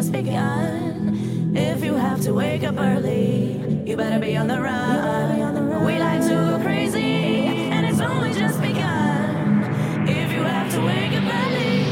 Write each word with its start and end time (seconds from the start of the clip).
just 0.00 0.12
begun. 0.12 1.52
If 1.54 1.84
you 1.84 1.92
have 1.94 2.22
to 2.22 2.32
wake 2.32 2.64
up 2.64 2.76
early, 2.78 3.60
you 3.84 3.98
better 3.98 4.18
be 4.18 4.34
on 4.34 4.46
the 4.48 4.58
run. 4.58 5.84
We 5.84 5.98
like 5.98 6.22
to 6.22 6.28
go 6.28 6.58
crazy, 6.62 7.68
and 7.70 7.84
it's 7.84 8.00
only 8.00 8.32
just 8.32 8.62
begun. 8.62 9.62
If 10.08 10.32
you 10.32 10.42
have 10.42 10.72
to 10.72 10.80
wake 10.80 11.12
up 11.12 11.24
early, 11.42 11.84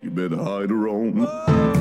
You 0.00 0.10
better 0.10 0.36
hide 0.36 0.70
her 0.70 0.86
own. 0.86 1.77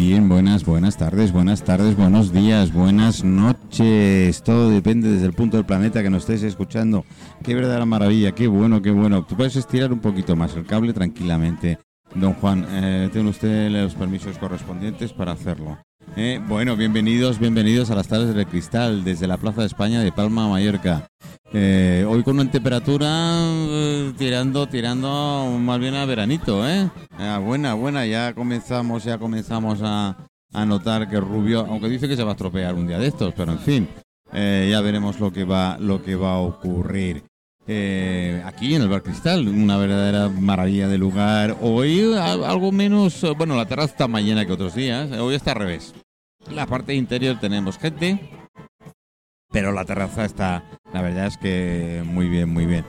Bien. 0.00 0.28
Buenas, 0.28 0.64
buenas 0.64 0.96
tardes, 0.96 1.30
buenas 1.30 1.62
tardes, 1.62 1.94
buenos 1.94 2.32
días, 2.32 2.72
buenas 2.72 3.22
noches. 3.22 4.42
Todo 4.42 4.70
depende 4.70 5.10
desde 5.10 5.26
el 5.26 5.34
punto 5.34 5.58
del 5.58 5.66
planeta 5.66 6.02
que 6.02 6.08
nos 6.08 6.22
estéis 6.22 6.42
escuchando. 6.42 7.04
Qué 7.44 7.54
verdadera 7.54 7.84
maravilla, 7.84 8.32
qué 8.32 8.46
bueno, 8.46 8.80
qué 8.80 8.90
bueno. 8.90 9.26
Tú 9.26 9.36
puedes 9.36 9.56
estirar 9.56 9.92
un 9.92 10.00
poquito 10.00 10.36
más 10.36 10.56
el 10.56 10.64
cable 10.64 10.94
tranquilamente. 10.94 11.78
Don 12.14 12.32
Juan, 12.32 12.66
eh, 12.70 13.10
tiene 13.12 13.28
usted 13.28 13.70
los 13.70 13.94
permisos 13.94 14.38
correspondientes 14.38 15.12
para 15.12 15.32
hacerlo. 15.32 15.78
Eh, 16.16 16.40
bueno, 16.48 16.76
bienvenidos, 16.76 17.38
bienvenidos 17.38 17.90
a 17.90 17.94
las 17.94 18.08
tardes 18.08 18.34
del 18.34 18.46
cristal 18.46 19.04
desde 19.04 19.26
la 19.26 19.36
Plaza 19.36 19.60
de 19.60 19.68
España 19.68 20.00
de 20.00 20.12
Palma, 20.12 20.48
Mallorca. 20.48 21.06
Eh, 21.52 22.04
hoy 22.06 22.22
con 22.22 22.38
una 22.38 22.50
temperatura 22.50 23.08
eh, 23.38 24.12
tirando, 24.18 24.66
tirando 24.68 25.56
más 25.60 25.78
bien 25.78 25.94
a 25.94 26.04
veranito, 26.04 26.68
¿eh? 26.68 26.90
Ah, 27.12 27.38
buena, 27.38 27.74
buena, 27.74 28.06
ya 28.06 28.34
comenzamos, 28.34 29.04
ya 29.04 29.18
comenzamos 29.18 29.80
a, 29.82 30.16
a 30.52 30.66
notar 30.66 31.08
que 31.08 31.20
Rubio, 31.20 31.60
aunque 31.60 31.88
dice 31.88 32.08
que 32.08 32.16
se 32.16 32.24
va 32.24 32.30
a 32.30 32.34
estropear 32.34 32.74
un 32.74 32.86
día 32.86 32.98
de 32.98 33.06
estos, 33.06 33.32
pero 33.34 33.52
en 33.52 33.58
fin, 33.60 33.88
eh, 34.32 34.68
ya 34.70 34.80
veremos 34.80 35.20
lo 35.20 35.32
que 35.32 35.44
va, 35.44 35.78
lo 35.78 36.02
que 36.02 36.16
va 36.16 36.34
a 36.34 36.38
ocurrir. 36.38 37.22
Eh, 37.66 38.42
aquí 38.44 38.74
en 38.74 38.82
el 38.82 38.88
Bar 38.88 39.02
Cristal, 39.02 39.46
una 39.46 39.76
verdadera 39.76 40.28
maravilla 40.28 40.88
de 40.88 40.98
lugar. 40.98 41.56
Hoy 41.60 42.14
algo 42.14 42.72
menos, 42.72 43.24
bueno, 43.36 43.54
la 43.54 43.66
terraza 43.66 43.92
está 43.92 44.08
más 44.08 44.24
llena 44.24 44.44
que 44.44 44.52
otros 44.52 44.74
días. 44.74 45.12
Hoy 45.12 45.36
está 45.36 45.52
al 45.52 45.58
revés. 45.58 45.94
La 46.48 46.66
parte 46.66 46.94
interior 46.94 47.38
tenemos 47.38 47.78
gente, 47.78 48.18
pero 49.50 49.72
la 49.72 49.84
terraza 49.84 50.24
está, 50.24 50.64
la 50.92 51.02
verdad 51.02 51.26
es 51.26 51.36
que 51.36 52.02
muy 52.04 52.28
bien, 52.28 52.48
muy 52.48 52.66
bien. 52.66 52.84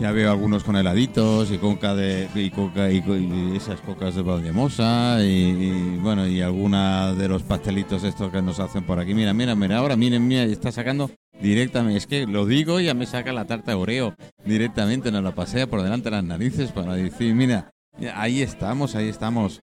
Ya 0.00 0.12
veo 0.12 0.30
algunos 0.30 0.62
con 0.62 0.76
heladitos 0.76 1.50
y 1.50 1.58
coca 1.58 1.94
de 1.96 2.28
y 2.36 2.50
coca 2.50 2.88
y, 2.88 2.98
y 2.98 3.56
esas 3.56 3.80
cocas 3.80 4.14
de 4.14 4.22
Valdemosa 4.22 5.18
y, 5.24 5.96
bueno 5.96 6.28
y 6.28 6.40
alguna 6.40 7.14
de 7.14 7.26
los 7.26 7.42
pastelitos 7.42 8.04
estos 8.04 8.30
que 8.30 8.40
nos 8.40 8.60
hacen 8.60 8.84
por 8.84 9.00
aquí. 9.00 9.12
Mira, 9.12 9.34
mira, 9.34 9.56
mira, 9.56 9.78
ahora 9.78 9.96
miren, 9.96 10.28
mira, 10.28 10.44
está 10.44 10.70
sacando 10.70 11.10
directamente. 11.40 11.98
Es 11.98 12.06
que 12.06 12.26
lo 12.26 12.46
digo 12.46 12.78
y 12.78 12.84
ya 12.84 12.94
me 12.94 13.06
saca 13.06 13.32
la 13.32 13.46
tarta 13.46 13.76
Oreo 13.76 14.14
directamente, 14.44 15.10
nos 15.10 15.24
la 15.24 15.34
pasea 15.34 15.66
por 15.66 15.82
delante 15.82 16.10
de 16.10 16.16
las 16.16 16.24
narices 16.24 16.70
para 16.70 16.94
decir, 16.94 17.34
mira, 17.34 17.72
ahí 18.14 18.40
estamos, 18.40 18.94
ahí 18.94 19.08
estamos. 19.08 19.62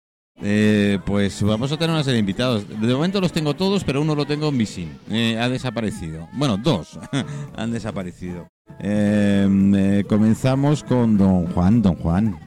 Eh, 0.43 0.99
pues 1.07 1.43
vamos 1.43 1.73
a 1.73 1.77
tener 1.79 1.91
una 1.95 2.05
serie 2.05 2.15
de 2.15 2.21
invitados. 2.21 2.69
De 2.69 2.95
momento 2.95 3.21
los 3.21 3.33
tengo 3.33 3.55
todos, 3.55 3.85
pero 3.85 4.03
uno 4.03 4.15
lo 4.15 4.27
tengo 4.27 4.53
missing. 4.53 4.91
Eh, 5.11 5.39
ha 5.39 5.49
desaparecido. 5.49 6.29
Bueno, 6.33 6.57
dos 6.59 6.99
han 7.57 7.73
desaparecido. 7.73 8.49
Eh, 8.79 9.49
eh, 9.77 10.05
comenzamos 10.09 10.83
con 10.85 11.17
don 11.17 11.47
Juan. 11.53 11.81
Don 11.83 11.95
Juan. 11.97 12.39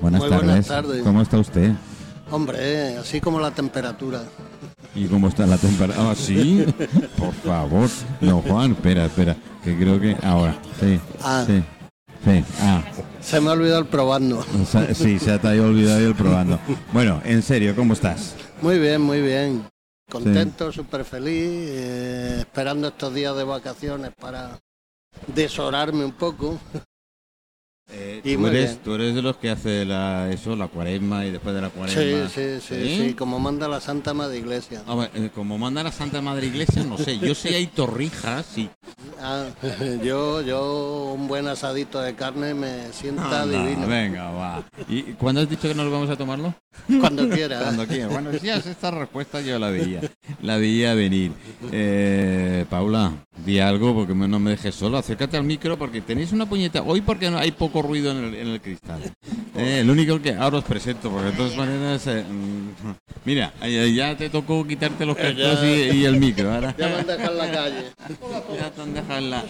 Buenas 0.00 0.20
Muy 0.20 0.30
tardes. 0.30 0.46
buenas 0.46 0.66
tardes. 0.66 1.02
¿Cómo 1.02 1.22
está 1.22 1.38
usted? 1.38 1.72
Hombre, 2.30 2.96
así 2.98 3.20
como 3.20 3.40
la 3.40 3.50
temperatura. 3.50 4.22
¿Y 4.94 5.06
cómo 5.06 5.28
está 5.28 5.46
la 5.46 5.56
temperatura? 5.56 6.10
Ah, 6.10 6.14
sí. 6.14 6.66
Por 7.16 7.32
favor. 7.32 7.88
Don 8.20 8.42
Juan, 8.42 8.72
espera, 8.72 9.06
espera. 9.06 9.36
Que 9.64 9.76
creo 9.78 9.98
que 10.00 10.16
ahora. 10.22 10.56
Sí. 10.80 11.00
Ah. 11.22 11.44
Sí. 11.46 11.62
Sí. 12.24 12.44
Ah. 12.60 12.82
Se 13.22 13.40
me 13.40 13.48
ha 13.48 13.52
olvidado 13.52 13.80
el 13.80 13.86
probando. 13.86 14.44
Sí, 14.94 15.18
se 15.18 15.38
te 15.38 15.48
ha 15.48 15.50
olvidado 15.62 16.00
ir 16.00 16.14
probando. 16.14 16.58
Bueno, 16.92 17.22
en 17.24 17.42
serio, 17.42 17.74
¿cómo 17.74 17.94
estás? 17.94 18.34
Muy 18.60 18.78
bien, 18.78 19.00
muy 19.00 19.22
bien. 19.22 19.64
Contento, 20.10 20.70
súper 20.70 21.04
feliz, 21.04 21.32
eh, 21.32 22.36
esperando 22.40 22.88
estos 22.88 23.14
días 23.14 23.34
de 23.34 23.44
vacaciones 23.44 24.10
para 24.20 24.58
deshorarme 25.34 26.04
un 26.04 26.12
poco. 26.12 26.58
Y 28.24 28.36
tú, 28.36 28.46
eres, 28.46 28.78
tú 28.82 28.94
eres 28.94 29.14
de 29.14 29.22
los 29.22 29.36
que 29.36 29.50
hace 29.50 29.84
la, 29.84 30.30
eso, 30.30 30.56
la 30.56 30.68
cuaresma 30.68 31.26
y 31.26 31.30
después 31.30 31.54
de 31.54 31.60
la 31.60 31.68
Sí, 31.68 31.74
cuaresma. 31.76 32.28
sí, 32.28 32.42
sí, 32.60 32.96
sí, 33.08 33.14
como 33.14 33.38
manda 33.38 33.68
la 33.68 33.80
Santa 33.80 34.14
Madre 34.14 34.38
Iglesia. 34.38 34.82
A 34.86 34.94
ver, 34.94 35.10
eh, 35.14 35.30
como 35.34 35.58
manda 35.58 35.82
la 35.82 35.92
Santa 35.92 36.20
Madre 36.22 36.46
Iglesia, 36.46 36.84
no 36.84 36.96
sé. 36.96 37.18
Yo 37.18 37.34
sé 37.34 37.54
hay 37.54 37.66
torrijas, 37.66 38.46
sí. 38.46 38.70
Ah, 39.20 39.46
yo, 40.04 40.40
yo, 40.42 41.12
un 41.16 41.28
buen 41.28 41.46
asadito 41.48 42.00
de 42.00 42.14
carne 42.14 42.54
me 42.54 42.92
sienta 42.92 43.46
divino. 43.46 43.86
venga, 43.86 44.30
va. 44.30 44.64
¿Y 44.88 45.02
cuándo 45.14 45.42
has 45.42 45.48
dicho 45.50 45.68
que 45.68 45.74
no 45.74 45.84
lo 45.84 45.90
vamos 45.90 46.08
a 46.10 46.16
tomarlo? 46.16 46.54
Cuando 47.00 47.28
quiera. 47.28 47.60
Cuando 47.62 47.86
quieras. 47.86 48.10
Bueno, 48.10 48.32
ya 48.42 48.56
esta 48.56 48.90
respuesta 48.90 49.40
yo 49.42 49.58
la 49.58 49.70
veía. 49.70 50.00
La 50.40 50.56
veía 50.56 50.94
venir. 50.94 51.32
Eh, 51.70 52.64
Paula, 52.70 53.12
di 53.44 53.58
algo 53.58 53.94
porque 53.94 54.14
no 54.14 54.38
me 54.38 54.50
dejes 54.52 54.74
solo. 54.74 54.96
Acércate 54.98 55.36
al 55.36 55.44
micro 55.44 55.78
porque 55.78 56.00
tenéis 56.00 56.32
una 56.32 56.46
puñeta. 56.46 56.82
Hoy 56.82 57.00
porque 57.02 57.30
no 57.30 57.38
hay 57.38 57.52
poco 57.52 57.81
ruido 57.82 58.12
en 58.12 58.24
el, 58.24 58.34
en 58.34 58.48
el 58.48 58.60
cristal. 58.60 59.00
Eh, 59.56 59.80
el 59.80 59.90
único 59.90 60.20
que 60.22 60.34
ahora 60.34 60.58
os 60.58 60.64
presento, 60.64 61.10
porque 61.10 61.26
de 61.30 61.32
todas 61.36 61.56
maneras... 61.56 62.06
eh, 62.06 62.24
mm, 62.28 62.68
mira, 63.24 63.52
ya 63.94 64.16
te 64.16 64.30
tocó 64.30 64.66
quitarte 64.66 65.04
los 65.04 65.16
cascos 65.16 65.62
y, 65.64 65.96
y 65.98 66.04
el 66.04 66.16
micro. 66.18 66.52
Ahora 66.52 66.74
Ya 66.78 66.88
me 66.88 66.94
han 66.96 67.06
dejado 67.06 67.32
en 67.32 67.38
la 67.38 67.50
calle. 67.52 67.84
ya 68.58 68.70
te 68.70 68.82
han 68.82 68.94
dejado 68.94 69.18
en 69.18 69.30
la, 69.30 69.42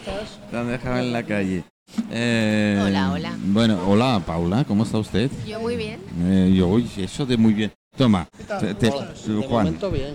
te 0.50 0.56
han 0.56 0.69
dejado 0.69 0.98
en 0.98 1.12
la 1.12 1.22
calle. 1.22 1.65
Eh, 2.10 2.81
Hola, 2.82 3.12
hola. 3.12 3.37
Bueno, 3.44 3.78
hola 3.87 4.20
Paula, 4.25 4.64
¿cómo 4.64 4.84
está 4.84 4.99
usted? 4.99 5.31
Yo 5.47 5.60
muy 5.60 5.76
bien. 5.76 6.00
Eh, 6.25 6.53
yo, 6.56 6.69
uy, 6.69 6.88
eso 6.97 7.26
de 7.26 7.37
muy 7.37 7.53
bien. 7.53 7.72
Toma, 7.97 8.26
te- 8.59 8.75
te- 8.75 8.88
Hola, 8.88 9.12
de 9.26 9.47
Juan. 9.47 9.78
bien. 9.93 10.14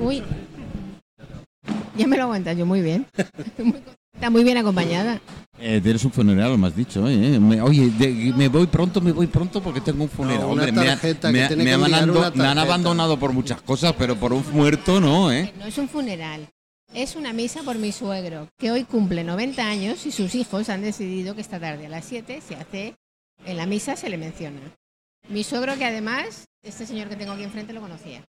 Uy. 0.00 0.22
Ya 1.96 2.06
me 2.08 2.16
lo 2.16 2.24
aguantas, 2.24 2.56
yo 2.56 2.66
muy 2.66 2.80
bien. 2.80 3.06
Muy 3.58 3.72
contenta, 3.80 3.97
muy 4.30 4.44
bien 4.44 4.56
acompañada. 4.58 5.20
Eh, 5.60 5.80
tienes 5.82 6.04
un 6.04 6.12
funeral, 6.12 6.56
me 6.58 6.68
has 6.68 6.76
dicho, 6.76 7.08
¿eh? 7.08 7.38
Me- 7.40 7.60
oye, 7.60 7.90
de- 7.90 8.32
me 8.36 8.48
voy 8.48 8.66
pronto, 8.66 9.00
me 9.00 9.10
voy 9.12 9.26
pronto 9.26 9.60
porque 9.60 9.80
tengo 9.80 10.04
un 10.04 10.10
funeral. 10.10 10.42
No, 10.42 10.48
Hombre, 10.50 10.70
me, 10.70 10.80
han- 10.88 10.98
me 11.32 11.42
ha- 11.42 11.48
me 11.56 11.72
ando- 11.74 12.32
me 12.34 12.44
abandonado 12.60 13.18
por 13.18 13.32
muchas 13.32 13.60
cosas, 13.62 13.94
pero 13.98 14.14
por 14.16 14.32
un 14.32 14.44
muerto 14.52 15.00
no, 15.00 15.32
¿eh? 15.32 15.52
No 15.58 15.66
es 15.66 15.76
un 15.78 15.88
funeral. 15.88 16.46
Es 16.94 17.16
una 17.16 17.32
misa 17.32 17.62
por 17.64 17.76
mi 17.76 17.92
suegro, 17.92 18.48
que 18.58 18.70
hoy 18.70 18.84
cumple 18.84 19.22
90 19.24 19.66
años 19.68 20.06
y 20.06 20.12
sus 20.12 20.34
hijos 20.34 20.68
han 20.68 20.82
decidido 20.82 21.34
que 21.34 21.40
esta 21.40 21.58
tarde 21.60 21.86
a 21.86 21.88
las 21.88 22.04
7 22.04 22.40
se 22.40 22.54
hace, 22.54 22.94
en 23.44 23.56
la 23.56 23.66
misa 23.66 23.96
se 23.96 24.08
le 24.08 24.16
menciona. 24.16 24.60
Mi 25.28 25.44
suegro 25.44 25.76
que 25.76 25.84
además, 25.84 26.46
este 26.62 26.86
señor 26.86 27.08
que 27.08 27.16
tengo 27.16 27.32
aquí 27.32 27.42
enfrente 27.42 27.72
lo 27.72 27.80
conocía. 27.80 28.22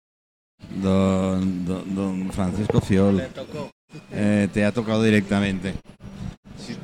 Don, 0.81 1.65
don, 1.65 1.95
don 1.95 2.31
Francisco 2.33 2.81
Fiol, 2.81 3.17
Le 3.17 3.25
tocó. 3.27 3.69
Eh, 4.11 4.47
te 4.53 4.65
ha 4.65 4.71
tocado 4.71 5.03
directamente. 5.03 5.73
Si, 6.57 6.75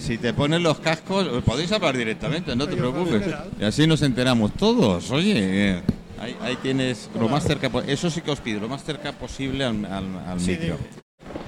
si 0.00 0.18
te 0.18 0.32
pones 0.34 0.60
los 0.60 0.78
cascos, 0.80 1.26
podéis 1.44 1.72
hablar 1.72 1.96
directamente, 1.96 2.54
no 2.56 2.66
te 2.68 2.76
preocupes. 2.76 3.24
Y 3.60 3.64
así 3.64 3.86
nos 3.86 4.02
enteramos 4.02 4.52
todos. 4.54 5.10
Oye, 5.10 5.34
eh, 5.76 5.82
ahí, 6.20 6.36
ahí 6.42 6.56
tienes 6.56 7.08
lo 7.18 7.28
más 7.28 7.44
cerca, 7.44 7.70
eso 7.86 8.10
sí 8.10 8.20
que 8.20 8.30
os 8.30 8.40
pido, 8.40 8.60
lo 8.60 8.68
más 8.68 8.84
cerca 8.84 9.12
posible 9.12 9.64
al, 9.64 9.84
al- 9.86 10.18
al 10.26 10.40
Sí, 10.40 10.52
micro. 10.52 10.64
dime. 10.66 11.04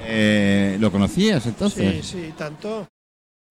Eh, 0.08 0.76
¿Lo 0.80 0.90
conocías 0.92 1.42
Sí, 1.42 1.48
entonces? 1.50 2.06
sí, 2.06 2.32
tanto, 2.38 2.86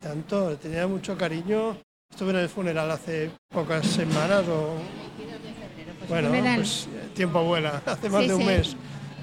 tanto, 0.02 0.50
le 0.52 0.56
tenía 0.58 0.88
mucho 0.88 1.18
cariño. 1.18 1.78
Estuve 2.09 2.30
en 2.32 2.38
el 2.38 2.50
funeral 2.50 2.90
hace 2.92 3.30
pocas 3.52 3.86
semanas 3.86 4.44
o... 4.47 4.76
Bueno, 6.08 6.30
pues 6.56 6.88
eh, 6.94 7.09
tiempo 7.16 7.44
vuela, 7.44 7.82
hace 7.86 8.09
más 8.09 8.22
Sí, 8.22 8.28
de 8.30 8.34
un 8.36 8.42
sí. 8.42 8.47
mes. 8.47 8.76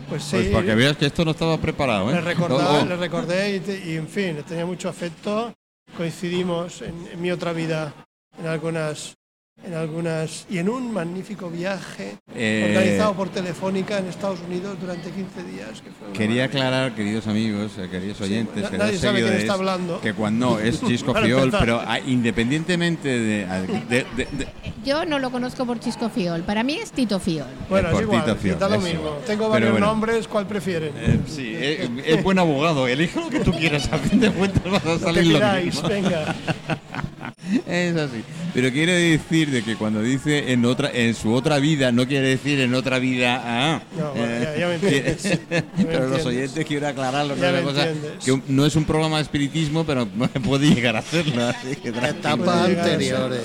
Pues 0.09 0.23
sí, 0.25 0.37
Pues 0.37 0.49
para 0.51 0.67
que 0.67 0.75
veas 0.75 0.97
que 0.97 1.07
esto 1.07 1.25
no 1.25 1.31
estaba 1.31 1.57
preparado, 1.59 2.11
¿eh? 2.11 2.15
le, 2.15 2.21
recordé, 2.21 2.55
Oh, 2.57 2.81
oh. 2.83 2.85
le 2.85 2.97
recordé 2.97 3.57
y, 3.57 3.61
te- 3.61 3.79
y, 3.91 3.97
en 3.97 4.09
fin, 4.09 4.37
tenía 4.47 4.67
mucho 4.67 4.89
afecto. 4.89 5.53
Coincidimos 5.97 6.83
en, 6.83 7.09
en 7.13 7.21
mi 7.21 7.31
otra 7.31 7.53
vida 7.53 7.93
en 8.39 8.47
algunas, 8.47 9.15
en 9.64 9.75
algunas 9.75 10.44
y 10.50 10.58
en 10.58 10.69
un 10.69 10.93
magnífico 10.93 11.49
viaje 11.49 12.16
Eh, 12.34 12.64
organizado 12.75 13.12
por 13.14 13.28
Telefónica 13.28 13.99
en 13.99 14.06
Estados 14.06 14.40
Unidos 14.40 14.76
durante 14.81 15.10
15 15.10 15.44
días. 15.44 15.81
Que 15.82 15.90
fue 15.90 16.08
Quería 16.12 16.43
maravilla. 16.43 16.44
aclarar, 16.46 16.94
queridos 16.94 17.26
amigos, 17.28 17.72
eh, 17.78 17.88
queridos 17.88 18.16
Sí, 18.16 18.25
oyentes, 18.25 18.56
na- 18.56 18.70
queridos 18.70 18.87
nadie 18.87 18.99
sabe 18.99 19.22
quién 19.22 19.34
está 19.34 19.52
hablando. 19.52 20.00
que 20.00 20.14
cuando 20.14 20.58
es 20.58 20.81
Chisco 20.87 21.14
Fiol, 21.14 21.52
pero 21.60 21.81
ah, 21.87 22.00
independientemente 22.00 23.08
de, 23.08 23.46
de- 23.88 24.06
de- 24.16 24.26
de- 24.32 24.49
Yo 24.84 25.04
no 25.04 25.19
lo 25.20 25.31
conozco 25.31 25.64
por 25.64 25.78
Chisco 25.78 26.08
Fiol, 26.08 26.43
para 26.43 26.64
mí 26.64 26.75
es 26.75 26.90
Tito 26.90 27.20
Fiol. 27.20 27.46
Bueno, 27.69 27.90
es 27.90 28.00
igual, 28.02 28.37
Fiol, 28.38 28.58
da 28.58 28.69
lo 28.69 28.81
mismo. 28.81 29.10
Tengo 29.26 29.43
Pero 29.44 29.50
varios 29.50 29.70
bueno. 29.72 29.87
nombres, 29.87 30.26
¿cuál 30.26 30.46
prefieren? 30.49 30.93
Eh, 30.96 31.20
sí, 31.26 31.52
eh, 31.54 31.88
es 32.04 32.22
buen 32.25 32.38
abogado. 32.40 32.88
Elige 32.88 33.20
lo 33.20 33.28
que 33.31 33.40
tú 33.40 33.52
quieras. 33.52 33.88
A 33.93 33.99
fin 33.99 34.19
de 34.19 34.31
cuentas 34.32 34.62
vas 34.64 34.82
a 34.84 34.88
Lo 34.88 34.99
que 34.99 35.04
salir 35.04 35.26
lo 35.26 35.38
queráis, 35.38 35.66
mismo. 35.66 35.88
venga. 35.88 36.34
Es 37.66 37.96
así. 37.96 38.22
Pero 38.54 38.70
quiere 38.70 38.93
decir 38.93 39.50
de 39.50 39.62
que 39.62 39.76
cuando 39.76 40.02
dice 40.02 40.52
en 40.52 40.64
otra, 40.64 40.90
en 40.93 41.14
su 41.14 41.32
otra 41.32 41.58
vida, 41.58 41.90
no 41.93 42.06
quiere 42.06 42.28
decir 42.28 42.60
en 42.60 42.75
otra 42.75 42.99
vida. 42.99 43.40
Ah, 43.44 43.82
No, 43.99 44.12
bueno, 44.12 44.43
ya- 44.43 44.56
ya 44.58 44.69
me 44.69 44.75
entiendes. 44.76 45.22
Ya 45.22 45.38
me 45.50 45.84
pero 45.84 46.00
los 46.08 46.19
entiendes. 46.19 46.26
oyentes 46.26 46.66
quiero 46.66 46.88
aclararlo. 46.88 47.37
Me 47.37 47.49
Una 47.49 47.62
cosa 47.62 47.88
que 48.25 48.40
no 48.49 48.66
es 48.66 48.76
un 48.76 48.84
programa 48.84 49.16
de 49.16 49.22
espiritismo, 49.22 49.84
pero 49.84 50.06
puede 50.44 50.66
llegar 50.75 50.96
a 50.96 51.02
serlo. 51.02 51.46
así 51.49 51.76
que. 51.76 51.88
Etapas 51.88 52.37
Puede 52.38 52.69
llegar 52.69 52.69
a 52.69 52.84
ser. 52.84 52.93
anteriores. 52.93 53.40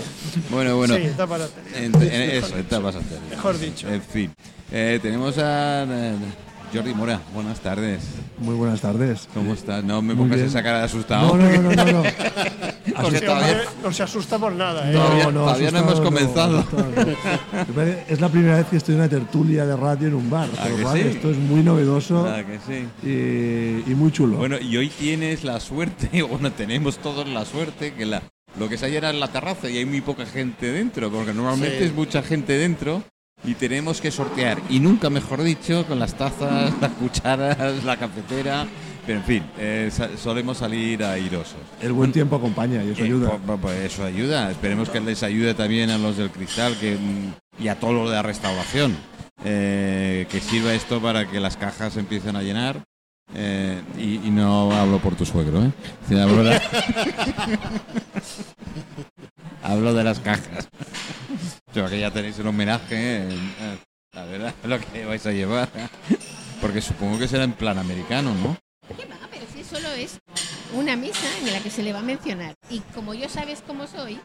Bueno, 0.50 0.76
bueno. 0.78 0.96
Sí. 0.96 1.02
En- 1.76 1.96
en 1.96 2.22
eso, 2.32 2.58
etapas 2.58 2.96
anteriores. 2.96 3.30
Mejor 3.32 3.60
dicho. 3.60 3.88
En 3.88 4.02
fin. 4.02 4.32
Eh, 4.72 5.00
tenemos 5.02 5.38
a 5.38 5.84
eh, 5.84 6.16
Jordi 6.74 6.94
Mora. 6.94 7.22
Buenas 7.34 7.60
tardes. 7.62 8.02
Muy 8.40 8.56
buenas 8.56 8.82
tardes. 8.82 9.28
¿Cómo 9.34 9.54
estás? 9.54 9.84
No 9.84 10.02
me 10.02 10.16
pongas 10.16 10.40
esa 10.40 10.62
cara 10.62 10.80
de 10.80 10.84
asustado. 10.86 11.36
No, 11.38 11.50
no, 11.50 11.62
no, 11.62 11.72
no, 11.74 11.86
no. 11.86 12.04
no. 12.04 12.04
Porque 13.02 13.22
todavía- 13.22 13.52
hombre 13.52 13.68
no 13.84 13.92
se 13.94 14.04
asusta 14.04 14.38
por 14.40 14.52
nada, 14.54 14.90
¿eh? 14.90 14.94
Todavía- 14.94 15.32
todavía 15.32 15.72
no 15.72 15.78
hemos 15.80 16.02
comenzado. 16.02 16.66
no. 16.72 17.88
Es 18.10 18.20
la 18.20 18.30
primera 18.30 18.58
vez 18.58 18.66
que 18.68 18.78
estoy 18.78 18.96
en 18.96 19.02
una 19.02 19.10
tertulia 19.10 19.66
de 19.66 19.76
radio 19.76 20.08
en 20.08 20.14
un 20.16 20.30
bar, 20.30 20.50
¿Ah, 20.58 20.64
por 20.64 20.72
que 20.72 20.78
lo 20.78 20.84
cual 20.84 21.02
sí? 21.02 21.08
esto 21.10 21.32
es 21.32 21.38
muy 21.38 21.62
novedoso 21.64 22.26
que 22.26 22.60
sí. 22.68 23.08
y, 23.88 23.92
y 23.92 23.96
muy 23.96 24.12
chulo. 24.12 24.38
Bueno, 24.38 24.58
y 24.60 24.76
hoy 24.78 24.90
tienes 24.90 25.44
la 25.44 25.60
suerte, 25.60 26.22
bueno, 26.30 26.52
tenemos 26.52 26.98
todos 26.98 27.28
la 27.30 27.46
suerte, 27.46 27.94
que 27.94 28.06
la, 28.06 28.22
lo 28.60 28.68
que 28.70 28.78
se 28.78 28.90
llena 28.90 29.10
es 29.12 29.16
la 29.16 29.28
terraza 29.30 29.70
y 29.70 29.78
hay 29.78 29.86
muy 29.86 30.02
poca 30.02 30.26
gente 30.26 30.72
dentro, 30.72 31.12
porque 31.12 31.34
normalmente 31.34 31.80
Sí. 31.80 31.86
es 31.86 31.94
mucha 31.94 32.22
gente 32.24 32.54
dentro 32.58 33.04
y 33.44 33.54
tenemos 33.56 34.02
que 34.02 34.12
sortear, 34.12 34.60
y 34.70 34.80
nunca 34.80 35.10
mejor 35.10 35.42
dicho, 35.44 35.86
con 35.88 36.00
las 36.00 36.16
tazas, 36.16 36.74
las 36.82 36.92
cucharas, 36.94 37.84
la 37.84 37.98
cafetera, 37.98 38.66
pero 39.06 39.20
en 39.20 39.26
fin, 39.26 39.44
eh, 39.58 39.90
solemos 40.22 40.58
salir 40.58 41.02
airosos. 41.04 41.56
El 41.82 41.94
buen 41.94 42.12
tiempo 42.12 42.36
acompaña 42.36 42.84
y 42.84 42.90
eso 42.90 43.02
Eh, 43.02 43.06
ayuda. 43.06 43.38
pues 43.62 43.78
eso 43.94 44.04
ayuda. 44.04 44.52
Esperemos 44.52 44.90
que 44.90 45.00
les 45.00 45.24
ayude 45.24 45.54
también 45.54 45.90
a 45.92 45.98
los 45.98 46.18
del 46.18 46.30
cristal 46.30 46.76
que, 46.78 46.98
y 47.58 47.68
a 47.70 47.80
todos 47.80 47.94
los 47.94 48.10
de 48.10 48.16
la 48.16 48.22
restauración. 48.22 48.98
Eh, 49.46 50.28
que 50.30 50.42
sirva 50.42 50.74
esto 50.74 51.00
para 51.02 51.26
que 51.30 51.40
las 51.40 51.56
cajas 51.56 51.96
empiecen 51.96 52.36
a 52.36 52.42
llenar. 52.42 52.84
Eh, 53.34 53.82
y, 53.98 54.16
y 54.28 54.32
no 54.32 54.72
hablo 54.74 55.00
por 55.00 55.16
tu 55.16 55.26
suegro, 55.26 55.64
¿eh? 55.64 55.72
Sí, 56.10 56.18
hablo, 56.20 56.44
de, 56.44 56.60
hablo 59.64 59.94
de 59.94 60.04
las 60.04 60.20
cajas. 60.20 60.68
Yo 61.78 61.88
que 61.88 62.00
ya 62.00 62.10
tenéis 62.10 62.40
el 62.40 62.48
homenaje, 62.48 63.30
eh, 63.30 63.78
a 64.16 64.26
ver 64.26 64.52
lo 64.64 64.80
que 64.80 65.06
vais 65.06 65.24
a 65.28 65.32
llevar. 65.32 65.70
Porque 66.60 66.82
supongo 66.82 67.20
que 67.20 67.28
será 67.28 67.44
en 67.44 67.54
plan 67.54 67.78
americano, 67.78 68.34
¿no? 68.34 68.58
¿Qué 68.98 69.06
va? 69.06 69.16
Pero 69.30 69.46
si 69.54 69.64
solo 69.64 69.88
es 69.90 70.18
una 70.74 70.96
misa 70.96 71.28
en 71.40 71.54
la 71.54 71.60
que 71.60 71.70
se 71.70 71.84
le 71.84 71.94
va 71.94 72.00
a 72.00 72.02
mencionar. 72.02 72.56
Y 72.72 72.80
como 72.96 73.14
yo 73.14 73.30
sabes 73.30 73.62
cómo 73.62 73.86
soy, 73.86 74.20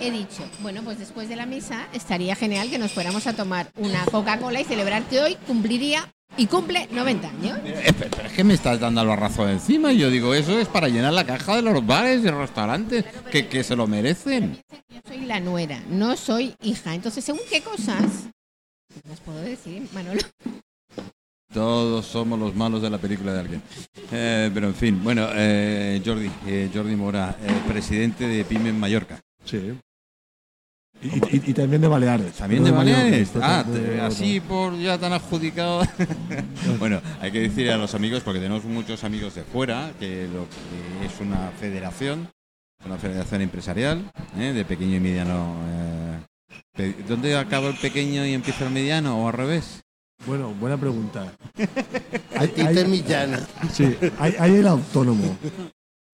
he 0.00 0.10
dicho, 0.10 0.48
bueno, 0.60 0.80
pues 0.82 0.98
después 0.98 1.28
de 1.28 1.36
la 1.36 1.44
misa 1.44 1.88
estaría 1.92 2.36
genial 2.36 2.70
que 2.70 2.78
nos 2.78 2.92
fuéramos 2.92 3.26
a 3.26 3.34
tomar 3.34 3.68
una 3.76 4.06
Coca-Cola 4.06 4.62
y 4.62 4.64
celebrar 4.64 5.02
que 5.02 5.20
hoy 5.20 5.34
cumpliría 5.46 6.10
y 6.36 6.46
cumple 6.46 6.88
90 6.90 7.28
años. 7.28 7.58
Eh, 7.64 7.92
Pero, 7.98 8.26
es 8.26 8.32
que 8.32 8.44
me 8.44 8.54
estás 8.54 8.80
dando 8.80 9.02
el 9.02 9.08
barrazo 9.08 9.46
de 9.46 9.52
encima 9.52 9.92
y 9.92 9.98
yo 9.98 10.10
digo, 10.10 10.34
eso 10.34 10.58
es 10.58 10.68
para 10.68 10.88
llenar 10.88 11.12
la 11.12 11.24
caja 11.24 11.56
de 11.56 11.62
los 11.62 11.86
bares 11.86 12.24
y 12.24 12.28
restaurantes 12.28 13.04
que, 13.30 13.48
que 13.48 13.62
se 13.62 13.76
lo 13.76 13.86
merecen. 13.86 14.60
Yo 14.88 15.00
soy 15.06 15.20
la 15.20 15.40
nuera, 15.40 15.80
no 15.88 16.16
soy 16.16 16.54
hija. 16.62 16.94
Entonces, 16.94 17.24
según 17.24 17.42
qué 17.50 17.60
cosas, 17.62 18.28
las 19.08 19.20
puedo 19.20 19.40
decir, 19.40 19.86
Manolo. 19.92 20.20
Todos 21.52 22.06
somos 22.06 22.36
los 22.38 22.54
malos 22.56 22.82
de 22.82 22.90
la 22.90 22.98
película 22.98 23.32
de 23.32 23.40
alguien. 23.40 23.62
Eh, 24.10 24.50
pero 24.52 24.66
en 24.66 24.74
fin, 24.74 25.00
bueno, 25.04 25.28
eh, 25.34 26.02
Jordi, 26.04 26.28
eh, 26.48 26.68
Jordi 26.74 26.96
Mora, 26.96 27.36
eh, 27.40 27.60
presidente 27.68 28.26
de 28.26 28.44
PYME 28.44 28.70
en 28.70 28.80
Mallorca. 28.80 29.20
Sí. 29.44 29.72
Y, 31.04 31.36
y- 31.36 31.42
y 31.50 31.52
también 31.54 31.82
de 31.82 31.88
Baleares. 31.88 32.32
También 32.32 32.64
de 32.64 32.70
Baleares. 32.70 33.30
Ah, 33.40 33.62
de- 33.62 34.00
así 34.00 34.40
por 34.40 34.76
ya 34.78 34.96
tan 34.98 35.12
adjudicado. 35.12 35.82
bueno, 36.78 37.00
hay 37.20 37.30
que 37.30 37.40
decir 37.40 37.70
a 37.70 37.76
los 37.76 37.94
amigos, 37.94 38.22
porque 38.24 38.40
tenemos 38.40 38.64
muchos 38.64 39.04
amigos 39.04 39.34
de 39.34 39.42
fuera, 39.44 39.92
que 40.00 40.26
lo 40.32 40.46
que 40.48 41.06
es 41.06 41.20
una 41.20 41.50
federación, 41.60 42.28
una 42.86 42.96
federación 42.96 43.42
empresarial, 43.42 44.10
¿eh? 44.38 44.52
de 44.54 44.64
pequeño 44.64 44.96
y 44.96 45.00
mediano. 45.00 45.56
eh, 46.78 46.94
¿Dónde 47.06 47.36
acaba 47.36 47.68
el 47.68 47.76
pequeño 47.76 48.24
y 48.26 48.32
empieza 48.32 48.64
el 48.64 48.70
mediano 48.72 49.18
o 49.22 49.28
al 49.28 49.34
revés? 49.34 49.82
Bueno, 50.26 50.54
buena 50.58 50.76
pregunta. 50.78 51.32
Hay, 52.36 52.52
hay- 52.66 52.84
Millana. 52.86 53.40
sí, 53.72 53.94
hay, 54.18 54.34
hay 54.38 54.54
el 54.56 54.66
autónomo. 54.66 55.36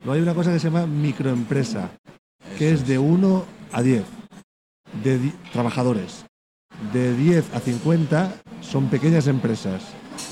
Luego 0.01 0.13
hay 0.15 0.21
una 0.21 0.35
cosa 0.35 0.53
que 0.53 0.59
se 0.59 0.67
llama 0.69 0.87
microempresa, 0.87 1.91
que 2.59 2.73
es 2.73 2.87
de 2.87 2.99
1 2.99 3.45
a 3.73 3.83
10 3.83 4.03
de 5.03 5.33
trabajadores. 5.53 6.25
De 6.93 7.15
10 7.15 7.55
a 7.55 7.61
50 7.61 8.35
son 8.61 8.89
pequeñas 8.89 9.27
empresas 9.27 9.83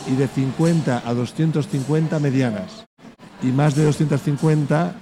y 0.07 0.17
de 0.17 0.29
50 0.29 1.03
a 1.07 1.15
250 1.15 2.19
medianas 2.19 2.87
y 3.43 3.47
más 3.47 3.75
de 3.75 3.85
250 3.85 4.95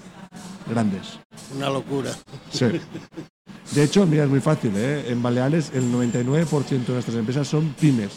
grandes. 0.68 1.18
Una 1.56 1.70
locura. 1.70 2.10
Sí. 2.50 2.66
De 3.74 3.82
hecho, 3.82 4.06
mira, 4.06 4.24
es 4.24 4.30
muy 4.30 4.40
fácil, 4.40 4.72
¿eh? 4.76 5.10
En 5.10 5.22
Baleares 5.22 5.70
el 5.74 5.92
99% 5.92 6.68
de 6.68 6.92
nuestras 6.92 7.16
empresas 7.16 7.48
son 7.48 7.74
pymes. 7.80 8.12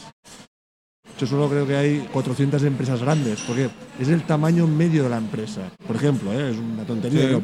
Yo 1.19 1.27
solo 1.27 1.49
creo 1.49 1.67
que 1.67 1.75
hay 1.75 2.07
400 2.13 2.63
empresas 2.63 3.01
grandes, 3.01 3.41
porque 3.41 3.69
es 3.99 4.07
el 4.07 4.23
tamaño 4.23 4.67
medio 4.67 5.03
de 5.03 5.09
la 5.09 5.17
empresa. 5.17 5.69
Por 5.85 5.97
ejemplo, 5.97 6.31
¿eh? 6.31 6.51
es 6.51 6.57
una 6.57 6.85
tontería. 6.85 7.39
Sí. 7.39 7.43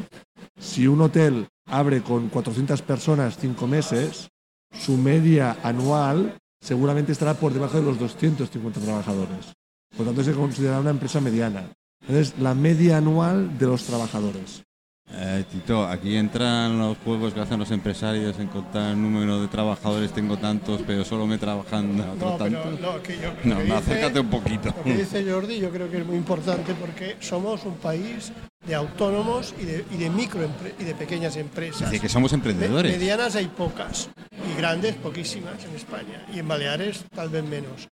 si 0.58 0.86
un 0.86 1.02
hotel 1.02 1.46
abre 1.66 2.02
con 2.02 2.28
400 2.28 2.82
personas 2.82 3.36
cinco 3.38 3.66
meses, 3.66 4.28
su 4.72 4.96
media 4.96 5.58
anual 5.62 6.38
seguramente 6.60 7.12
estará 7.12 7.34
por 7.34 7.52
debajo 7.52 7.78
de 7.78 7.84
los 7.84 7.98
250 7.98 8.80
trabajadores. 8.80 9.52
Por 9.96 10.06
tanto, 10.06 10.22
se 10.22 10.32
considera 10.32 10.80
una 10.80 10.90
empresa 10.90 11.20
mediana. 11.20 11.70
Entonces, 12.00 12.38
la 12.38 12.54
media 12.54 12.98
anual 12.98 13.58
de 13.58 13.66
los 13.66 13.84
trabajadores. 13.84 14.62
Eh, 15.12 15.44
Tito, 15.50 15.86
aquí 15.86 16.16
entran 16.16 16.78
los 16.78 16.98
juegos 16.98 17.32
que 17.32 17.40
hacen 17.40 17.58
los 17.60 17.70
empresarios 17.70 18.38
en 18.40 18.48
contar 18.48 18.90
el 18.90 19.00
número 19.00 19.40
de 19.40 19.46
trabajadores, 19.48 20.12
tengo 20.12 20.36
tantos, 20.36 20.82
pero 20.86 21.04
solo 21.04 21.26
me 21.28 21.38
trabajan 21.38 21.98
otros 22.00 22.16
No, 22.18 22.36
pero 22.38 22.60
tantos. 22.62 22.80
no, 22.80 23.02
que 23.02 23.16
yo, 23.16 23.28
No, 23.32 23.38
que 23.42 23.48
no, 23.48 23.60
dice- 23.60 23.74
acércate 23.76 24.20
un 24.20 24.30
poquito. 24.30 24.74
Lo 24.76 24.82
que 24.84 24.96
dice 24.96 25.24
Jordi 25.30 25.60
yo 25.60 25.70
creo 25.70 25.88
que 25.90 25.98
es 25.98 26.06
muy 26.06 26.16
importante 26.16 26.74
porque 26.74 27.16
somos 27.20 27.64
un 27.64 27.76
país 27.76 28.32
de 28.66 28.74
autónomos 28.74 29.54
y 29.60 29.64
de, 29.64 29.84
y 29.92 29.96
de 29.96 30.10
micro 30.10 30.48
y 30.78 30.82
de 30.84 30.94
pequeñas 30.94 31.36
empresas. 31.36 31.88
Que 32.00 32.08
somos 32.08 32.32
Me- 32.32 32.36
emprendedores. 32.38 32.92
medianas 32.98 33.36
hay 33.36 33.46
pocas 33.46 34.10
y 34.52 34.58
grandes 34.58 34.96
poquísimas 34.96 35.64
en 35.64 35.76
España 35.76 36.26
y 36.34 36.40
en 36.40 36.48
Baleares 36.48 37.04
tal 37.14 37.28
vez 37.28 37.44
menos. 37.44 37.88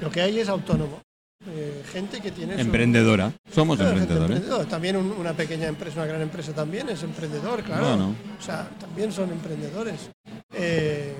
Lo 0.00 0.10
que 0.10 0.22
hay 0.22 0.38
es 0.40 0.48
autónomo. 0.48 1.02
Eh, 1.48 1.82
gente 1.90 2.20
que 2.20 2.32
tiene 2.32 2.54
su- 2.54 2.60
Emprendedora. 2.60 3.32
Somos 3.50 3.78
Claro, 3.78 3.96
emprendedores. 3.98 4.68
También 4.68 4.96
un- 4.96 5.12
una 5.12 5.32
pequeña 5.32 5.68
empresa, 5.68 5.96
una 6.00 6.06
gran 6.06 6.20
empresa 6.20 6.52
también 6.52 6.90
es 6.90 7.02
emprendedor, 7.02 7.62
claro. 7.62 7.86
Bueno. 7.88 8.14
O 8.38 8.42
sea, 8.42 8.68
también 8.78 9.10
son 9.10 9.30
emprendedores. 9.30 10.10
Eh, 10.52 11.14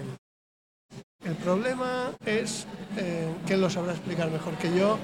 el 1.25 1.35
problema 1.37 2.11
es, 2.27 2.67
eh, 2.99 3.29
que 3.47 3.57
lo 3.57 3.71
sabrá 3.71 3.93
explicar 3.93 4.31
mejor 4.31 4.55
que 4.57 4.77
yo, 4.79 4.99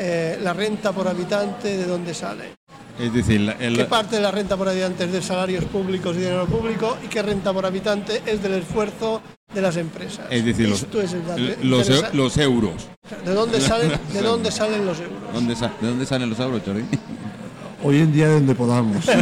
eh, 0.00 0.38
la 0.42 0.52
renta 0.52 0.90
por 0.92 1.06
habitante, 1.06 1.76
¿de 1.76 1.86
dónde 1.86 2.12
sale? 2.12 2.56
Es 2.98 3.12
decir, 3.14 3.54
el- 3.60 3.76
¿Qué 3.76 3.84
parte 3.84 4.16
de 4.16 4.22
la 4.22 4.32
renta 4.32 4.56
por 4.56 4.68
habitante 4.68 5.04
es 5.04 5.12
de 5.12 5.22
salarios 5.22 5.64
públicos 5.66 6.16
y 6.16 6.20
dinero 6.20 6.46
público? 6.46 6.98
¿Y 7.04 7.06
qué 7.06 7.22
renta 7.22 7.52
por 7.52 7.64
habitante 7.64 8.22
es 8.26 8.42
del 8.42 8.54
esfuerzo 8.54 9.22
de 9.54 9.60
las 9.62 9.76
empresas? 9.76 10.26
es 10.30 10.44
decir, 10.44 10.68
los, 10.68 10.82
Esto 10.82 11.00
es 11.00 11.12
el 11.12 11.26
dato 11.26 11.40
los, 11.62 11.88
interesa- 11.88 12.10
los 12.12 12.36
euros. 12.36 12.88
¿De 13.24 13.32
dónde 13.34 13.60
salen, 13.60 13.92
de 14.12 14.22
dónde 14.22 14.50
salen 14.50 14.84
los 14.86 15.00
euros? 15.00 15.32
¿Dónde 15.32 15.56
sa- 15.56 15.72
¿De 15.80 15.88
dónde 15.88 16.06
salen 16.06 16.30
los 16.30 16.38
euros, 16.38 16.62
Jordi? 16.64 16.82
Hoy 17.82 17.98
en 18.00 18.12
día 18.12 18.28
de 18.28 18.34
donde 18.34 18.54
podamos. 18.54 19.04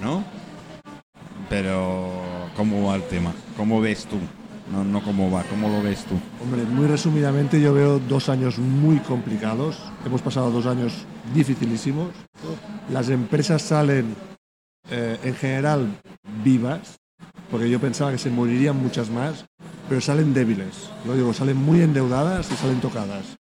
Bueno, 0.00 0.24
pero 1.48 2.10
¿cómo 2.56 2.86
va 2.88 2.96
el 2.96 3.02
tema? 3.04 3.32
¿Cómo 3.56 3.80
ves 3.80 4.04
tú? 4.06 4.16
No, 4.72 4.82
no 4.84 5.02
cómo 5.02 5.30
va, 5.30 5.42
¿cómo 5.44 5.68
lo 5.68 5.82
ves 5.82 6.04
tú? 6.04 6.14
Hombre, 6.42 6.62
muy 6.64 6.86
resumidamente 6.86 7.60
yo 7.60 7.74
veo 7.74 7.98
dos 7.98 8.28
años 8.28 8.58
muy 8.58 8.98
complicados. 8.98 9.76
Hemos 10.06 10.22
pasado 10.22 10.50
dos 10.50 10.66
años 10.66 10.92
dificilísimos. 11.34 12.08
Las 12.92 13.08
empresas 13.08 13.62
salen 13.62 14.14
eh, 14.90 15.18
en 15.24 15.34
general 15.34 15.88
vivas, 16.44 16.96
porque 17.50 17.70
yo 17.70 17.80
pensaba 17.80 18.12
que 18.12 18.18
se 18.18 18.30
morirían 18.30 18.76
muchas 18.76 19.10
más, 19.10 19.46
pero 19.88 20.00
salen 20.00 20.34
débiles. 20.34 20.90
Lo 21.06 21.14
digo, 21.14 21.32
salen 21.32 21.56
muy 21.56 21.82
endeudadas 21.82 22.50
y 22.50 22.56
salen 22.56 22.80
tocadas. 22.80 23.36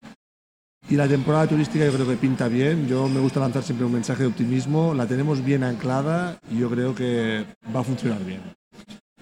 Y 0.88 0.96
la 0.96 1.08
temporada 1.08 1.46
turística 1.46 1.84
yo 1.84 1.92
creo 1.92 2.06
que 2.06 2.16
pinta 2.16 2.48
bien. 2.48 2.88
Yo 2.88 3.08
me 3.08 3.20
gusta 3.20 3.40
lanzar 3.40 3.62
siempre 3.62 3.86
un 3.86 3.92
mensaje 3.92 4.24
de 4.24 4.28
optimismo. 4.28 4.92
La 4.94 5.06
tenemos 5.06 5.44
bien 5.44 5.62
anclada 5.64 6.38
y 6.50 6.58
yo 6.58 6.68
creo 6.68 6.94
que 6.94 7.46
va 7.74 7.80
a 7.80 7.84
funcionar 7.84 8.24
bien. 8.24 8.40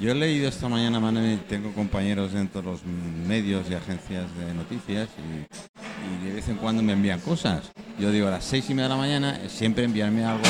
Yo 0.00 0.12
he 0.12 0.14
leído 0.14 0.48
esta 0.48 0.66
mañana, 0.66 0.98
Manu, 0.98 1.20
y 1.20 1.36
tengo 1.36 1.72
compañeros 1.74 2.32
dentro 2.32 2.62
de 2.62 2.68
los 2.68 2.80
medios 2.84 3.70
y 3.70 3.74
agencias 3.74 4.24
de 4.38 4.54
noticias 4.54 5.10
y, 5.18 6.24
de 6.24 6.32
vez 6.32 6.48
en 6.48 6.56
cuando 6.56 6.82
me 6.82 6.94
envían 6.94 7.20
cosas. 7.20 7.70
Yo 7.98 8.10
digo, 8.10 8.28
a 8.28 8.30
las 8.30 8.44
seis 8.44 8.70
y 8.70 8.74
media 8.74 8.84
de 8.84 8.94
la 8.94 8.96
mañana, 8.96 9.40
siempre 9.48 9.84
enviarme 9.84 10.24
algo 10.24 10.42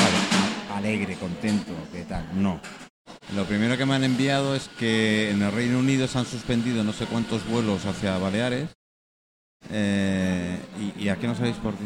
alegre, 0.73 1.15
contento, 1.15 1.73
¿qué 1.91 2.03
tal? 2.05 2.25
No. 2.33 2.61
Lo 3.35 3.45
primero 3.45 3.77
que 3.77 3.85
me 3.85 3.95
han 3.95 4.03
enviado 4.03 4.55
es 4.55 4.69
que 4.79 5.31
en 5.31 5.41
el 5.41 5.51
Reino 5.51 5.79
Unido 5.79 6.07
se 6.07 6.17
han 6.17 6.25
suspendido 6.25 6.83
no 6.83 6.93
sé 6.93 7.05
cuántos 7.05 7.47
vuelos 7.47 7.85
hacia 7.85 8.17
Baleares. 8.17 8.69
Eh, 9.69 10.57
y, 10.97 11.03
y 11.03 11.09
aquí 11.09 11.27
no 11.27 11.35
sabéis 11.35 11.55
por 11.57 11.73
qué. 11.75 11.85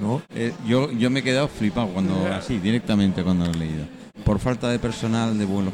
No, 0.00 0.22
Eh, 0.34 0.52
yo, 0.66 0.90
yo 0.92 1.08
me 1.08 1.20
he 1.20 1.22
quedado 1.22 1.48
flipado 1.48 1.88
cuando, 1.88 2.26
así, 2.32 2.58
directamente 2.58 3.22
cuando 3.22 3.46
lo 3.46 3.52
he 3.52 3.56
leído. 3.56 3.86
Por 4.24 4.38
falta 4.38 4.68
de 4.68 4.78
personal 4.78 5.38
de 5.38 5.44
vuelo. 5.44 5.72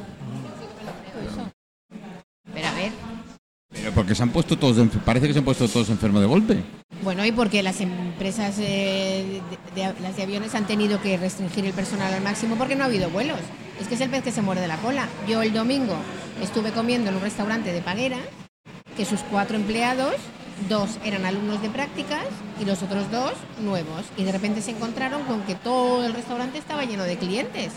Pero 2.52 2.66
a 2.68 2.74
ver, 2.74 2.92
Pero 3.72 3.92
porque 3.92 4.14
se 4.14 4.22
han 4.22 4.30
puesto 4.30 4.56
todos, 4.58 4.76
parece 5.04 5.26
que 5.26 5.32
se 5.32 5.38
han 5.38 5.44
puesto 5.44 5.68
todos 5.68 5.88
enfermos 5.88 6.20
de 6.20 6.26
golpe. 6.26 6.62
Bueno, 7.02 7.24
y 7.24 7.32
porque 7.32 7.62
las 7.62 7.80
empresas 7.80 8.56
eh, 8.58 9.40
de, 9.74 9.82
de- 9.82 10.00
las 10.00 10.16
de 10.16 10.22
aviones 10.22 10.54
han 10.54 10.66
tenido 10.66 11.00
que 11.00 11.16
restringir 11.16 11.64
el 11.64 11.72
personal 11.72 12.12
al 12.12 12.22
máximo 12.22 12.56
porque 12.56 12.76
no 12.76 12.84
ha 12.84 12.86
habido 12.86 13.08
vuelos. 13.10 13.38
Es 13.80 13.88
que 13.88 13.94
es 13.94 14.00
el 14.00 14.10
pez 14.10 14.22
que 14.22 14.32
se 14.32 14.42
muerde 14.42 14.66
la 14.68 14.76
cola. 14.76 15.08
Yo 15.26 15.42
el 15.42 15.52
domingo 15.52 15.94
estuve 16.42 16.70
comiendo 16.72 17.10
en 17.10 17.16
un 17.16 17.22
restaurante 17.22 17.72
de 17.72 17.80
Paguera 17.80 18.18
que 18.96 19.04
sus 19.06 19.20
cuatro 19.30 19.56
empleados, 19.56 20.14
dos 20.68 20.90
eran 21.04 21.24
alumnos 21.24 21.62
de 21.62 21.70
prácticas 21.70 22.24
y 22.60 22.66
los 22.66 22.82
otros 22.82 23.10
dos 23.10 23.32
nuevos. 23.62 24.02
Y 24.18 24.24
de 24.24 24.32
repente 24.32 24.60
se 24.60 24.72
encontraron 24.72 25.22
con 25.22 25.40
que 25.42 25.54
todo 25.54 26.04
el 26.04 26.12
restaurante 26.12 26.58
estaba 26.58 26.84
lleno 26.84 27.04
de 27.04 27.16
clientes. 27.16 27.72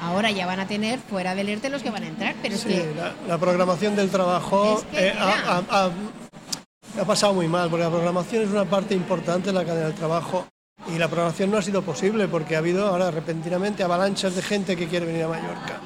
Ahora 0.00 0.30
ya 0.30 0.46
van 0.46 0.60
a 0.60 0.66
tener 0.66 0.98
fuera 0.98 1.34
del 1.34 1.48
ERTE 1.50 1.68
los 1.68 1.82
que 1.82 1.90
van 1.90 2.04
a 2.04 2.06
entrar, 2.08 2.34
pero 2.40 2.54
es 2.54 2.62
Sí, 2.62 2.68
que 2.68 2.92
la, 2.96 3.12
la 3.28 3.38
programación 3.38 3.94
del 3.94 4.08
trabajo 4.08 4.78
Es 4.78 4.84
que, 4.98 5.08
eh, 5.08 5.14
ha, 5.18 5.58
ha- 5.70 5.90
ha- 7.00 7.04
pasado 7.04 7.34
muy 7.34 7.48
mal, 7.48 7.68
porque 7.70 7.84
la 7.84 7.90
programación 7.90 8.42
es 8.44 8.50
una 8.50 8.64
parte 8.64 8.94
importante 8.94 9.46
de 9.48 9.52
la 9.52 9.64
cadena 9.64 9.86
del 9.86 9.94
trabajo 9.94 10.46
y 10.92 10.98
la 10.98 11.08
programación 11.08 11.50
no 11.50 11.58
ha 11.58 11.62
sido 11.62 11.82
posible 11.82 12.28
porque 12.28 12.56
ha 12.56 12.58
habido 12.58 12.86
ahora 12.86 13.10
repentinamente 13.10 13.82
avalanchas 13.82 14.34
de 14.34 14.42
gente 14.42 14.76
que 14.76 14.88
quiere 14.88 15.06
venir 15.06 15.24
a 15.24 15.28
Mallorca. 15.28 15.80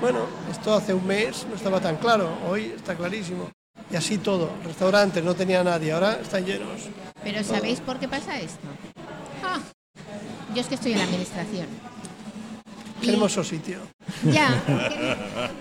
Bueno, 0.00 0.20
esto 0.50 0.74
hace 0.74 0.94
un 0.94 1.06
mes 1.06 1.46
no 1.48 1.56
estaba 1.56 1.80
tan 1.80 1.96
claro, 1.96 2.30
hoy 2.48 2.72
está 2.76 2.94
clarísimo. 2.94 3.50
Y 3.90 3.96
así 3.96 4.18
todo, 4.18 4.50
restaurantes 4.64 5.22
no 5.24 5.34
tenía 5.34 5.64
nadie, 5.64 5.92
ahora 5.92 6.18
están 6.22 6.44
llenos. 6.44 6.88
Pero 7.24 7.42
¿sabéis 7.42 7.80
por 7.80 7.98
qué 7.98 8.08
pasa 8.08 8.38
esto? 8.38 8.66
Ah, 9.44 9.58
yo 10.54 10.60
es 10.60 10.68
que 10.68 10.76
estoy 10.76 10.92
en 10.92 10.98
la 10.98 11.04
administración. 11.04 11.66
Qué 13.00 13.06
Y- 13.06 13.10
hermoso 13.10 13.42
sitio. 13.44 13.78
Ya, 14.30 14.62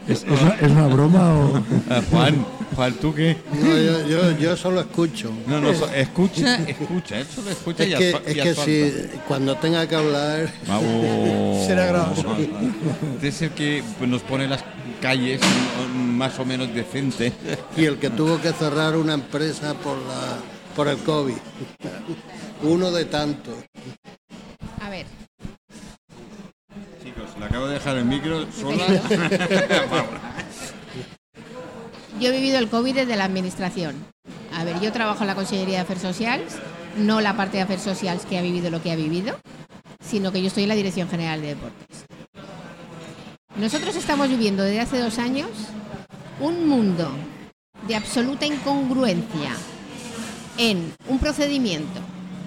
¿es, 0.07 0.23
es 0.23 0.41
una, 0.41 0.55
es 0.55 0.71
una 0.71 0.87
broma 0.87 1.33
o...? 1.35 1.63
Ah, 1.89 2.01
Juan, 2.09 2.45
Juan, 2.75 2.93
¿tú 2.95 3.13
qué? 3.13 3.37
No, 3.53 3.77
yo, 3.77 4.07
yo, 4.07 4.37
yo 4.37 4.57
solo 4.57 4.81
escucho. 4.81 5.31
No, 5.47 5.61
no, 5.61 5.73
so- 5.73 5.89
escucha, 5.91 6.55
escucha, 6.67 7.19
eso 7.19 7.41
lo 7.43 7.51
escucha 7.51 7.85
y 7.85 7.93
Es 7.93 7.99
que, 7.99 8.13
asfa- 8.15 8.21
es 8.25 8.35
y 8.35 8.39
que 8.41 8.55
si 8.55 9.17
cuando 9.27 9.55
tenga 9.57 9.87
que 9.87 9.95
hablar, 9.95 10.51
Vamos. 10.67 11.65
Será 11.67 11.85
gravoso. 11.85 12.35
Este 13.15 13.27
es 13.27 13.41
el 13.43 13.51
que 13.51 13.83
nos 14.05 14.21
pone 14.23 14.47
las 14.47 14.63
calles 15.01 15.39
más 15.95 16.37
o 16.39 16.45
menos 16.45 16.73
decentes. 16.73 17.31
y 17.77 17.85
el 17.85 17.97
que 17.97 18.09
tuvo 18.09 18.41
que 18.41 18.51
cerrar 18.51 18.95
una 18.97 19.13
empresa 19.13 19.73
por 19.75 19.97
la 19.97 20.37
por 20.75 20.87
el 20.87 20.97
COVID. 20.97 21.35
Uno 22.63 22.91
de 22.91 23.05
tantos. 23.05 23.55
a 24.81 24.89
ver, 24.89 25.05
acabo 27.49 27.67
de 27.67 27.73
dejar 27.73 27.97
el 27.97 28.05
micro 28.05 28.45
sola. 28.51 28.85
yo 32.19 32.29
he 32.29 32.31
vivido 32.31 32.59
el 32.59 32.69
COVID 32.69 32.93
desde 32.93 33.15
la 33.15 33.25
administración. 33.25 33.95
A 34.55 34.63
ver, 34.63 34.79
yo 34.79 34.91
trabajo 34.91 35.21
en 35.21 35.27
la 35.27 35.35
Consellería 35.35 35.77
de 35.77 35.81
Afers 35.81 36.01
Sociales, 36.01 36.55
no 36.97 37.21
la 37.21 37.35
parte 37.35 37.57
de 37.57 37.63
Afers 37.63 37.81
Sociales 37.81 38.25
que 38.29 38.37
ha 38.37 38.41
vivido 38.41 38.69
lo 38.69 38.81
que 38.81 38.91
ha 38.91 38.95
vivido, 38.95 39.39
sino 39.99 40.31
que 40.31 40.41
yo 40.41 40.47
estoy 40.47 40.63
en 40.63 40.69
la 40.69 40.75
Dirección 40.75 41.09
General 41.09 41.41
de 41.41 41.47
Deportes. 41.47 42.05
Nosotros 43.55 43.95
estamos 43.95 44.29
viviendo 44.29 44.63
desde 44.63 44.81
hace 44.81 44.99
dos 44.99 45.17
años 45.17 45.49
un 46.39 46.67
mundo 46.67 47.09
de 47.87 47.95
absoluta 47.95 48.45
incongruencia 48.45 49.51
en 50.57 50.93
un 51.07 51.19
procedimiento 51.19 51.99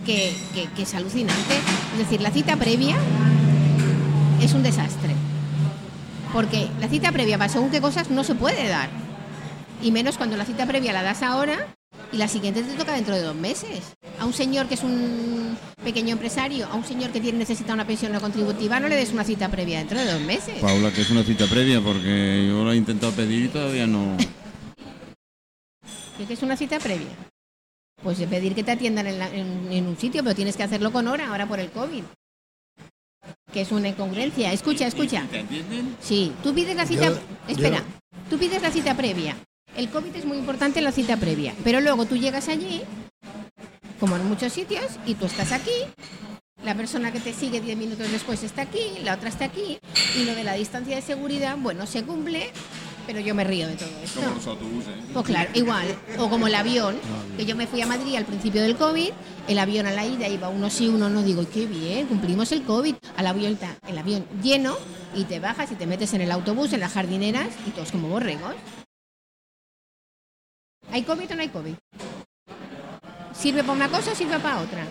que 0.07 0.33
es 0.79 0.95
alucinante. 0.95 1.55
Es 1.93 1.99
decir, 1.99 2.21
la 2.21 2.31
cita 2.31 2.57
previa 2.57 2.97
es 4.45 4.53
un 4.55 4.63
desastre. 4.63 5.15
Porque 6.33 6.69
la 6.81 6.89
cita 6.89 7.13
previa 7.13 7.37
para 7.39 7.53
según 7.53 7.71
qué 7.71 7.81
cosas 7.81 8.11
no 8.11 8.25
se 8.25 8.35
puede 8.35 8.69
dar. 8.69 8.89
Y 9.83 9.91
menos 9.91 10.17
cuando 10.17 10.37
la 10.37 10.45
cita 10.45 10.67
previa 10.67 10.93
la 10.93 11.03
das 11.03 11.23
ahora 11.23 11.75
y 12.13 12.17
la 12.17 12.29
siguiente 12.29 12.63
te 12.63 12.75
toca 12.75 12.93
dentro 12.95 13.15
de 13.15 13.23
dos 13.23 13.35
meses. 13.35 13.81
A 14.19 14.25
un 14.25 14.33
señor 14.33 14.67
que 14.67 14.75
es 14.75 14.83
un 14.83 15.57
pequeño 15.83 16.13
empresario, 16.13 16.67
a 16.69 16.75
un 16.75 16.85
señor 16.85 17.11
que 17.11 17.21
tiene, 17.21 17.39
necesita 17.39 17.75
una 17.75 17.87
pensión 17.87 18.13
no 18.13 18.21
contributiva, 18.21 18.79
no 18.81 18.89
le 18.89 18.97
des 18.97 19.13
una 19.13 19.25
cita 19.25 19.49
previa 19.49 19.79
dentro 19.79 19.99
de 19.99 20.11
dos 20.11 20.21
meses. 20.23 20.55
Paula, 20.61 20.91
que 20.93 21.01
es 21.03 21.11
una 21.11 21.25
cita 21.25 21.47
previa 21.47 21.81
porque 21.81 22.47
yo 22.49 22.65
lo 22.65 22.73
he 22.73 22.77
intentado 22.77 23.13
pedir 23.13 23.45
y 23.47 23.49
todavía 23.49 23.87
no. 23.87 24.17
¿Qué 26.27 26.33
es 26.35 26.43
una 26.43 26.57
cita 26.57 26.79
previa? 26.79 27.09
Pues 28.03 28.19
de 28.19 28.27
pedir 28.29 28.55
que 28.55 28.63
te 28.63 28.71
atiendan 28.73 29.07
en, 29.07 29.19
la- 29.19 29.29
en- 29.35 29.73
en 29.73 29.87
un 29.87 29.97
sitio, 29.97 30.23
pero 30.23 30.35
tienes 30.35 30.57
que 30.57 30.63
hacerlo 30.63 30.93
con 30.93 31.09
hora, 31.09 31.29
ahora 31.29 31.47
por 31.47 31.59
el 31.61 31.71
COVID. 31.71 32.05
Que 33.53 33.61
es 33.63 33.73
una 33.73 33.89
incongruencia. 33.89 34.53
Escucha, 34.53 34.87
escucha. 34.87 35.27
¿Te 35.31 35.41
entienden? 35.41 35.97
Sí, 36.01 36.33
tú 36.43 36.55
pides 36.55 36.75
la 36.75 36.87
cita. 36.87 37.07
Yo- 37.07 37.19
espera, 37.49 37.79
yo- 37.79 37.85
tú 38.31 38.39
pides 38.39 38.63
la 38.63 38.71
cita 38.71 38.97
previa. 38.97 39.37
El 39.77 39.89
COVID 39.91 40.15
es 40.17 40.25
muy 40.25 40.39
importante 40.39 40.79
en 40.79 40.85
la 40.85 40.93
cita 40.93 41.17
previa, 41.17 41.55
pero 41.65 41.81
luego 41.81 42.05
tú 42.07 42.17
llegas 42.17 42.49
allí, 42.49 42.83
como 44.01 44.17
en 44.17 44.27
muchos 44.27 44.53
sitios, 44.53 44.85
y 45.07 45.15
tú 45.15 45.27
estás 45.27 45.53
aquí. 45.53 45.71
La 46.65 46.75
persona 46.75 47.11
que 47.13 47.21
te 47.21 47.33
sigue 47.35 47.61
10 47.61 47.77
minutos 47.77 48.11
después 48.13 48.43
está 48.43 48.63
aquí, 48.63 48.81
la 49.03 49.15
otra 49.15 49.29
está 49.29 49.47
aquí, 49.47 49.79
y 50.17 50.25
lo 50.25 50.35
de 50.35 50.45
la 50.45 50.55
distancia 50.55 50.95
de 50.97 51.03
seguridad, 51.03 51.57
bueno, 51.59 51.87
se 51.87 52.05
cumple, 52.05 52.51
pero 53.07 53.21
yo 53.21 53.35
me 53.35 53.45
río 53.45 53.67
de 53.69 53.77
todo 53.77 53.89
esto. 54.03 54.21
Como 54.21 54.35
los 54.35 54.47
autobuses. 54.47 54.95
Pues 55.13 55.27
claro, 55.27 55.51
igual. 55.55 55.87
O 56.19 56.29
como 56.29 56.47
el 56.47 56.55
avión, 56.55 56.97
que 57.37 57.45
yo 57.45 57.57
me 57.57 57.67
fui 57.67 57.81
a 57.81 57.87
Madrid 57.87 58.17
al 58.17 58.25
principio 58.25 58.63
del 58.63 58.77
COVID, 58.77 59.11
el 59.49 59.59
avión 59.59 59.87
a 59.87 59.93
la 59.93 60.07
ida 60.07 60.29
iba 60.29 60.49
uno 60.49 60.71
sí, 60.71 60.89
uno 60.89 61.09
no. 61.09 61.23
Digo, 61.23 61.45
qué 61.53 61.67
bien, 61.67 62.07
cumplimos 62.07 62.53
el 62.53 62.63
COVID. 62.63 62.95
Al 63.17 63.27
avión 63.27 63.55
está 63.55 63.77
el 63.89 63.99
avión 63.99 64.27
lleno 64.43 64.77
y 65.15 65.25
te 65.25 65.41
bajas 65.41 65.71
y 65.73 65.75
te 65.75 65.87
metes 65.87 66.15
en 66.15 66.21
el 66.23 66.31
autobús, 66.31 66.73
en 66.73 66.81
las 66.81 66.93
jardineras 66.93 67.49
y 67.67 67.71
todos 67.71 67.93
como 67.93 68.09
borregos. 68.09 68.55
¿Hay 70.91 71.03
COVID 71.03 71.31
o 71.33 71.35
no 71.35 71.43
hay 71.43 71.49
COVID? 71.49 71.75
¿Sirve 73.35 73.63
para 73.63 73.73
una 73.73 73.89
cosa 73.89 74.13
o 74.13 74.15
sirve 74.15 74.39
para 74.39 74.61
otra? 74.61 74.87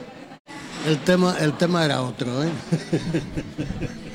El 0.86 0.98
tema, 1.00 1.38
el 1.40 1.54
tema 1.54 1.86
era 1.86 2.02
otro, 2.02 2.44
¿eh? 2.44 2.50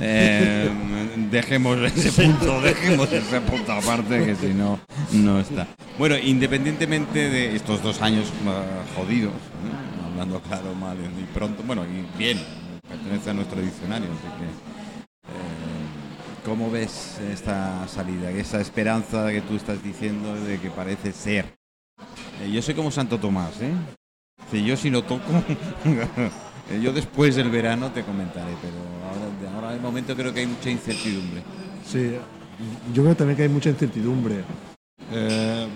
Eh, 0.00 0.70
dejemos 1.30 1.78
ese 1.78 2.12
punto, 2.12 2.60
dejemos 2.60 3.12
ese 3.12 3.40
punto 3.40 3.72
aparte 3.72 4.24
que 4.24 4.34
si 4.36 4.54
no, 4.54 4.78
no 5.12 5.40
está. 5.40 5.66
Bueno, 5.98 6.16
independientemente 6.16 7.28
de 7.28 7.56
estos 7.56 7.82
dos 7.82 8.00
años 8.00 8.32
ah, 8.46 8.62
jodidos, 8.96 9.32
¿no? 9.32 10.08
hablando 10.10 10.40
claro, 10.40 10.74
mal 10.74 10.96
y 10.98 11.24
pronto, 11.34 11.62
bueno, 11.64 11.84
y 11.84 12.06
bien, 12.16 12.38
pertenece 12.88 13.30
a 13.30 13.34
nuestro 13.34 13.60
diccionario, 13.60 14.08
así 14.08 14.28
que. 14.38 14.44
eh, 14.44 15.78
¿Cómo 16.44 16.70
ves 16.70 17.18
esta 17.30 17.86
salida, 17.88 18.30
esa 18.30 18.60
esperanza 18.60 19.30
que 19.30 19.42
tú 19.42 19.56
estás 19.56 19.82
diciendo 19.82 20.34
de 20.34 20.58
que 20.58 20.70
parece 20.70 21.12
ser? 21.12 21.58
Eh, 22.40 22.50
yo 22.50 22.62
soy 22.62 22.74
como 22.74 22.90
Santo 22.90 23.18
Tomás, 23.18 23.60
¿eh? 23.60 23.72
Si 24.50 24.64
yo 24.64 24.76
si 24.76 24.88
lo 24.88 25.02
toco, 25.02 25.24
yo 26.82 26.92
después 26.92 27.36
del 27.36 27.50
verano 27.50 27.90
te 27.90 28.02
comentaré, 28.02 28.52
pero 28.62 28.76
ahora, 29.46 29.50
de 29.50 29.56
ahora 29.66 29.70
de 29.72 29.80
momento 29.80 30.14
creo 30.16 30.32
que 30.32 30.40
hay 30.40 30.46
mucha 30.46 30.70
incertidumbre. 30.70 31.42
Sí, 31.86 32.12
yo 32.92 33.02
creo 33.02 33.14
también 33.16 33.36
que 33.36 33.42
hay 33.44 33.48
mucha 33.48 33.70
incertidumbre. 33.70 34.42
Eh, 35.12 35.66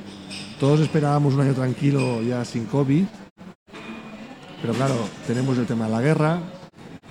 todos 0.61 0.81
esperábamos 0.81 1.35
un 1.35 1.41
año 1.41 1.55
tranquilo 1.55 2.23
ya 2.23 2.45
sin 2.45 2.67
COVID, 2.67 3.05
pero 4.61 4.75
claro, 4.75 4.95
tenemos 5.27 5.57
el 5.59 5.67
tema 5.67 5.87
de 5.87 5.91
la 5.93 6.01
guerra, 6.01 6.39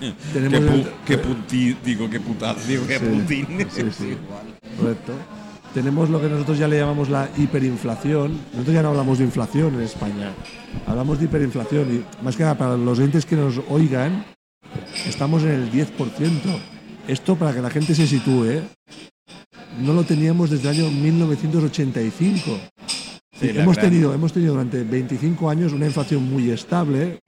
tenemos 0.32 0.60
Que, 0.60 0.66
el- 0.66 0.84
pu- 0.84 0.90
que 1.06 1.18
puti- 1.22 1.76
digo 1.84 2.08
que 2.08 2.20
puta, 2.20 2.54
digo 2.66 2.86
que 2.86 2.98
Sí, 2.98 3.04
Putin. 3.04 3.46
sí, 3.70 3.80
es 3.86 3.94
sí. 3.96 4.04
igual. 4.08 4.46
Correcto. 4.78 5.12
Tenemos 5.74 6.10
lo 6.10 6.20
que 6.20 6.28
nosotros 6.28 6.58
ya 6.58 6.68
le 6.68 6.78
llamamos 6.78 7.08
la 7.08 7.30
hiperinflación. 7.36 8.32
Nosotros 8.52 8.74
ya 8.74 8.82
no 8.82 8.90
hablamos 8.90 9.18
de 9.18 9.24
inflación 9.24 9.74
en 9.74 9.80
España, 9.80 10.32
hablamos 10.86 11.18
de 11.18 11.24
hiperinflación 11.24 11.94
y 12.20 12.24
más 12.24 12.36
que 12.36 12.42
nada 12.42 12.58
para 12.58 12.76
los 12.76 12.98
oyentes 12.98 13.24
que 13.24 13.36
nos 13.36 13.58
oigan, 13.70 14.24
estamos 15.06 15.42
en 15.42 15.50
el 15.50 15.70
10%. 15.72 16.58
Esto 17.08 17.36
para 17.36 17.52
que 17.52 17.60
la 17.60 17.70
gente 17.70 17.94
se 17.94 18.06
sitúe, 18.06 18.62
no 19.80 19.92
lo 19.92 20.04
teníamos 20.04 20.50
desde 20.50 20.70
el 20.70 20.80
año 20.80 20.90
1985. 20.90 22.58
Sí, 23.40 23.48
hemos, 23.50 23.76
gran- 23.76 23.90
tenido, 23.90 24.14
hemos 24.14 24.32
tenido 24.32 24.52
durante 24.52 24.84
25 24.84 25.50
años 25.50 25.72
una 25.72 25.86
inflación 25.86 26.22
muy 26.30 26.50
estable 26.50 27.18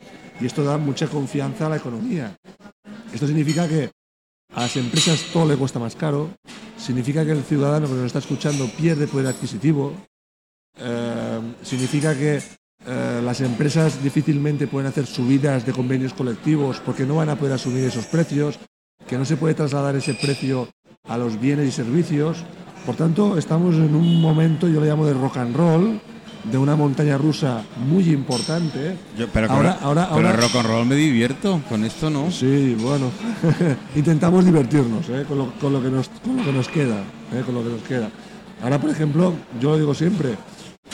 y 0.41 0.47
esto 0.47 0.63
da 0.63 0.79
mucha 0.79 1.07
confianza 1.09 1.67
a 1.67 1.71
la 1.71 1.77
economía. 1.77 2.37
Esto 3.13 3.27
significa 3.27 3.67
que 3.69 3.91
a 4.55 4.61
las 4.61 4.77
empresas 4.77 5.21
todo 5.33 5.49
le 5.49 5.57
cuesta 5.57 5.79
más 5.81 5.97
caro, 5.97 6.31
significa 6.77 7.25
que 7.25 7.33
el 7.33 7.43
ciudadano 7.43 7.87
que 7.89 7.95
nos 7.95 8.07
está 8.07 8.21
escuchando 8.21 8.69
pierde 8.69 9.07
poder 9.09 9.27
adquisitivo, 9.29 9.95
eh, 10.79 11.41
significa 11.63 12.15
que 12.17 12.41
eh, 12.87 13.21
las 13.25 13.41
empresas 13.41 14.03
difícilmente 14.03 14.67
pueden 14.67 14.89
hacer 14.89 15.07
subidas 15.07 15.65
de 15.67 15.73
convenios 15.73 16.13
colectivos 16.15 16.81
porque 16.85 17.05
no 17.07 17.17
van 17.17 17.29
a 17.31 17.37
poder 17.37 17.55
asumir 17.55 17.85
esos 17.85 18.07
precios, 18.07 18.59
que 19.07 19.17
no 19.19 19.25
se 19.25 19.37
puede 19.37 19.55
trasladar 19.55 19.97
ese 19.97 20.15
precio 20.15 20.69
a 21.09 21.19
los 21.19 21.41
bienes 21.41 21.69
y 21.69 21.73
servicios. 21.73 22.45
Por 22.87 22.97
tanto, 22.97 23.39
estamos 23.39 23.75
en 23.77 23.95
un 23.95 24.21
momento, 24.21 24.69
yo 24.69 24.81
le 24.81 24.89
llamo 24.89 25.07
de 25.07 25.15
rock 25.15 25.39
and 25.39 25.57
roll, 25.57 26.01
de 26.51 26.59
una 26.59 26.77
montaña 26.77 27.17
rusa 27.17 27.63
muy 27.89 28.11
importante. 28.11 28.97
Yo- 29.17 29.29
pero 29.33 29.49
con, 29.49 29.57
ahora, 29.57 29.79
ahora, 29.81 30.05
ahora, 30.05 30.33
rock 30.33 30.57
and 30.57 30.67
roll 30.67 30.87
me 30.87 30.95
divierto, 30.95 31.63
con 31.71 31.85
esto 31.85 32.11
no. 32.11 32.31
Sí, 32.31 32.77
bueno, 32.79 33.11
intentamos 33.97 34.45
divertirnos 34.45 35.09
¿eh? 35.09 35.25
con, 35.27 35.39
lo, 35.39 35.53
con 35.55 35.73
lo 35.73 35.83
que 35.83 35.89
nos, 35.89 36.09
con 36.23 36.37
lo 36.37 36.45
que 36.45 36.53
nos 36.53 36.69
queda, 36.69 36.99
¿eh? 37.33 37.43
con 37.47 37.55
lo 37.55 37.63
que 37.65 37.71
nos 37.71 37.83
queda. 37.83 38.11
Ahora, 38.63 38.79
por 38.79 38.91
ejemplo, 38.91 39.33
yo 39.61 39.71
lo 39.71 39.79
digo 39.79 39.95
siempre, 39.95 40.35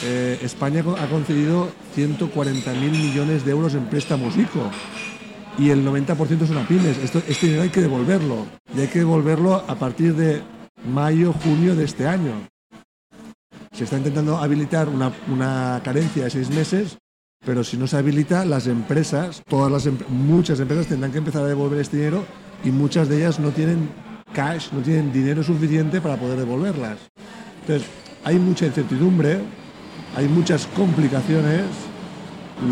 eh, 0.03 0.39
España 0.41 0.83
ha 0.99 1.07
concedido 1.07 1.69
140.000 1.95 2.73
millones 2.75 3.45
de 3.45 3.51
euros 3.51 3.73
en 3.75 3.85
préstamos 3.85 4.37
ICO 4.37 4.69
y 5.57 5.69
el 5.69 5.85
90% 5.85 6.47
son 6.47 6.57
a. 6.57 6.97
Esto, 6.97 7.21
este 7.27 7.47
dinero 7.47 7.63
hay 7.63 7.69
que 7.69 7.81
devolverlo 7.81 8.45
y 8.75 8.81
hay 8.81 8.87
que 8.87 8.99
devolverlo 8.99 9.55
a 9.55 9.75
partir 9.75 10.15
de 10.15 10.41
mayo, 10.91 11.33
junio 11.33 11.75
de 11.75 11.85
este 11.85 12.07
año. 12.07 12.47
Se 13.71 13.83
está 13.83 13.97
intentando 13.97 14.37
habilitar 14.37 14.89
una, 14.89 15.11
una 15.27 15.81
carencia 15.83 16.23
de 16.23 16.29
seis 16.29 16.49
meses 16.49 16.97
pero 17.43 17.63
si 17.63 17.75
no 17.75 17.87
se 17.87 17.97
habilita, 17.97 18.45
las 18.45 18.67
empresas, 18.67 19.41
todas 19.49 19.71
las 19.71 19.87
em- 19.87 19.97
muchas 20.09 20.59
empresas 20.59 20.85
tendrán 20.85 21.11
que 21.11 21.17
empezar 21.17 21.43
a 21.43 21.47
devolver 21.47 21.79
este 21.79 21.97
dinero 21.97 22.23
y 22.63 22.69
muchas 22.69 23.09
de 23.09 23.17
ellas 23.17 23.39
no 23.39 23.49
tienen 23.49 23.89
cash, 24.31 24.71
no 24.71 24.81
tienen 24.81 25.11
dinero 25.11 25.41
suficiente 25.41 26.01
para 26.01 26.17
poder 26.17 26.37
devolverlas. 26.37 26.99
Entonces, 27.61 27.89
hay 28.23 28.37
mucha 28.37 28.67
incertidumbre, 28.67 29.39
hay 30.15 30.27
muchas 30.27 30.67
complicaciones. 30.67 31.65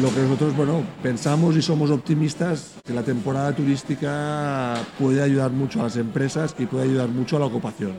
Lo 0.01 0.13
que 0.13 0.22
nosotros, 0.22 0.55
bueno, 0.55 0.84
pensamos 1.01 1.55
y 1.55 1.63
somos 1.63 1.89
optimistas 1.89 2.75
que 2.86 2.93
la 2.93 3.01
temporada 3.01 3.55
turística 3.55 4.75
puede 5.00 5.24
ayudar 5.24 5.51
mucho 5.51 5.79
a 5.79 5.84
las 5.84 5.98
empresas 5.98 6.55
y 6.60 6.67
puede 6.67 6.84
ayudar 6.84 7.10
mucho 7.10 7.38
a 7.38 7.39
la 7.39 7.48
ocupación. 7.48 7.93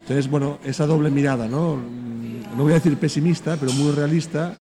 Entonces, 0.00 0.30
bueno, 0.30 0.58
esa 0.64 0.86
doble 0.86 1.10
mirada, 1.10 1.48
¿no? 1.48 1.76
No 2.56 2.62
voy 2.62 2.72
a 2.72 2.76
decir 2.76 2.96
pesimista, 2.96 3.56
pero 3.56 3.72
muy 3.72 3.90
realista 3.90 4.56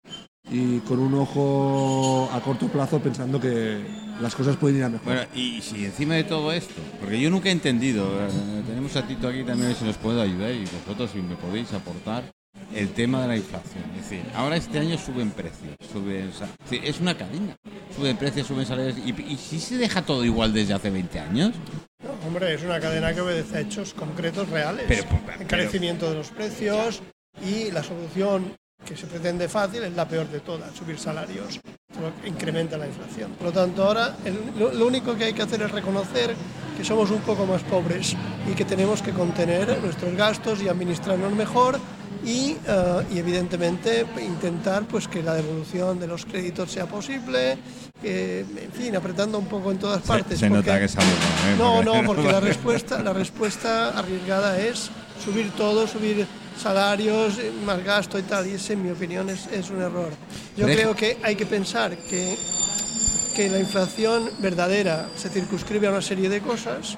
y 0.51 0.81
con 0.81 0.99
un 0.99 1.15
ojo 1.15 2.29
a 2.31 2.41
corto 2.41 2.69
plazo 2.69 2.99
pensando 2.99 3.41
que 3.41 3.83
las 4.21 4.35
cosas 4.35 4.57
pueden 4.57 4.79
ir 4.79 4.85
a 4.85 4.89
mejor. 4.91 5.27
Y 5.35 5.63
si 5.63 5.87
encima 5.87 6.15
de 6.15 6.25
todo 6.25 6.53
esto, 6.53 6.75
porque 7.01 7.19
yo 7.19 7.31
nunca 7.31 7.49
he 7.49 7.53
entendido, 7.53 8.07
eh, 8.21 8.29
tenemos 8.67 8.95
a 8.97 9.07
Tito 9.07 9.29
aquí 9.29 9.45
también 9.45 9.75
si 9.75 9.85
nos 9.85 9.97
puede 9.97 10.21
ayudar 10.21 10.51
y 10.51 10.65
vosotros 10.65 11.11
si 11.11 11.23
me 11.23 11.37
podéis 11.37 11.73
aportar 11.73 12.25
el 12.75 12.91
tema 12.91 13.23
de 13.23 13.29
la 13.29 13.37
inflación. 13.37 13.85
Es 13.97 14.09
decir, 14.11 14.25
ahora 14.35 14.57
este 14.57 14.79
año 14.79 14.97
suben 14.99 15.31
precios, 15.31 15.75
suben, 15.93 16.29
es 16.31 16.41
decir, 16.71 16.81
es 16.85 17.01
una 17.01 17.17
cadena, 17.17 17.57
suben 17.97 18.17
precios, 18.17 18.47
suben 18.47 18.67
salarios 18.67 18.97
y, 19.05 19.11
y 19.33 19.37
si 19.37 19.59
se 19.61 19.77
deja 19.77 20.03
todo 20.03 20.25
igual 20.25 20.53
desde 20.53 20.75
hace 20.75 20.91
20 20.91 21.19
años, 21.21 21.53
No, 22.03 22.11
hombre, 22.27 22.55
es 22.55 22.63
una 22.63 22.81
cadena 22.81 23.15
que 23.15 23.21
obedece 23.21 23.57
a 23.57 23.61
hechos 23.61 23.95
concretos 23.95 24.49
reales. 24.49 24.85
Pero, 24.89 25.05
pero- 25.27 25.41
Encarecimiento 25.43 26.09
de 26.11 26.17
los 26.17 26.29
precios 26.31 27.01
y 27.45 27.71
la 27.71 27.83
solución 27.83 28.55
que 28.85 28.97
se 28.97 29.07
pretende 29.07 29.49
fácil 29.49 29.83
es 29.85 29.95
la 29.95 30.07
peor 30.07 30.29
de 30.29 30.41
todas, 30.41 30.75
subir 30.77 30.99
salarios, 30.99 31.59
incrementa 32.27 32.77
la 32.77 32.87
inflación. 32.87 33.31
Por 33.33 33.47
lo 33.49 33.53
tanto, 33.53 33.83
ahora 33.85 34.17
el- 34.25 34.53
lo, 34.59 34.73
lo 34.73 34.87
único 34.87 35.17
que 35.17 35.25
hay 35.25 35.33
que 35.33 35.43
hacer 35.43 35.63
es 35.63 35.71
reconocer 35.71 36.35
que 36.77 36.85
somos 36.85 37.11
un 37.11 37.21
poco 37.21 37.47
más 37.47 37.63
pobres 37.63 38.15
y 38.51 38.55
que 38.55 38.65
tenemos 38.65 39.01
que 39.01 39.13
contener 39.13 39.79
nuestros 39.81 40.15
gastos 40.17 40.61
y 40.63 40.69
administrarnos 40.69 41.33
mejor 41.33 41.79
y, 42.25 42.57
eh, 42.67 43.03
y, 43.13 43.19
evidentemente 43.19 44.07
intentar 44.25 44.85
pues 44.87 45.07
que 45.09 45.23
la 45.23 45.35
devolución 45.35 46.01
de 46.01 46.07
los 46.07 46.25
créditos 46.25 46.71
sea 46.73 46.87
posible, 46.87 47.59
que, 48.01 48.41
en 48.41 48.73
fin, 48.73 48.97
apretando 48.97 49.39
un 49.39 49.47
poco 49.47 49.71
en 49.71 49.79
todas 49.79 50.03
partes. 50.03 50.39
se 50.39 50.49
nota 50.49 50.63
porque- 50.73 50.79
que 50.81 50.85
es 50.87 50.97
algo. 50.97 51.11
¿eh? 51.13 51.57
no, 51.59 51.83
no, 51.83 52.03
porque 52.07 52.25
la 52.33 52.41
respuesta, 52.51 53.03
la 53.03 53.13
respuesta 53.13 53.91
arriesgada 53.99 54.59
es 54.59 54.91
subir 55.25 55.51
todo, 55.53 55.87
subir 55.87 56.27
salarios, 56.61 57.39
eh, 57.39 57.53
más 57.65 57.83
gasto 57.85 58.19
y 58.19 58.23
tal, 58.23 58.47
y 58.47 58.53
ese, 58.53 58.73
en 58.75 58.85
mi 58.85 58.91
opinión, 58.91 59.29
es, 59.29 59.47
es 59.49 59.71
un 59.71 59.83
error. 59.83 60.11
Yo 60.57 60.67
Pero 60.67 60.69
es- 60.69 60.77
creo 60.77 60.97
que 60.97 61.19
hay 61.23 61.35
que 61.37 61.47
pensar 61.47 61.97
que, 61.97 62.37
que 63.37 63.49
la 63.51 63.59
inflación 63.59 64.31
verdadera 64.39 65.09
se 65.17 65.29
circunscribe 65.29 65.89
a 65.89 65.91
una 65.91 66.03
serie 66.03 66.29
de 66.29 66.41
cosas, 66.41 66.97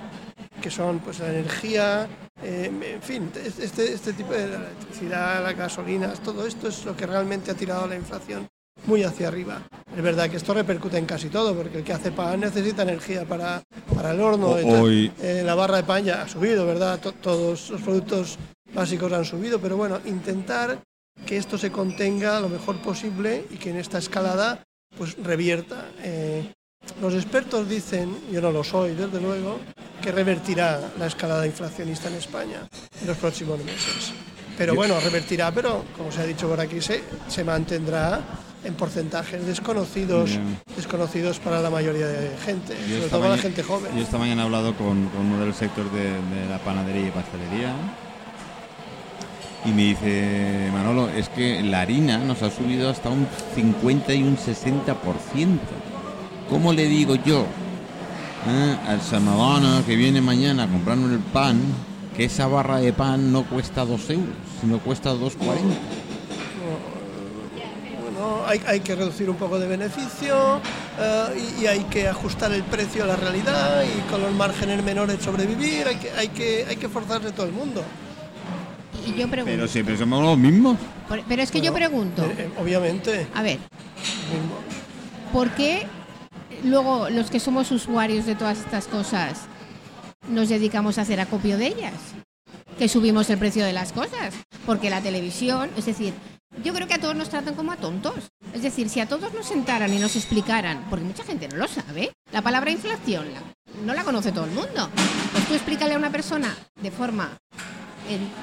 que 0.60 0.70
son 0.70 0.98
pues 1.00 1.18
la 1.20 1.28
energía, 1.28 2.06
eh, 2.42 2.70
en 2.94 3.02
fin, 3.02 3.30
este, 3.58 3.92
este 3.92 4.12
tipo 4.12 4.32
de 4.32 4.48
la 4.48 4.56
electricidad, 4.56 5.42
las 5.42 5.56
gasolinas, 5.56 6.20
todo 6.20 6.46
esto 6.46 6.68
es 6.68 6.84
lo 6.84 6.96
que 6.96 7.06
realmente 7.06 7.50
ha 7.50 7.54
tirado 7.54 7.86
la 7.86 7.96
inflación 7.96 8.46
muy 8.86 9.02
hacia 9.02 9.28
arriba. 9.28 9.62
Es 9.96 10.02
verdad 10.02 10.28
que 10.28 10.36
esto 10.36 10.52
repercute 10.52 10.98
en 10.98 11.06
casi 11.06 11.28
todo, 11.28 11.54
porque 11.54 11.78
el 11.78 11.84
que 11.84 11.92
hace 11.94 12.12
pan 12.12 12.40
necesita 12.40 12.82
energía 12.82 13.24
para, 13.24 13.62
para 13.94 14.10
el 14.12 14.20
horno. 14.20 14.48
O- 14.48 14.58
Entonces, 14.58 14.80
hoy- 14.82 15.12
eh, 15.22 15.42
la 15.44 15.54
barra 15.54 15.78
de 15.78 15.84
pan 15.84 16.04
ya 16.04 16.22
ha 16.22 16.28
subido, 16.28 16.66
¿verdad? 16.66 17.00
To- 17.00 17.12
todos 17.12 17.70
los 17.70 17.80
productos 17.80 18.38
básicos 18.74 19.10
han 19.12 19.24
subido, 19.24 19.58
pero 19.58 19.76
bueno, 19.78 19.98
intentar 20.04 20.78
que 21.24 21.38
esto 21.38 21.56
se 21.56 21.72
contenga 21.72 22.38
lo 22.40 22.50
mejor 22.50 22.76
posible 22.82 23.46
y 23.50 23.56
que 23.56 23.70
en 23.70 23.76
esta 23.78 23.96
escalada 23.98 24.62
pues 24.98 25.16
revierta. 25.22 25.86
Eh, 26.02 26.52
los 27.00 27.14
expertos 27.14 27.68
dicen, 27.68 28.16
yo 28.32 28.40
no 28.40 28.50
lo 28.50 28.64
soy 28.64 28.94
desde 28.94 29.20
luego, 29.20 29.58
que 30.00 30.12
revertirá 30.12 30.80
la 30.98 31.06
escalada 31.06 31.46
inflacionista 31.46 32.08
en 32.08 32.14
España 32.14 32.68
en 33.00 33.06
los 33.06 33.16
próximos 33.16 33.58
meses. 33.64 34.12
Pero 34.56 34.74
bueno, 34.74 34.98
revertirá, 35.00 35.52
pero 35.52 35.84
como 35.96 36.10
se 36.10 36.22
ha 36.22 36.24
dicho 36.24 36.48
por 36.48 36.60
aquí, 36.60 36.80
se, 36.80 37.02
se 37.28 37.44
mantendrá 37.44 38.20
en 38.64 38.74
porcentajes 38.74 39.44
desconocidos, 39.46 40.30
desconocidos 40.74 41.38
para 41.38 41.60
la 41.60 41.70
mayoría 41.70 42.06
de 42.06 42.36
gente, 42.38 42.74
Yo 42.88 42.96
sobre 42.96 43.08
todo 43.10 43.28
la 43.28 43.38
gente 43.38 43.62
joven. 43.62 43.94
Yo 43.94 44.02
esta 44.02 44.18
mañana 44.18 44.42
he 44.42 44.44
hablado 44.46 44.74
con, 44.74 45.08
con 45.10 45.26
uno 45.26 45.44
del 45.44 45.54
sector 45.54 45.90
de, 45.92 46.04
de 46.04 46.48
la 46.48 46.58
panadería 46.58 47.08
y 47.08 47.10
pastelería 47.10 47.74
y 49.66 49.70
me 49.70 49.82
dice, 49.82 50.70
Manolo, 50.72 51.08
es 51.10 51.28
que 51.28 51.62
la 51.62 51.80
harina 51.80 52.18
nos 52.18 52.42
ha 52.42 52.50
subido 52.50 52.88
hasta 52.88 53.08
un 53.08 53.26
50 53.54 54.14
y 54.14 54.22
un 54.22 54.36
60%. 54.36 54.94
¿Cómo 56.48 56.72
le 56.72 56.86
digo 56.86 57.16
yo 57.16 57.44
eh, 58.48 58.76
al 58.86 59.00
ciudadano 59.00 59.84
que 59.84 59.96
viene 59.96 60.20
mañana 60.20 60.64
a 60.64 60.68
comprarnos 60.68 61.10
el 61.12 61.18
pan 61.18 61.60
que 62.16 62.24
esa 62.24 62.46
barra 62.46 62.78
de 62.78 62.92
pan 62.92 63.32
no 63.32 63.44
cuesta 63.44 63.84
2 63.84 64.10
euros, 64.10 64.26
sino 64.60 64.78
cuesta 64.78 65.12
2,40? 65.12 65.36
Bueno, 68.02 68.42
hay, 68.46 68.60
hay 68.66 68.80
que 68.80 68.94
reducir 68.94 69.28
un 69.28 69.36
poco 69.36 69.58
de 69.58 69.66
beneficio 69.66 70.60
eh, 70.98 71.54
y, 71.58 71.64
y 71.64 71.66
hay 71.66 71.80
que 71.84 72.08
ajustar 72.08 72.52
el 72.52 72.62
precio 72.62 73.04
a 73.04 73.06
la 73.06 73.16
realidad 73.16 73.82
y 73.82 74.10
con 74.10 74.22
los 74.22 74.32
márgenes 74.32 74.82
menores 74.84 75.22
sobrevivir. 75.22 75.86
Hay 75.88 75.96
que, 75.96 76.10
hay 76.12 76.28
que, 76.28 76.64
hay 76.68 76.76
que 76.76 76.88
forzarse 76.88 77.32
todo 77.32 77.46
el 77.46 77.52
mundo. 77.52 77.82
Y 79.06 79.10
yo 79.18 79.28
pregunto, 79.28 79.54
Pero 79.56 79.68
siempre 79.68 79.96
somos 79.98 80.22
los 80.24 80.38
mismos. 80.38 80.76
por- 81.08 81.22
pero 81.28 81.42
es 81.42 81.50
que 81.50 81.60
yo 81.60 81.72
pregunto, 81.74 82.22
Eh, 82.24 82.48
obviamente. 82.60 83.26
a 83.34 83.42
ver. 83.42 83.58
¿por 85.32 85.50
qué 85.50 85.86
luego 86.66 87.08
los 87.10 87.30
que 87.30 87.40
somos 87.40 87.70
usuarios 87.70 88.26
de 88.26 88.34
todas 88.34 88.58
estas 88.58 88.86
cosas 88.86 89.42
nos 90.28 90.48
dedicamos 90.48 90.98
a 90.98 91.02
hacer 91.02 91.20
acopio 91.20 91.56
de 91.58 91.68
ellas? 91.68 91.94
Que 92.78 92.88
subimos 92.88 93.30
el 93.30 93.38
precio 93.38 93.64
de 93.64 93.72
las 93.72 93.92
cosas. 93.92 94.34
Porque 94.66 94.90
la 94.90 95.00
televisión, 95.00 95.70
es 95.76 95.86
decir, 95.86 96.12
yo 96.64 96.74
creo 96.74 96.86
que 96.86 96.94
a 96.94 97.00
todos 97.00 97.14
nos 97.16 97.28
tratan 97.30 97.54
como 97.54 97.72
a 97.72 97.76
tontos. 97.76 98.14
Es 98.52 98.62
decir, 98.62 98.88
si 98.88 99.00
a 99.00 99.08
todos 99.08 99.32
nos 99.32 99.46
sentaran 99.46 99.92
y 99.92 99.98
nos 99.98 100.16
explicaran, 100.16 100.84
porque 100.90 101.04
mucha 101.04 101.24
gente 101.24 101.48
no 101.48 101.56
lo 101.56 101.68
sabe, 101.68 102.12
la 102.32 102.42
palabra 102.42 102.70
inflación 102.70 103.26
la- 103.32 103.42
no 103.84 103.94
la 103.94 104.04
conoce 104.04 104.32
todo 104.32 104.44
el 104.44 104.50
mundo. 104.52 104.90
Pues 105.32 105.46
tú 105.46 105.54
explícale 105.54 105.94
a 105.94 105.98
una 105.98 106.10
persona 106.10 106.54
de 106.80 106.90
forma, 106.90 107.36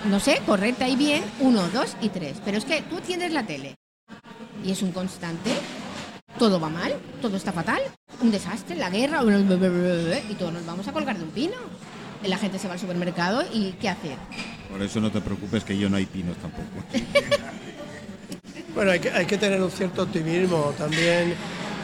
no 0.05 0.19
sé, 0.19 0.41
correcta 0.45 0.87
y 0.87 0.95
bien, 0.95 1.23
uno, 1.39 1.67
dos 1.69 1.95
y 2.01 2.09
tres. 2.09 2.37
Pero 2.45 2.57
es 2.57 2.65
que 2.65 2.81
tú 2.83 2.99
tienes 3.01 3.31
la 3.33 3.45
tele 3.45 3.75
y 4.63 4.71
es 4.71 4.81
un 4.81 4.91
constante 4.91 5.51
todo 6.37 6.59
va 6.59 6.69
mal, 6.69 6.93
todo 7.21 7.37
está 7.37 7.51
fatal, 7.51 7.81
un 8.21 8.31
desastre, 8.31 8.75
la 8.75 8.89
guerra, 8.89 9.21
y 9.23 10.33
todos 10.35 10.53
nos 10.53 10.65
vamos 10.65 10.87
a 10.87 10.91
colgar 10.91 11.17
de 11.17 11.23
un 11.23 11.29
pino. 11.29 11.55
La 12.23 12.37
gente 12.37 12.57
se 12.57 12.67
va 12.67 12.73
al 12.73 12.79
supermercado 12.79 13.43
y 13.51 13.73
¿qué 13.73 13.89
hace? 13.89 14.15
Por 14.71 14.81
eso 14.81 15.01
no 15.01 15.11
te 15.11 15.19
preocupes 15.19 15.63
que 15.63 15.77
yo 15.77 15.89
no 15.89 15.97
hay 15.97 16.05
pinos 16.05 16.37
tampoco. 16.37 16.83
Bueno, 18.73 18.89
hay 18.89 18.99
que, 18.99 19.11
hay 19.11 19.27
que 19.27 19.37
tener 19.37 19.61
un 19.61 19.69
cierto 19.69 20.01
optimismo 20.01 20.73
también. 20.75 21.35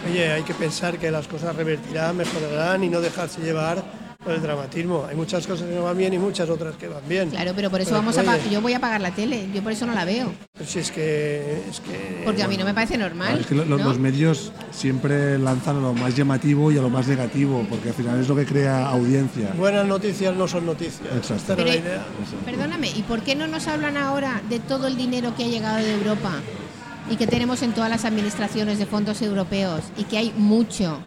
Oye, 0.09 0.31
hay 0.31 0.41
que 0.41 0.55
pensar 0.55 0.97
que 0.97 1.11
las 1.11 1.27
cosas 1.27 1.55
revertirán, 1.55 2.17
mejorarán 2.17 2.83
y 2.83 2.89
no 2.89 2.99
dejarse 2.99 3.41
llevar 3.41 3.83
por 4.29 4.35
el 4.35 4.41
dramatismo. 4.43 5.05
Hay 5.09 5.15
muchas 5.15 5.47
cosas 5.47 5.67
que 5.67 5.73
no 5.75 5.83
van 5.83 5.97
bien 5.97 6.13
y 6.13 6.19
muchas 6.19 6.47
otras 6.49 6.75
que 6.75 6.87
van 6.87 7.01
bien. 7.09 7.31
Claro, 7.31 7.51
pero 7.55 7.71
por 7.71 7.81
eso 7.81 7.89
Pero, 7.89 8.01
vamos 8.01 8.17
a 8.17 8.21
oye, 8.21 8.49
yo 8.51 8.61
voy 8.61 8.73
a 8.73 8.79
pagar 8.79 9.01
la 9.01 9.09
tele, 9.11 9.47
yo 9.53 9.63
por 9.63 9.71
eso 9.71 9.87
no 9.87 9.93
la 9.95 10.05
veo, 10.05 10.31
pues 10.55 10.69
si 10.69 10.79
es 10.79 10.91
que, 10.91 11.63
es 11.69 11.79
que 11.79 12.21
porque 12.25 12.43
a 12.43 12.47
mí 12.47 12.55
no 12.57 12.63
me 12.65 12.73
parece 12.75 12.93
Claro, 12.95 13.15
normal. 13.15 13.39
es 13.39 13.47
que 13.47 13.55
lo- 13.55 13.65
lo- 13.65 13.77
¿no? 13.79 13.83
los 13.85 13.97
medios 13.97 14.51
siempre 14.71 15.39
lanzan 15.39 15.77
a 15.77 15.79
lo 15.79 15.93
más 15.93 16.15
llamativo 16.15 16.71
y 16.71 16.77
a 16.77 16.81
lo 16.81 16.89
más 16.91 17.07
negativo, 17.07 17.65
porque 17.69 17.89
al 17.89 17.95
final 17.95 18.19
es 18.19 18.27
lo 18.27 18.35
que 18.35 18.45
crea 18.45 18.87
audiencia. 18.87 19.51
buenas 19.57 19.87
noticias 19.87 20.35
no 20.35 20.47
son 20.47 20.65
noticias. 20.67 21.07
Exacto. 21.15 21.35
Esta 21.35 21.53
era 21.53 21.63
Pero- 21.63 21.67
la 21.69 21.75
idea. 21.75 22.05
Perdóname, 22.45 22.89
¿y 22.95 23.01
por 23.03 23.21
qué 23.21 23.35
no 23.35 23.47
nos 23.47 23.67
hablan 23.67 23.97
ahora 23.97 24.41
de 24.47 24.59
todo 24.59 24.85
el 24.87 24.95
dinero 24.95 25.33
que 25.35 25.45
ha 25.45 25.47
llegado 25.47 25.77
de 25.77 25.91
Europa 25.95 26.33
y 27.09 27.15
que 27.15 27.25
tenemos 27.25 27.63
en 27.63 27.71
todas 27.73 27.89
las 27.89 28.05
administraciones 28.05 28.77
de 28.77 28.85
fondos 28.85 29.21
europeos 29.23 29.81
y 29.97 30.03
que 30.03 30.17
hay 30.19 30.33
mucho 30.37 31.03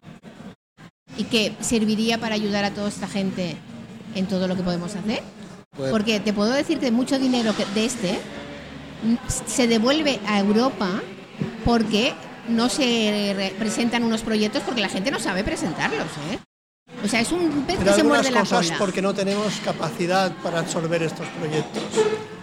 y 1.18 1.24
que 1.24 1.54
serviría 1.60 2.18
para 2.18 2.34
ayudar 2.34 2.64
a 2.64 2.70
toda 2.70 2.88
esta 2.88 3.06
gente 3.08 3.56
en 4.14 4.26
todo 4.26 4.48
lo 4.48 4.56
que 4.56 4.62
podemos 4.62 4.94
hacer? 4.94 5.22
Pues- 5.76 5.90
Porque 5.90 6.20
te 6.20 6.32
puedo 6.32 6.50
decir 6.52 6.78
que 6.78 6.90
mucho 6.90 7.18
dinero 7.18 7.54
que- 7.56 7.64
de 7.74 7.84
este 7.86 8.18
se 9.46 9.66
devuelve 9.66 10.20
a 10.26 10.38
Europa 10.38 10.88
porque 11.64 12.12
no 12.48 12.68
se 12.68 13.32
re- 13.36 13.54
presentan 13.58 14.04
unos 14.04 14.22
proyectos 14.22 14.62
porque 14.64 14.80
la 14.80 14.88
gente 14.88 15.10
no 15.10 15.18
sabe 15.18 15.42
presentarlos, 15.44 16.06
¿eh? 16.32 16.38
O 17.04 17.08
sea, 17.08 17.20
es 17.20 17.32
un 17.32 17.64
pez 17.66 17.78
que 17.78 17.92
se 17.92 18.02
muerde 18.04 18.30
la 18.30 18.40
cosas 18.40 18.66
cola. 18.66 18.78
porque 18.78 19.02
no 19.02 19.12
tenemos 19.14 19.54
capacidad 19.64 20.30
para 20.42 20.60
absorber 20.60 21.02
estos 21.02 21.26
proyectos. 21.28 21.82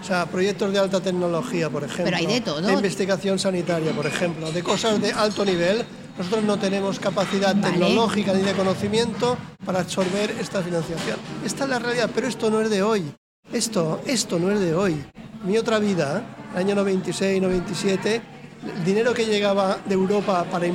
O 0.01 0.03
sea, 0.03 0.25
proyectos 0.25 0.73
de 0.73 0.79
alta 0.79 0.99
tecnología, 0.99 1.69
por 1.69 1.83
ejemplo. 1.83 2.05
Pero 2.05 2.17
hay 2.17 2.25
de 2.25 2.41
todo. 2.41 2.61
De 2.61 2.73
investigación 2.73 3.37
sanitaria, 3.39 3.91
por 3.91 4.05
ejemplo. 4.07 4.51
De 4.51 4.63
cosas 4.63 4.99
de 5.01 5.11
alto 5.13 5.45
nivel. 5.45 5.85
Nosotros 6.19 6.43
no 6.43 6.59
tenemos 6.59 6.99
capacidad 6.99 7.55
Vale. 7.55 7.71
tecnológica 7.71 8.33
ni 8.33 8.41
de 8.43 8.51
conocimiento 8.53 9.37
para 9.65 9.79
absorber 9.79 10.35
esta 10.39 10.61
financiación. 10.61 11.17
Esta 11.45 11.63
es 11.63 11.69
la 11.69 11.79
realidad, 11.79 12.09
pero 12.13 12.27
esto 12.27 12.49
no 12.51 12.59
es 12.59 12.69
de 12.69 12.83
hoy. 12.83 13.05
Esto, 13.53 14.01
esto 14.05 14.37
no 14.37 14.51
es 14.51 14.59
de 14.59 14.75
hoy. 14.75 15.01
Mi 15.45 15.57
otra 15.57 15.79
vida, 15.79 16.21
año 16.55 16.75
96, 16.75 17.41
97, 17.41 18.21
el 18.77 18.83
dinero 18.83 19.13
que 19.13 19.25
llegaba 19.25 19.79
de 19.85 19.93
Europa 19.93 20.45
para, 20.51 20.67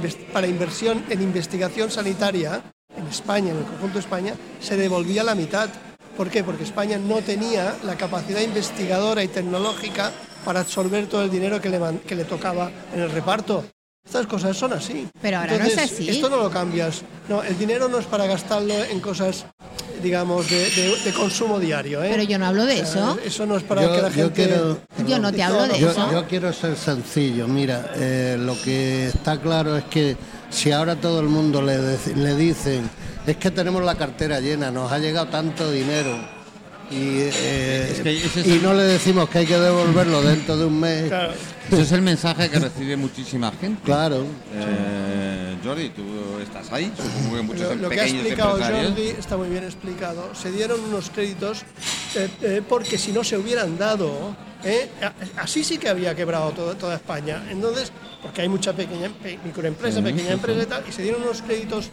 inversión 0.48 1.04
en 1.10 1.20
investigación 1.20 1.90
sanitaria 1.90 2.62
en 2.96 3.06
España, 3.06 3.50
en 3.50 3.58
el 3.58 3.64
conjunto 3.64 3.94
de 3.94 4.00
España, 4.00 4.34
se 4.60 4.78
devolvía 4.78 5.22
la 5.22 5.34
mitad. 5.34 5.68
¿Por 6.16 6.30
qué? 6.30 6.42
Porque 6.42 6.64
España 6.64 6.96
no 6.96 7.16
tenía 7.18 7.76
la 7.84 7.96
capacidad 7.96 8.40
investigadora 8.40 9.22
y 9.22 9.28
tecnológica 9.28 10.10
para 10.42 10.60
absorber 10.60 11.06
todo 11.06 11.22
el 11.22 11.30
dinero 11.30 11.60
que 11.60 11.68
le, 11.68 11.78
man- 11.78 11.98
que 11.98 12.14
le 12.14 12.24
tocaba 12.24 12.70
en 12.94 13.00
el 13.00 13.10
reparto. 13.10 13.62
Estas 14.04 14.26
cosas 14.26 14.56
son 14.56 14.72
así. 14.74 15.08
Pero 15.20 15.38
ahora 15.38 15.56
no 15.58 15.64
es 15.64 15.78
así. 15.78 16.08
Esto 16.08 16.28
no 16.28 16.36
lo 16.36 16.50
cambias. 16.50 17.02
No, 17.28 17.42
el 17.42 17.58
dinero 17.58 17.88
no 17.88 17.98
es 17.98 18.06
para 18.06 18.26
gastarlo 18.26 18.74
en 18.84 19.00
cosas, 19.00 19.46
digamos, 20.02 20.48
de, 20.50 20.58
de- 20.70 20.96
de 21.04 21.12
consumo 21.12 21.58
diario. 21.58 22.02
¿eh? 22.04 22.08
Pero 22.10 22.22
yo 22.22 22.38
no 22.38 22.46
hablo 22.46 22.64
de 22.66 22.82
O 22.82 22.86
sea, 22.86 22.86
eso. 22.86 23.18
Eso 23.24 23.46
no 23.46 23.56
es 23.56 23.62
para 23.64 23.82
Yo- 23.82 23.92
que 23.94 24.02
la 24.02 24.08
yo 24.10 24.14
gente... 24.14 24.32
quiero- 24.34 24.78
Yo 25.08 25.18
no 25.18 25.32
te 25.32 25.42
hablo 25.42 25.66
de 25.66 25.80
Yo, 25.80 25.90
eso. 25.90 26.12
yo 26.12 26.26
quiero 26.26 26.52
ser 26.52 26.76
sencillo. 26.76 27.48
Mira, 27.48 27.92
eh, 27.96 28.36
lo 28.38 28.60
que 28.62 29.06
está 29.08 29.40
claro 29.40 29.76
es 29.76 29.84
que 29.84 30.16
si 30.50 30.70
ahora 30.70 30.96
todo 30.96 31.20
el 31.20 31.26
mundo 31.28 31.62
le, 31.62 31.78
le 32.14 32.34
dicen, 32.36 32.88
es 33.26 33.36
que 33.38 33.50
tenemos 33.50 33.82
la 33.82 33.94
cartera 33.96 34.38
llena, 34.38 34.70
nos 34.70 34.92
ha 34.92 34.98
llegado 34.98 35.26
tanto 35.28 35.70
dinero. 35.72 36.14
Y, 36.90 37.18
eh, 37.20 37.88
Es 37.92 38.00
que 38.00 38.24
ese 38.24 38.40
es 38.40 38.46
y 38.46 38.58
no 38.62 38.74
le 38.74 38.82
decimos 38.84 39.28
que 39.28 39.38
hay 39.38 39.46
que 39.46 39.58
devolverlo 39.58 40.22
dentro 40.22 40.56
de 40.56 40.64
un 40.66 40.78
mes. 40.80 41.08
Claro. 41.08 41.32
Ese 41.70 41.82
es 41.82 41.92
el 41.92 42.02
mensaje 42.02 42.50
que 42.50 42.58
recibe 42.58 42.96
muchísima 42.96 43.50
gente. 43.52 43.80
Claro. 43.84 44.26
Eh, 44.54 45.56
Jordi, 45.64 45.88
tú 45.90 46.02
estás 46.42 46.70
ahí, 46.72 46.92
supongo 46.96 47.36
que 47.36 47.42
muchos 47.42 47.60
Lo, 47.68 47.74
lo 47.76 47.88
que 47.88 48.00
ha 48.00 48.06
explicado. 48.06 48.58
Jordi 48.62 49.06
está 49.18 49.36
muy 49.36 49.48
bien 49.48 49.64
explicado. 49.64 50.34
Se 50.34 50.52
dieron 50.52 50.78
unos 50.80 51.08
créditos 51.10 51.62
eh, 52.16 52.28
eh, 52.42 52.62
porque 52.68 52.98
si 52.98 53.12
no 53.12 53.24
se 53.24 53.38
hubieran 53.38 53.78
dado, 53.78 54.36
eh, 54.62 54.88
así 55.36 55.64
sí 55.64 55.78
que 55.78 55.88
había 55.88 56.14
quebrado 56.14 56.50
todo- 56.52 56.76
toda 56.76 56.96
España. 56.96 57.42
Entonces, 57.50 57.92
porque 58.22 58.42
hay 58.42 58.48
mucha 58.48 58.74
pequeña 58.74 59.08
pe- 59.22 59.38
microempresa, 59.42 60.02
pequeña 60.02 60.32
empresa 60.32 60.62
y 60.62 60.66
tal, 60.66 60.84
y 60.88 60.92
se 60.92 61.02
dieron 61.02 61.22
unos 61.22 61.40
créditos 61.42 61.88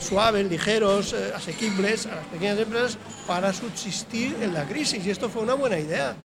suaves, 0.00 0.48
ligeros, 0.50 1.12
eh, 1.12 1.32
asequibles 1.34 2.06
a 2.06 2.16
las 2.16 2.24
pequeñas 2.26 2.58
empresas 2.58 2.98
para 3.26 3.52
subsistir 3.52 4.36
en 4.40 4.52
la 4.54 4.64
crisis. 4.64 5.04
Y 5.06 5.10
esto 5.10 5.28
fue 5.28 5.42
una 5.42 5.54
buena 5.54 5.78
idea. 5.78 6.16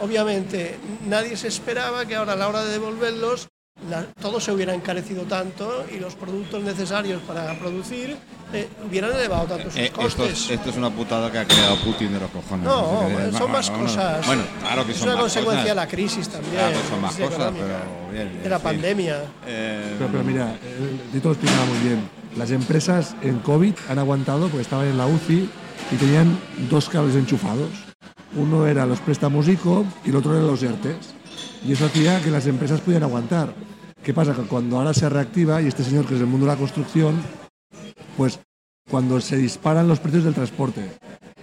Obviamente, 0.00 0.78
nadie 1.06 1.36
se 1.36 1.48
esperaba 1.48 2.04
que 2.06 2.16
ahora 2.16 2.32
a 2.32 2.36
la 2.36 2.48
hora 2.48 2.64
de 2.64 2.72
devolverlos 2.72 3.48
la- 3.90 4.04
todo 4.22 4.40
se 4.40 4.50
hubiera 4.52 4.72
encarecido 4.74 5.24
tanto 5.24 5.84
y 5.94 5.98
los 5.98 6.14
productos 6.14 6.62
necesarios 6.62 7.20
para 7.22 7.58
producir 7.58 8.16
eh, 8.52 8.68
hubieran 8.86 9.10
elevado 9.12 9.44
tanto 9.44 9.64
sus 9.70 9.76
Eh, 9.76 9.86
esto, 9.86 10.00
costes. 10.00 10.30
es, 10.44 10.50
esto 10.50 10.70
es 10.70 10.76
una 10.76 10.88
putada 10.88 11.30
que 11.30 11.38
ha 11.38 11.44
creado 11.46 11.76
Putin 11.84 12.12
de 12.12 12.20
los 12.20 12.30
cojones. 12.30 12.64
no, 12.64 13.06
sé 13.08 13.30
qué- 13.32 13.36
son 13.38 13.50
más 13.50 13.70
cosas. 13.70 14.26
Bueno, 14.26 14.42
claro 14.60 14.86
que 14.86 14.92
es 14.92 14.98
son 14.98 15.08
una 15.08 15.16
más 15.16 15.22
consecuencia 15.24 15.62
cosas. 15.62 15.68
de 15.68 15.74
la 15.74 15.88
crisis 15.88 16.28
también. 16.28 16.54
Claro, 16.54 16.76
son 16.88 17.00
más 17.02 17.16
cosas, 17.16 17.52
pero 17.52 18.12
bien, 18.12 18.42
de 18.42 18.48
la 18.48 18.56
sí. 18.58 18.62
pandemia. 18.64 19.16
Eh, 19.46 19.94
Pero, 19.98 20.10
pero 20.10 20.24
mira, 20.24 20.54
eh, 20.64 20.96
Tito 21.12 21.28
lo 21.28 21.34
explicaba 21.34 21.64
muy 21.66 21.78
bien. 21.80 22.08
Las 22.36 22.50
empresas 22.50 23.16
en 23.22 23.38
COVID 23.38 23.72
han 23.88 23.98
aguantado 23.98 24.48
porque 24.48 24.62
estaban 24.62 24.86
en 24.86 24.98
la 24.98 25.06
UCI 25.06 25.48
y 25.90 25.96
tenían 25.96 26.38
dos 26.68 26.90
cables 26.90 27.16
enchufados. 27.16 27.70
Uno 28.36 28.66
era 28.66 28.84
los 28.84 29.00
préstamos 29.00 29.48
ICO 29.48 29.86
y 30.04 30.10
el 30.10 30.16
otro 30.16 30.36
era 30.36 30.44
los 30.44 30.62
ERTES. 30.62 31.14
Y 31.64 31.72
eso 31.72 31.86
hacía 31.86 32.20
que 32.20 32.30
las 32.30 32.46
empresas 32.46 32.82
pudieran 32.82 33.08
aguantar. 33.08 33.54
¿Qué 34.02 34.12
pasa? 34.12 34.34
Que 34.34 34.42
cuando 34.42 34.76
ahora 34.76 34.92
se 34.92 35.08
reactiva, 35.08 35.62
y 35.62 35.66
este 35.66 35.82
señor 35.82 36.06
que 36.06 36.14
es 36.14 36.20
del 36.20 36.28
mundo 36.28 36.46
de 36.46 36.52
la 36.52 36.58
construcción, 36.58 37.22
pues 38.18 38.38
cuando 38.90 39.18
se 39.20 39.38
disparan 39.38 39.88
los 39.88 39.98
precios 39.98 40.24
del 40.24 40.34
transporte 40.34 40.90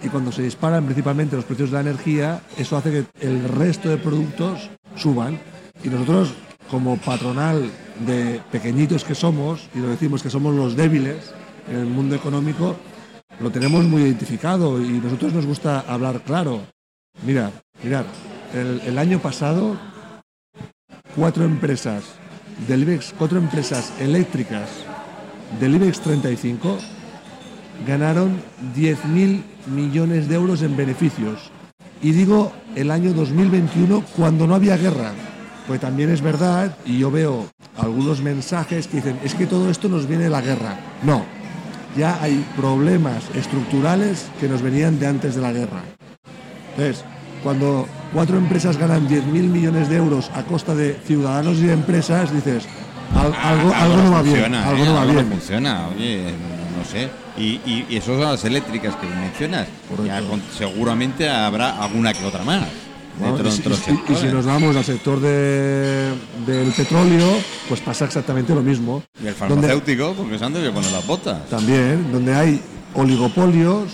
y 0.02 0.08
cuando 0.08 0.30
se 0.30 0.42
disparan 0.42 0.84
principalmente 0.84 1.36
los 1.36 1.44
precios 1.44 1.70
de 1.70 1.74
la 1.74 1.80
energía, 1.80 2.40
eso 2.56 2.76
hace 2.76 2.90
que 2.90 3.26
el 3.26 3.48
resto 3.48 3.88
de 3.88 3.96
productos 3.96 4.70
suban. 4.96 5.40
Y 5.82 5.88
nosotros, 5.88 6.34
como 6.70 6.96
patronal 6.96 7.70
de 8.00 8.40
pequeñitos 8.50 9.04
que 9.04 9.14
somos, 9.14 9.68
y 9.74 9.78
lo 9.78 9.88
decimos 9.88 10.22
que 10.22 10.30
somos 10.30 10.54
los 10.54 10.76
débiles 10.76 11.32
en 11.68 11.76
el 11.76 11.86
mundo 11.86 12.14
económico, 12.14 12.76
lo 13.40 13.50
tenemos 13.50 13.84
muy 13.84 14.02
identificado 14.02 14.80
y 14.80 14.88
nosotros 14.88 15.32
nos 15.32 15.46
gusta 15.46 15.80
hablar 15.80 16.22
claro. 16.22 16.60
Mira, 17.24 17.50
mirad, 17.82 18.04
el, 18.54 18.98
año 18.98 19.18
pasado 19.18 19.76
cuatro 21.16 21.44
empresas 21.44 22.04
del 22.68 22.82
IBEX, 22.82 23.14
cuatro 23.18 23.38
empresas 23.38 23.92
eléctricas 24.00 24.68
del 25.60 25.76
IBEX 25.76 26.00
35 26.00 26.78
ganaron 27.86 28.40
10.000 28.76 29.42
millones 29.66 30.28
de 30.28 30.34
euros 30.34 30.62
en 30.62 30.76
beneficios. 30.76 31.50
Y 32.02 32.12
digo 32.12 32.52
el 32.76 32.90
año 32.90 33.12
2021 33.12 34.04
cuando 34.16 34.46
no 34.46 34.54
había 34.54 34.76
guerra. 34.76 35.12
Pues 35.66 35.80
también 35.80 36.10
es 36.10 36.20
verdad, 36.20 36.76
y 36.84 36.98
yo 36.98 37.10
veo 37.10 37.48
algunos 37.78 38.20
mensajes 38.22 38.86
que 38.86 38.96
dicen, 38.98 39.18
es 39.24 39.34
que 39.34 39.46
todo 39.46 39.70
esto 39.70 39.88
nos 39.88 40.06
viene 40.06 40.24
de 40.24 40.30
la 40.30 40.40
guerra. 40.40 40.76
No, 41.02 41.24
ya 41.96 42.18
hay 42.22 42.44
problemas 42.56 43.24
estructurales 43.34 44.26
que 44.40 44.48
nos 44.48 44.62
venían 44.62 44.98
de 44.98 45.06
antes 45.06 45.34
de 45.34 45.40
la 45.40 45.52
guerra. 45.52 45.82
Entonces, 46.76 47.04
cuando 47.42 47.86
cuatro 48.12 48.36
empresas 48.38 48.76
ganan 48.76 49.06
10.000 49.08 49.24
millones 49.44 49.88
de 49.88 49.96
euros 49.96 50.30
a 50.34 50.42
costa 50.42 50.74
de 50.74 50.94
ciudadanos 51.06 51.58
y 51.58 51.62
de 51.66 51.72
empresas, 51.72 52.32
dices, 52.32 52.64
al- 53.14 53.34
algo, 53.34 53.72
algo 53.74 53.96
no 53.96 54.10
va 54.12 54.22
bien, 54.22 54.54
algo 54.54 54.82
¿eh? 54.82 54.86
no 54.86 54.94
va 54.94 55.02
Algo 55.02 55.12
bien. 55.14 55.28
funciona, 55.28 55.88
oye, 55.94 56.24
no 56.76 56.84
sé. 56.84 57.08
Y, 57.36 57.60
y, 57.66 57.86
y 57.90 57.96
eso 57.96 58.12
son 58.18 58.22
las 58.22 58.44
eléctricas 58.44 58.94
que 58.96 59.06
mencionas. 59.06 59.66
Correcto. 59.88 60.06
Ya 60.06 60.20
con- 60.28 60.42
seguramente 60.56 61.28
habrá 61.28 61.82
alguna 61.82 62.12
que 62.14 62.24
otra 62.24 62.42
más. 62.44 62.64
¿No? 63.20 63.26
Y 63.26 63.50
si- 63.52 63.60
otros 63.60 63.78
y- 63.86 63.90
y, 63.92 63.96
si 63.96 63.96
sectores. 63.96 64.32
nos 64.34 64.44
vamos 64.46 64.76
al 64.76 64.84
sector 64.84 65.20
de- 65.20 66.12
del 66.46 66.72
petróleo, 66.72 67.26
pues 67.68 67.80
pasa 67.80 68.04
exactamente 68.06 68.54
lo 68.54 68.62
mismo. 68.62 69.02
Y 69.22 69.26
el 69.26 69.34
Donde- 69.38 69.54
farmacéutico, 69.68 70.14
porque 70.14 70.38
se 70.38 70.44
han 70.44 70.52
de 70.52 70.70
poner 70.70 70.90
las 70.92 71.06
botas. 71.06 71.48
también, 71.48 72.10
donde 72.12 72.34
hay 72.34 72.60
oligopolios 72.94 73.90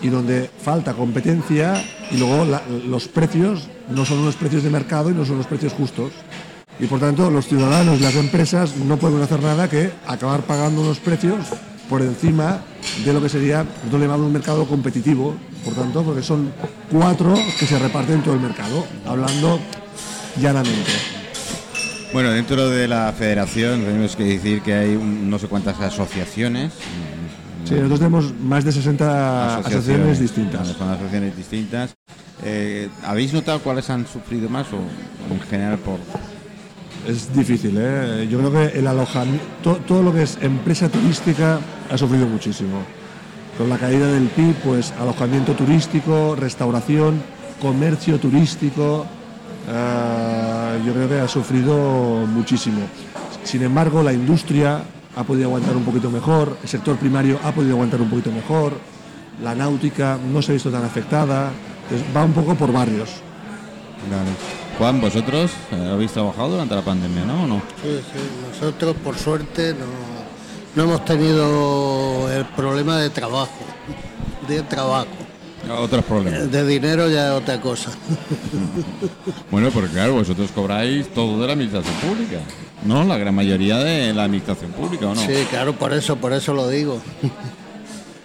y 0.00 0.08
donde 0.08 0.50
falta 0.62 0.94
competencia 0.94 1.82
y 2.10 2.16
luego 2.16 2.44
la- 2.44 2.62
los 2.88 3.08
precios 3.08 3.68
no 3.90 4.04
son 4.04 4.18
unos 4.20 4.36
precios 4.36 4.62
de 4.62 4.70
mercado 4.70 5.10
y 5.10 5.14
no 5.14 5.24
son 5.24 5.38
los 5.38 5.46
precios 5.46 5.72
justos. 5.72 6.10
Y 6.80 6.86
por 6.86 6.98
tanto, 6.98 7.30
los 7.30 7.46
ciudadanos 7.46 8.00
y 8.00 8.02
las 8.02 8.14
empresas 8.16 8.76
no 8.76 8.96
pueden 8.96 9.22
hacer 9.22 9.42
nada 9.42 9.68
que 9.68 9.90
acabar 10.06 10.40
pagando 10.42 10.80
unos 10.80 10.98
precios 10.98 11.36
por 11.88 12.00
encima 12.02 12.62
de 13.04 13.12
lo 13.12 13.20
que 13.20 13.28
sería, 13.28 13.64
le 13.90 13.98
llamamos 13.98 14.26
un 14.26 14.32
mercado 14.32 14.64
competitivo, 14.66 15.34
por 15.64 15.74
tanto, 15.74 16.02
porque 16.02 16.22
son 16.22 16.52
cuatro 16.90 17.34
que 17.58 17.66
se 17.66 17.78
reparten 17.78 18.22
todo 18.22 18.34
el 18.34 18.40
mercado, 18.40 18.86
hablando 19.06 19.58
llanamente. 20.40 20.90
Bueno, 22.12 22.30
dentro 22.30 22.68
de 22.68 22.88
la 22.88 23.12
federación 23.16 23.84
tenemos 23.84 24.16
que 24.16 24.24
decir 24.24 24.60
que 24.62 24.74
hay 24.74 24.96
un- 24.96 25.30
no 25.30 25.38
sé 25.38 25.46
cuántas 25.48 25.80
asociaciones. 25.80 26.72
Sí, 27.64 27.74
nosotros 27.74 28.00
tenemos 28.00 28.34
más 28.40 28.64
de 28.64 28.72
60 28.72 29.56
asociaciones 29.58 30.18
distintas. 30.20 30.68
Son 30.68 30.88
asociaciones 30.90 31.36
distintas. 31.36 31.94
Eh, 32.44 32.88
¿Habéis 33.06 33.32
notado 33.32 33.60
cuáles 33.60 33.88
han 33.88 34.06
sufrido 34.06 34.48
más 34.48 34.66
o 34.72 34.78
en 35.32 35.40
general 35.48 35.78
por 35.78 35.98
Es 37.08 37.32
difícil, 37.34 37.76
¿eh? 37.78 38.28
Yo 38.30 38.38
creo 38.38 38.52
que 38.52 38.78
el 38.78 38.86
alojamiento, 38.86 39.76
todo 39.88 40.02
lo 40.04 40.12
que 40.12 40.22
es 40.22 40.38
empresa 40.40 40.88
turística 40.88 41.58
ha 41.90 41.98
sufrido 41.98 42.26
muchísimo. 42.28 42.78
Con 43.58 43.68
la 43.68 43.78
caída 43.78 44.06
del 44.06 44.28
PIB, 44.28 44.54
pues 44.64 44.92
alojamiento 44.98 45.52
turístico, 45.52 46.34
restauración, 46.36 47.22
comercio 47.60 48.18
turístico, 48.18 49.06
eh, 49.68 50.80
yo 50.84 50.92
creo 50.92 51.08
que 51.08 51.20
ha 51.20 51.28
sufrido 51.28 52.26
muchísimo. 52.26 52.80
Sin 53.44 53.62
embargo, 53.62 54.02
la 54.02 54.12
industria 54.12 54.82
ha 55.14 55.24
podido 55.24 55.46
aguantar 55.48 55.76
un 55.76 55.84
poquito 55.84 56.10
mejor, 56.10 56.56
el 56.62 56.68
sector 56.68 56.96
primario 56.96 57.38
ha 57.44 57.52
podido 57.52 57.74
aguantar 57.74 58.00
un 58.00 58.08
poquito 58.08 58.32
mejor, 58.32 58.72
la 59.42 59.54
náutica 59.54 60.18
no 60.32 60.40
se 60.40 60.52
ha 60.52 60.54
visto 60.54 60.70
tan 60.70 60.84
afectada, 60.84 61.50
entonces 61.84 62.06
va 62.16 62.24
un 62.24 62.32
poco 62.32 62.54
por 62.54 62.72
barrios. 62.72 63.10
Juan, 64.78 65.00
vosotros 65.00 65.50
eh, 65.70 65.90
habéis 65.92 66.12
trabajado 66.12 66.50
durante 66.50 66.74
la 66.74 66.82
pandemia, 66.82 67.24
¿no? 67.24 67.44
¿O 67.44 67.46
no? 67.46 67.62
Sí, 67.82 68.00
sí, 68.12 68.18
nosotros 68.48 68.96
por 69.04 69.16
suerte 69.16 69.74
no, 69.74 70.11
no 70.74 70.82
hemos 70.84 71.04
tenido 71.04 72.30
el 72.32 72.44
problema 72.46 72.98
de 72.98 73.10
trabajo, 73.10 73.52
de 74.48 74.62
trabajo. 74.62 75.08
Otros 75.78 76.04
problemas. 76.04 76.50
De 76.50 76.66
dinero 76.66 77.08
ya 77.08 77.28
es 77.28 77.40
otra 77.40 77.60
cosa. 77.60 77.90
Bueno, 79.50 79.70
porque 79.70 79.90
claro, 79.90 80.14
vosotros 80.14 80.50
cobráis 80.52 81.08
todo 81.14 81.40
de 81.40 81.46
la 81.46 81.52
administración 81.52 81.94
pública, 81.96 82.40
¿no? 82.84 83.04
La 83.04 83.16
gran 83.16 83.34
mayoría 83.34 83.78
de 83.78 84.12
la 84.12 84.24
administración 84.24 84.72
pública, 84.72 85.06
¿o 85.08 85.14
no? 85.14 85.20
Sí, 85.20 85.46
claro, 85.50 85.72
por 85.74 85.92
eso, 85.92 86.16
por 86.16 86.32
eso 86.32 86.52
lo 86.52 86.68
digo. 86.68 87.00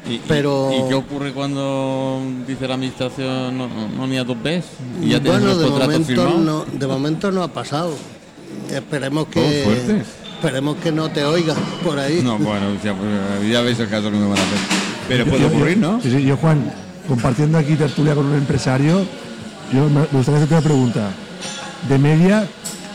Y, 0.10 0.18
pero- 0.28 0.72
¿Y, 0.72 0.88
qué 0.88 0.96
ocurre 0.96 1.34
cuando 1.34 2.22
dice 2.48 2.68
la 2.68 2.74
administración 2.76 3.58
no, 3.58 3.68
no, 3.68 4.08
ni 4.08 4.18
a 4.18 4.24
dos 4.24 4.42
veces? 4.42 4.72
Y 5.02 5.10
ya 5.10 5.22
tienes 5.22 5.42
bueno, 5.42 5.58
de 5.58 5.70
momento, 5.70 6.40
no, 6.40 6.66
de 6.66 6.88
momento 6.88 7.32
no 7.32 7.44
ha 7.44 7.50
pasado. 7.50 7.94
Esperemos 8.72 9.28
que 9.28 9.40
Oh, 9.40 9.64
fuerte. 9.66 10.04
Esperemos 10.38 10.78
que 10.78 10.92
no 10.92 11.10
te 11.10 11.26
oiga 11.26 11.54
por 11.84 11.98
ahí. 12.00 12.22
No, 12.24 12.38
bueno, 12.38 12.68
ya, 12.84 12.94
ya 13.50 13.62
veis 13.62 13.80
el 13.80 13.90
caso 13.90 14.12
que 14.12 14.18
me 14.18 14.28
van 14.28 14.38
a 14.38 14.42
hacer. 14.42 14.58
Pero 15.08 15.26
puede 15.26 15.46
ocurrir, 15.46 15.78
¿no? 15.78 16.00
Sí, 16.02 16.12
sí, 16.12 16.24
yo 16.24 16.38
Juan, 16.38 16.72
compartiendo 17.08 17.58
aquí 17.58 17.76
tertulia 17.76 18.14
con 18.14 18.26
un 18.28 18.36
empresario, 18.36 19.06
yo 19.74 19.90
me 19.90 20.02
gustaría 20.12 20.38
hacerte 20.38 20.54
una 20.54 20.62
pregunta. 20.64 21.10
De 21.90 21.98
media, 21.98 22.48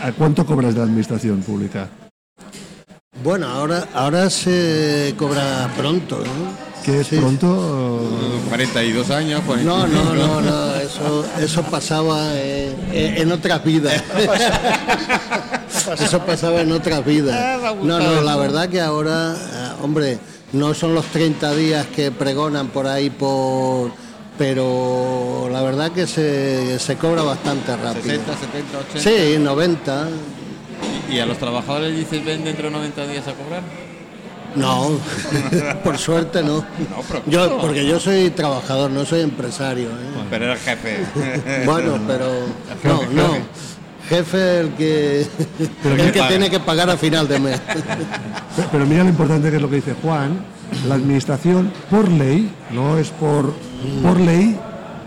¿a 0.02 0.12
cuánto 0.12 0.44
cobras 0.46 0.74
de 0.74 0.78
la 0.80 0.84
administración 0.86 1.40
pública? 1.42 1.88
Bueno, 3.24 3.46
ahora 3.48 3.86
ahora 3.94 4.30
se 4.30 5.14
cobra 5.16 5.68
pronto, 5.76 6.18
¿no? 6.18 6.82
¿Qué 6.84 7.00
es 7.00 7.06
Sí. 7.06 7.16
pronto? 7.16 8.00
42 8.48 9.10
años, 9.10 9.40
40. 9.46 9.70
No, 9.70 9.86
no, 9.86 10.14
no, 10.14 10.40
no, 10.42 10.74
eso, 10.76 11.24
eso 11.40 11.62
pasaba 11.62 12.34
en, 12.40 12.74
en 12.92 13.32
otras 13.32 13.64
vidas. 13.64 14.02
Eso 16.00 16.20
pasaba 16.20 16.60
en 16.60 16.72
otras 16.72 17.04
vidas. 17.04 17.60
No, 17.82 17.98
no, 17.98 18.20
la 18.22 18.36
verdad 18.36 18.68
que 18.68 18.80
ahora, 18.80 19.34
eh, 19.34 19.82
hombre, 19.82 20.18
no 20.52 20.74
son 20.74 20.94
los 20.94 21.06
30 21.06 21.54
días 21.54 21.86
que 21.86 22.10
pregonan 22.10 22.68
por 22.68 22.86
ahí 22.86 23.10
por 23.10 23.90
pero 24.38 25.48
la 25.52 25.62
verdad 25.62 25.92
que 25.92 26.06
se, 26.06 26.78
se 26.78 26.96
cobra 26.96 27.22
bastante 27.22 27.76
rápido. 27.76 28.02
60, 28.02 28.36
70, 28.36 28.78
80. 28.78 29.00
Sí, 29.00 29.38
90. 29.38 30.08
¿Y 31.10 31.18
a 31.18 31.26
los 31.26 31.38
trabajadores 31.38 31.94
dices 31.96 32.24
ven 32.24 32.42
dentro 32.42 32.64
de 32.64 32.70
90 32.70 33.06
días 33.06 33.28
a 33.28 33.34
cobrar? 33.34 33.62
No, 34.54 34.98
por 35.84 35.98
suerte 35.98 36.42
no. 36.42 36.64
pero 37.08 37.22
Yo, 37.26 37.58
porque 37.58 37.86
yo 37.86 37.98
soy 38.00 38.30
trabajador, 38.30 38.90
no 38.90 39.04
soy 39.04 39.20
empresario. 39.20 39.88
¿eh? 39.88 40.24
Pero 40.30 40.52
el 40.52 40.58
jefe. 40.58 41.06
Bueno, 41.64 41.98
pero 42.06 42.26
no, 42.84 43.02
no. 43.12 43.36
Jefe 44.16 44.60
el 44.60 44.70
que 44.74 45.26
Pero 45.82 45.94
el 45.94 46.00
¿quién 46.00 46.12
que 46.12 46.18
paga? 46.18 46.28
tiene 46.28 46.50
que 46.50 46.60
pagar 46.60 46.90
a 46.90 46.96
final 46.98 47.26
de 47.26 47.38
mes. 47.38 47.58
Pe- 47.60 48.62
Pero 48.72 48.84
mira 48.86 49.02
lo 49.04 49.08
importante 49.08 49.48
que 49.48 49.56
es 49.56 49.62
lo 49.62 49.70
que 49.70 49.76
dice 49.76 49.94
Juan. 50.02 50.38
La 50.86 50.96
administración, 50.96 51.72
por 51.90 52.08
ley, 52.10 52.50
no 52.72 52.98
es 52.98 53.08
por, 53.10 53.54
por 54.02 54.20
ley, 54.20 54.58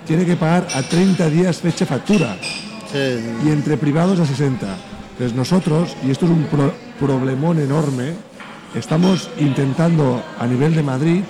tiene 0.07 0.25
que 0.25 0.35
pagar 0.35 0.67
a 0.75 0.81
30 0.81 1.29
días 1.29 1.57
fecha 1.57 1.85
factura 1.85 2.35
Sí. 2.91 3.19
y 3.45 3.49
entre 3.49 3.77
privados 3.77 4.19
a 4.19 4.25
60. 4.25 4.65
Entonces 5.13 5.35
nosotros, 5.37 5.95
y 6.05 6.09
esto 6.11 6.25
es 6.25 6.31
un 6.31 6.43
pro- 6.45 6.73
problemón 6.99 7.59
enorme, 7.59 8.13
estamos 8.75 9.29
intentando 9.39 10.23
a 10.39 10.47
nivel 10.47 10.73
de 10.75 10.81
Madrid 10.83 11.23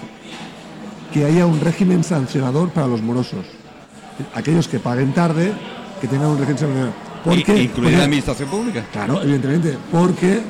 que 1.14 1.26
haya 1.26 1.46
un 1.46 1.60
régimen 1.60 2.04
sancionador 2.06 2.70
para 2.70 2.88
los 2.88 3.02
morosos. 3.02 3.46
Aquellos 4.34 4.68
que 4.70 4.80
paguen 4.80 5.14
tarde, 5.14 5.54
que 6.02 6.08
tengan 6.08 6.28
un 6.30 6.38
régimen 6.38 6.58
sancionador. 6.58 7.05
¿Por 7.26 7.44
qué? 7.44 7.64
Incluida 7.64 7.74
Porque- 7.74 7.98
la 7.98 8.04
administración 8.04 8.50
pública. 8.50 8.86
Claro, 8.92 9.22
evidentemente, 9.22 9.78
porque 9.92 10.42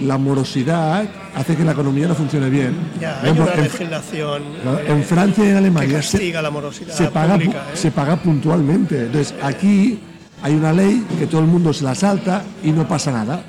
la 0.00 0.18
morosidad 0.18 1.08
hace 1.34 1.56
que 1.56 1.64
la 1.64 1.72
economía 1.72 2.06
no 2.08 2.14
funcione 2.14 2.50
bien. 2.50 2.76
Ya, 3.00 3.16
hay 3.18 3.30
ejemplo, 3.30 3.44
una 3.44 3.54
en, 3.54 3.62
legislación 3.62 4.42
eh, 4.42 4.84
en 4.88 5.02
Francia 5.04 5.44
y 5.44 5.46
en 5.46 5.52
que 5.52 5.58
Alemania 5.58 6.02
se, 6.02 6.18
castiga 6.18 6.42
la 6.42 6.50
morosidad 6.50 6.94
se 6.94 7.06
paga, 7.08 7.34
pública. 7.34 7.58
¿eh? 7.72 7.76
se 7.76 7.90
paga 7.90 8.16
puntualmente. 8.16 9.06
Entonces, 9.06 9.34
aquí 9.42 9.98
hay 10.42 10.54
una 10.54 10.72
ley 10.72 11.04
que 11.18 11.26
todo 11.26 11.40
el 11.40 11.46
mundo 11.46 11.72
se 11.72 11.84
la 11.84 11.94
salta 11.94 12.44
y 12.62 12.72
no 12.72 12.86
pasa 12.86 13.10
nada. 13.10 13.42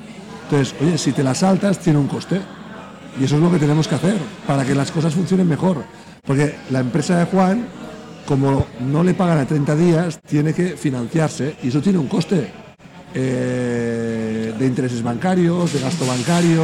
Entonces, 0.44 0.74
oye, 0.80 0.96
si 0.96 1.12
te 1.12 1.22
la 1.22 1.34
saltas, 1.34 1.78
tiene 1.80 1.98
un 1.98 2.08
coste. 2.08 2.40
Y 3.20 3.24
eso 3.24 3.36
es 3.36 3.42
lo 3.42 3.50
que 3.50 3.58
tenemos 3.58 3.86
que 3.86 3.96
hacer 3.96 4.16
para 4.46 4.64
que 4.64 4.74
las 4.74 4.90
cosas 4.90 5.12
funcionen 5.12 5.46
mejor. 5.46 5.84
Porque 6.24 6.54
la 6.70 6.80
empresa 6.80 7.18
de 7.18 7.24
Juan, 7.26 7.66
como 8.28 8.66
no 8.80 9.02
le 9.02 9.14
pagan 9.14 9.38
a 9.38 9.46
30 9.46 9.74
días, 9.74 10.20
tiene 10.20 10.52
que 10.52 10.76
financiarse 10.76 11.56
y 11.62 11.68
eso 11.68 11.80
tiene 11.80 11.98
un 11.98 12.08
coste. 12.08 12.52
eh, 13.14 14.52
de 14.56 14.66
intereses 14.66 15.02
bancarios, 15.02 15.72
de 15.72 15.80
gasto 15.80 16.04
bancario, 16.06 16.62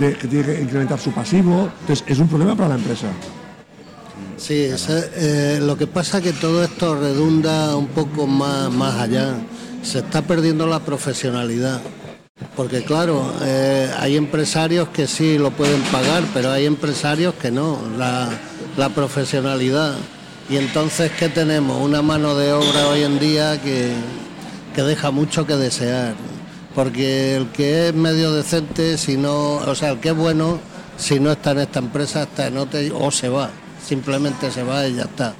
de 0.00 0.14
que 0.14 0.26
tiene 0.26 0.46
que 0.46 0.62
incrementar 0.62 0.98
su 0.98 1.12
pasivo. 1.12 1.68
Entonces, 1.80 2.02
es 2.08 2.18
un 2.18 2.28
problema 2.28 2.56
para 2.56 2.70
la 2.70 2.74
empresa. 2.76 3.08
Sí, 4.38 4.70
eh, 4.88 5.58
lo 5.60 5.76
que 5.76 5.86
pasa 5.86 6.22
que 6.22 6.32
todo 6.32 6.64
esto 6.64 6.98
redunda 6.98 7.76
un 7.76 7.88
poco 7.88 8.26
más, 8.26 8.72
más 8.72 8.94
allá. 8.94 9.34
Se 9.82 9.98
está 9.98 10.22
perdiendo 10.22 10.66
la 10.66 10.80
profesionalidad. 10.80 11.82
Porque 12.56 12.82
claro, 12.82 13.34
eh, 13.42 13.90
hay 13.98 14.16
empresarios 14.16 14.88
que 14.88 15.06
sí 15.06 15.36
lo 15.36 15.50
pueden 15.50 15.82
pagar, 15.92 16.22
pero 16.32 16.50
hay 16.52 16.64
empresarios 16.64 17.34
que 17.34 17.50
no, 17.50 17.78
la 17.98 18.88
profesionalidad. 18.88 19.94
Y 20.48 20.56
entonces, 20.56 21.10
¿qué 21.18 21.28
tenemos? 21.28 21.82
Una 21.82 22.02
mano 22.02 22.36
de 22.36 22.52
obra 22.52 22.86
hoy 22.88 23.02
en 23.02 23.18
día 23.18 23.60
que, 23.60 23.92
que 24.74 24.82
deja 24.82 25.10
mucho 25.10 25.44
que 25.44 25.56
desear. 25.56 26.14
Porque 26.72 27.36
el 27.36 27.48
que 27.48 27.88
es 27.88 27.94
medio 27.94 28.32
decente, 28.32 28.96
si 28.96 29.16
no, 29.16 29.56
o 29.56 29.74
sea, 29.74 29.90
el 29.90 29.98
que 29.98 30.10
es 30.10 30.16
bueno, 30.16 30.60
si 30.96 31.18
no 31.18 31.32
está 31.32 31.50
en 31.50 31.60
esta 31.60 31.80
empresa, 31.80 32.22
está 32.22 32.46
en 32.46 32.58
otra 32.58 32.80
o 32.94 33.10
se 33.10 33.28
va. 33.28 33.50
Simplemente 33.84 34.52
se 34.52 34.62
va 34.62 34.86
y 34.86 34.94
ya 34.94 35.02
está. 35.02 35.34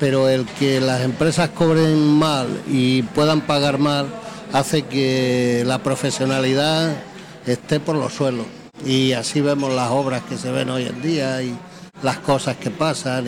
Pero 0.00 0.28
el 0.28 0.44
que 0.44 0.80
las 0.80 1.02
empresas 1.02 1.50
cobren 1.50 1.96
mal 2.18 2.48
y 2.68 3.02
puedan 3.02 3.42
pagar 3.42 3.78
mal 3.78 4.06
hace 4.52 4.82
que 4.82 5.62
la 5.66 5.82
profesionalidad 5.82 6.96
esté 7.46 7.78
por 7.78 7.94
los 7.94 8.12
suelos. 8.12 8.46
Y 8.84 9.12
así 9.12 9.40
vemos 9.40 9.72
las 9.72 9.90
obras 9.90 10.22
que 10.22 10.36
se 10.36 10.50
ven 10.50 10.70
hoy 10.70 10.86
en 10.86 11.02
día 11.02 11.42
y 11.42 11.56
las 12.02 12.18
cosas 12.18 12.56
que 12.56 12.70
pasan 12.70 13.26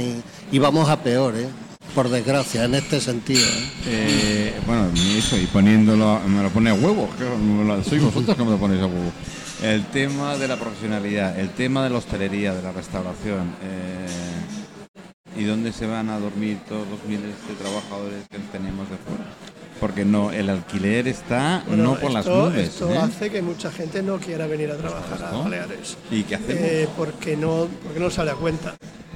y, 0.53 0.59
vamos 0.59 0.89
a 0.89 1.03
peor, 1.03 1.37
¿eh? 1.37 1.49
por 1.95 2.09
desgracia, 2.09 2.65
en 2.65 2.75
este 2.75 3.01
sentido. 3.01 3.41
¿eh? 3.41 3.71
Eh, 3.87 4.61
bueno, 4.67 4.89
eso, 5.17 5.37
y 5.37 5.47
poniéndolo, 5.47 6.21
me 6.27 6.43
lo 6.43 6.51
pone 6.51 6.71
a 6.71 6.75
huevo, 6.75 7.09
sois 7.89 8.03
vosotros 8.03 8.37
que 8.37 8.45
me 8.45 8.51
lo 8.51 8.59
ponéis 8.59 8.83
a 8.83 8.87
huevo. 8.87 9.13
El 9.63 9.85
tema 9.87 10.37
de 10.37 10.49
la 10.49 10.57
profesionalidad, 10.57 11.39
el 11.39 11.51
tema 11.51 11.85
de 11.85 11.91
la 11.91 11.99
hostelería, 11.99 12.55
de 12.55 12.63
la 12.63 12.73
restauración, 12.73 13.55
¿y 15.37 15.45
dónde 15.45 15.73
se 15.73 15.87
van 15.87 16.09
a 16.09 16.19
dormir 16.19 16.59
todos 16.69 16.89
los 16.89 17.03
miles 17.05 17.35
de 17.49 17.55
trabajadores 17.55 18.25
que 18.31 18.39
tenemos 18.53 18.89
de 18.89 18.97
fuera? 18.97 19.50
Porque 19.81 20.05
no, 20.05 20.31
el 20.31 20.51
alquiler 20.51 21.09
está 21.09 21.65
Bueno, 21.67 21.83
no 21.85 21.95
por 21.99 22.13
las 22.13 22.27
esto, 22.27 22.51
nubes. 22.51 22.69
esto 22.69 22.91
¿eh? 22.91 22.99
hace 22.99 23.31
que 23.31 23.41
mucha 23.41 23.73
gente 23.73 24.03
no 24.03 24.19
quiera 24.19 24.47
venir 24.47 24.71
a 24.71 24.77
trabajar 24.77 25.25
a. 25.25 25.31
Baleares. 25.39 25.97
¿Y 26.11 26.23
qué 26.25 26.35
hacemos? 26.35 26.55
Eh, 26.63 26.89
porque, 26.97 27.37
no, 27.37 27.67
porque 27.83 27.99
no 27.99 28.11
sale 28.11 28.31
a 28.31 28.35
cuenta. 28.35 28.75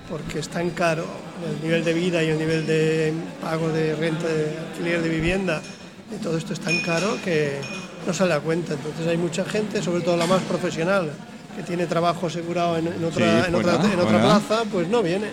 Porque 0.08 0.38
es 0.38 0.48
tan 0.48 0.70
caro 0.70 1.04
el 1.48 1.62
nivel 1.62 1.84
de 1.84 1.92
vida 1.92 2.22
y 2.22 2.28
el 2.30 2.38
nivel 2.38 2.66
de 2.66 3.12
pago 3.42 3.68
de 3.68 3.94
renta, 3.94 4.26
de 4.26 4.56
alquiler 4.70 5.02
de 5.02 5.08
vivienda, 5.08 5.60
y 6.14 6.22
todo 6.22 6.36
esto 6.36 6.52
es 6.52 6.60
tan 6.60 6.78
caro 6.80 7.16
que 7.24 7.58
no 8.06 8.12
sale 8.12 8.34
a 8.34 8.40
cuenta. 8.40 8.74
Entonces 8.74 9.06
hay 9.06 9.16
mucha 9.16 9.44
gente, 9.44 9.82
sobre 9.82 10.02
todo 10.02 10.16
la 10.16 10.26
más 10.26 10.42
profesional, 10.42 11.10
que 11.56 11.62
tiene 11.62 11.86
trabajo 11.86 12.26
asegurado 12.26 12.76
en, 12.78 12.86
en 12.88 13.04
otra, 13.04 13.42
Sí, 13.44 13.48
en 13.48 13.54
otra, 13.54 13.74
en 13.92 14.00
otra 14.00 14.20
plaza, 14.20 14.62
pues 14.70 14.88
no 14.88 15.02
viene. 15.02 15.26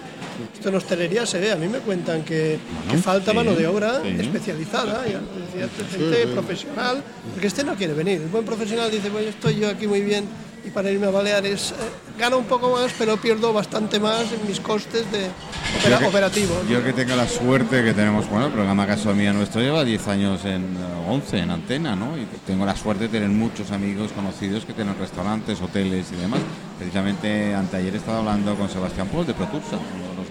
Esto 0.54 0.70
en 0.70 0.76
hostelería 0.76 1.26
se 1.26 1.40
ve, 1.40 1.52
a 1.52 1.56
mí 1.56 1.68
me 1.68 1.80
cuentan 1.80 2.24
que, 2.24 2.60
que 2.90 2.98
falta 2.98 3.32
sí, 3.32 3.38
mano 3.38 3.54
de 3.56 3.68
obra 3.68 4.02
sí. 4.04 4.16
especializada, 4.20 5.04
y 5.08 5.12
decía, 5.12 5.70
gente 5.92 6.28
profesional, 6.28 7.04
porque 7.34 7.48
este 7.48 7.64
no 7.64 7.76
quiere 7.76 7.94
venir. 7.94 8.22
El 8.22 8.28
buen 8.30 8.46
profesional 8.46 8.90
dice, 8.92 9.10
bueno, 9.10 9.30
estoy 9.30 9.56
yo 9.60 9.70
aquí 9.70 9.88
muy 9.88 10.02
bien 10.02 10.26
y 10.64 10.70
para 10.70 10.92
irme 10.92 11.08
a 11.08 11.10
Baleares 11.10 11.72
eh, 11.72 11.74
gano 12.20 12.38
un 12.38 12.46
poco 12.46 12.70
más, 12.72 12.92
pero 12.98 13.18
pierdo 13.18 13.52
bastante 13.52 14.00
más 14.00 14.32
en 14.32 14.48
mis 14.48 14.60
costes 14.60 15.12
de 15.12 15.26
opera- 15.80 15.96
Yo 15.96 16.00
que- 16.00 16.06
operativos. 16.06 16.58
Yo 16.70 16.84
que 16.84 16.94
tengo 16.94 17.16
la 17.16 17.28
suerte 17.28 17.84
que 17.84 17.94
tenemos, 17.94 18.30
bueno, 18.30 18.46
el 18.46 18.52
programa 18.52 18.86
Gastronomía 18.86 19.34
Nuestro 19.34 19.60
lleva 19.62 19.84
10 19.84 20.08
años 20.08 20.46
en 20.46 20.62
eh, 20.62 21.10
11 21.10 21.40
en 21.40 21.50
antena, 21.50 21.96
¿no? 21.96 22.16
Y 22.16 22.28
tengo 22.46 22.64
la 22.64 22.76
suerte 22.76 23.06
de 23.06 23.10
tener 23.10 23.30
muchos 23.30 23.72
amigos 23.72 24.12
conocidos 24.12 24.64
que 24.66 24.74
tienen 24.74 24.96
restaurantes, 25.00 25.60
hoteles 25.62 26.12
y 26.12 26.16
demás. 26.22 26.42
Precisamente 26.78 27.56
anteayer 27.56 27.96
estaba 27.96 28.20
hablando 28.20 28.54
con 28.56 28.70
Sebastián 28.70 29.08
Paul 29.08 29.26
de 29.26 29.34
Protursa, 29.34 29.78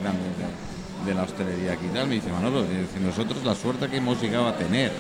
grandes 0.01 0.25
de, 0.39 1.11
de 1.11 1.15
la 1.15 1.23
hostelería 1.23 1.73
aquí 1.73 1.87
y 1.91 1.95
tal. 1.95 2.09
Me 2.09 2.15
dice, 2.17 2.31
Manolo, 2.31 2.63
decir, 2.63 3.01
nosotros 3.05 3.45
la 3.45 3.55
suerte 3.55 3.89
que 3.89 3.97
hemos 3.99 4.21
llegado 4.21 4.49
a 4.49 4.57
tener 4.57 4.93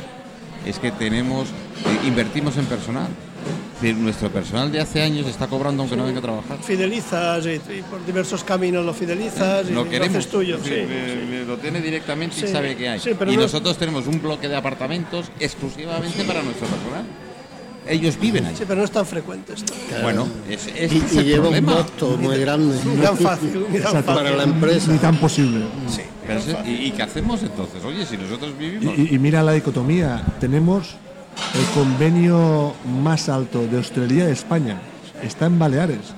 es 0.66 0.78
que 0.78 0.90
tenemos, 0.92 1.48
eh, 1.48 2.06
invertimos 2.08 2.56
en 2.56 2.66
personal. 2.66 3.08
Es 3.76 3.82
decir, 3.82 3.96
nuestro 3.96 4.28
personal 4.30 4.70
de 4.70 4.78
hace 4.78 5.00
años 5.00 5.26
está 5.26 5.46
cobrando 5.46 5.82
aunque 5.82 5.96
no 5.96 6.04
venga 6.04 6.18
a 6.18 6.22
trabajar. 6.22 6.58
Fidelizas 6.62 7.46
y, 7.46 7.52
y 7.78 7.82
por 7.90 8.04
diversos 8.04 8.44
caminos 8.44 8.84
lo 8.84 8.92
fidelizas 8.92 9.66
y 9.70 9.72
lo 9.72 9.84
lo 9.84 9.90
queremos 9.90 10.18
haces 10.18 10.30
tuyo. 10.30 10.58
Sí, 10.62 10.70
eh, 10.70 10.86
eh, 10.88 11.44
lo 11.48 11.56
tiene 11.56 11.80
directamente 11.80 12.36
y 12.44 12.52
sabe 12.52 12.76
que 12.76 12.90
hay 12.90 13.00
y 13.00 13.36
no- 13.36 13.42
nosotros 13.42 13.78
tenemos 13.78 14.06
un 14.06 14.20
bloque 14.20 14.48
de 14.48 14.56
apartamentos 14.56 15.30
exclusivamente 15.40 16.24
para 16.24 16.42
nuestro 16.42 16.66
personal 16.66 17.04
ellos 17.90 18.18
viven 18.18 18.46
allí. 18.46 18.56
Sí, 18.56 18.64
pero 18.66 18.78
no 18.80 18.84
es 18.84 18.90
tan 18.90 19.04
frecuente 19.04 19.52
esto. 19.54 19.72
Bueno, 20.02 20.26
es, 20.48 20.66
es, 20.74 20.92
Y, 20.92 20.96
es 20.98 21.12
y 21.14 21.18
el 21.18 21.24
lleva 21.24 21.48
un 21.48 21.54
problema. 21.54 21.74
costo 21.82 22.16
muy 22.16 22.38
grande 22.38 22.76
Ni 22.84 22.96
tan 23.02 23.16
fácil, 23.18 23.66
ni 23.70 23.78
tan 23.80 23.92
fácil. 23.92 24.04
para 24.04 24.30
la 24.30 24.42
empresa. 24.44 24.90
Ni 24.92 24.98
tan 24.98 25.16
posible. 25.16 25.64
Sí, 25.88 26.02
Pero 26.26 26.38
es- 26.38 26.56
¿y, 26.66 26.70
y 26.86 26.90
qué 26.92 27.02
hacemos 27.02 27.42
entonces? 27.42 27.84
Oye, 27.84 28.06
si 28.06 28.16
nosotros 28.16 28.56
vivimos... 28.58 28.96
Y, 28.98 29.14
y 29.14 29.18
mira 29.18 29.42
la 29.42 29.52
dicotomía. 29.52 30.22
Tenemos 30.40 30.96
el 31.54 31.64
convenio 31.74 32.74
más 33.02 33.28
alto 33.28 33.66
de 33.66 33.78
hostelería 33.78 34.26
de 34.26 34.32
España. 34.32 34.80
Está 35.22 35.46
en 35.46 35.58
Baleares. 35.58 36.14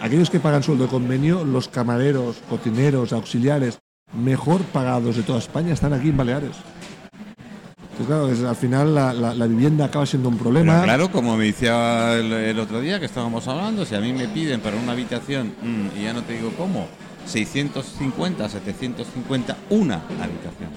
Aquellos 0.00 0.30
que 0.30 0.40
pagan 0.40 0.62
sueldo 0.64 0.84
de 0.84 0.90
convenio, 0.90 1.44
los 1.44 1.68
camareros, 1.68 2.36
cocineros, 2.48 3.12
auxiliares, 3.12 3.78
mejor 4.12 4.62
pagados 4.62 5.16
de 5.16 5.22
toda 5.22 5.38
España, 5.38 5.72
están 5.72 5.92
aquí 5.92 6.08
en 6.08 6.16
Baleares. 6.16 6.56
Claro, 8.06 8.30
es- 8.30 8.42
al 8.42 8.56
final 8.56 8.94
la, 8.94 9.12
la- 9.12 9.34
la 9.34 9.46
vivienda 9.46 9.86
acaba 9.86 10.04
siendo 10.06 10.28
un 10.28 10.34
Pero 10.36 10.44
problema. 10.50 10.82
claro, 10.84 11.10
como 11.10 11.36
me 11.36 11.46
decía 11.46 12.14
el, 12.18 12.32
el 12.32 12.58
otro 12.58 12.80
día 12.80 12.98
que 13.00 13.06
estábamos 13.06 13.46
hablando, 13.48 13.84
si 13.84 13.94
a 13.94 14.00
mí 14.00 14.12
me 14.12 14.28
piden 14.28 14.60
para 14.60 14.76
una 14.76 14.92
habitación, 14.92 15.52
mm, 15.62 15.98
y 15.98 16.04
ya 16.04 16.12
no 16.12 16.22
te 16.22 16.34
digo 16.34 16.52
cómo, 16.56 16.86
650, 17.26 18.48
750, 18.48 19.56
una 19.70 19.96
habitación. 19.96 20.70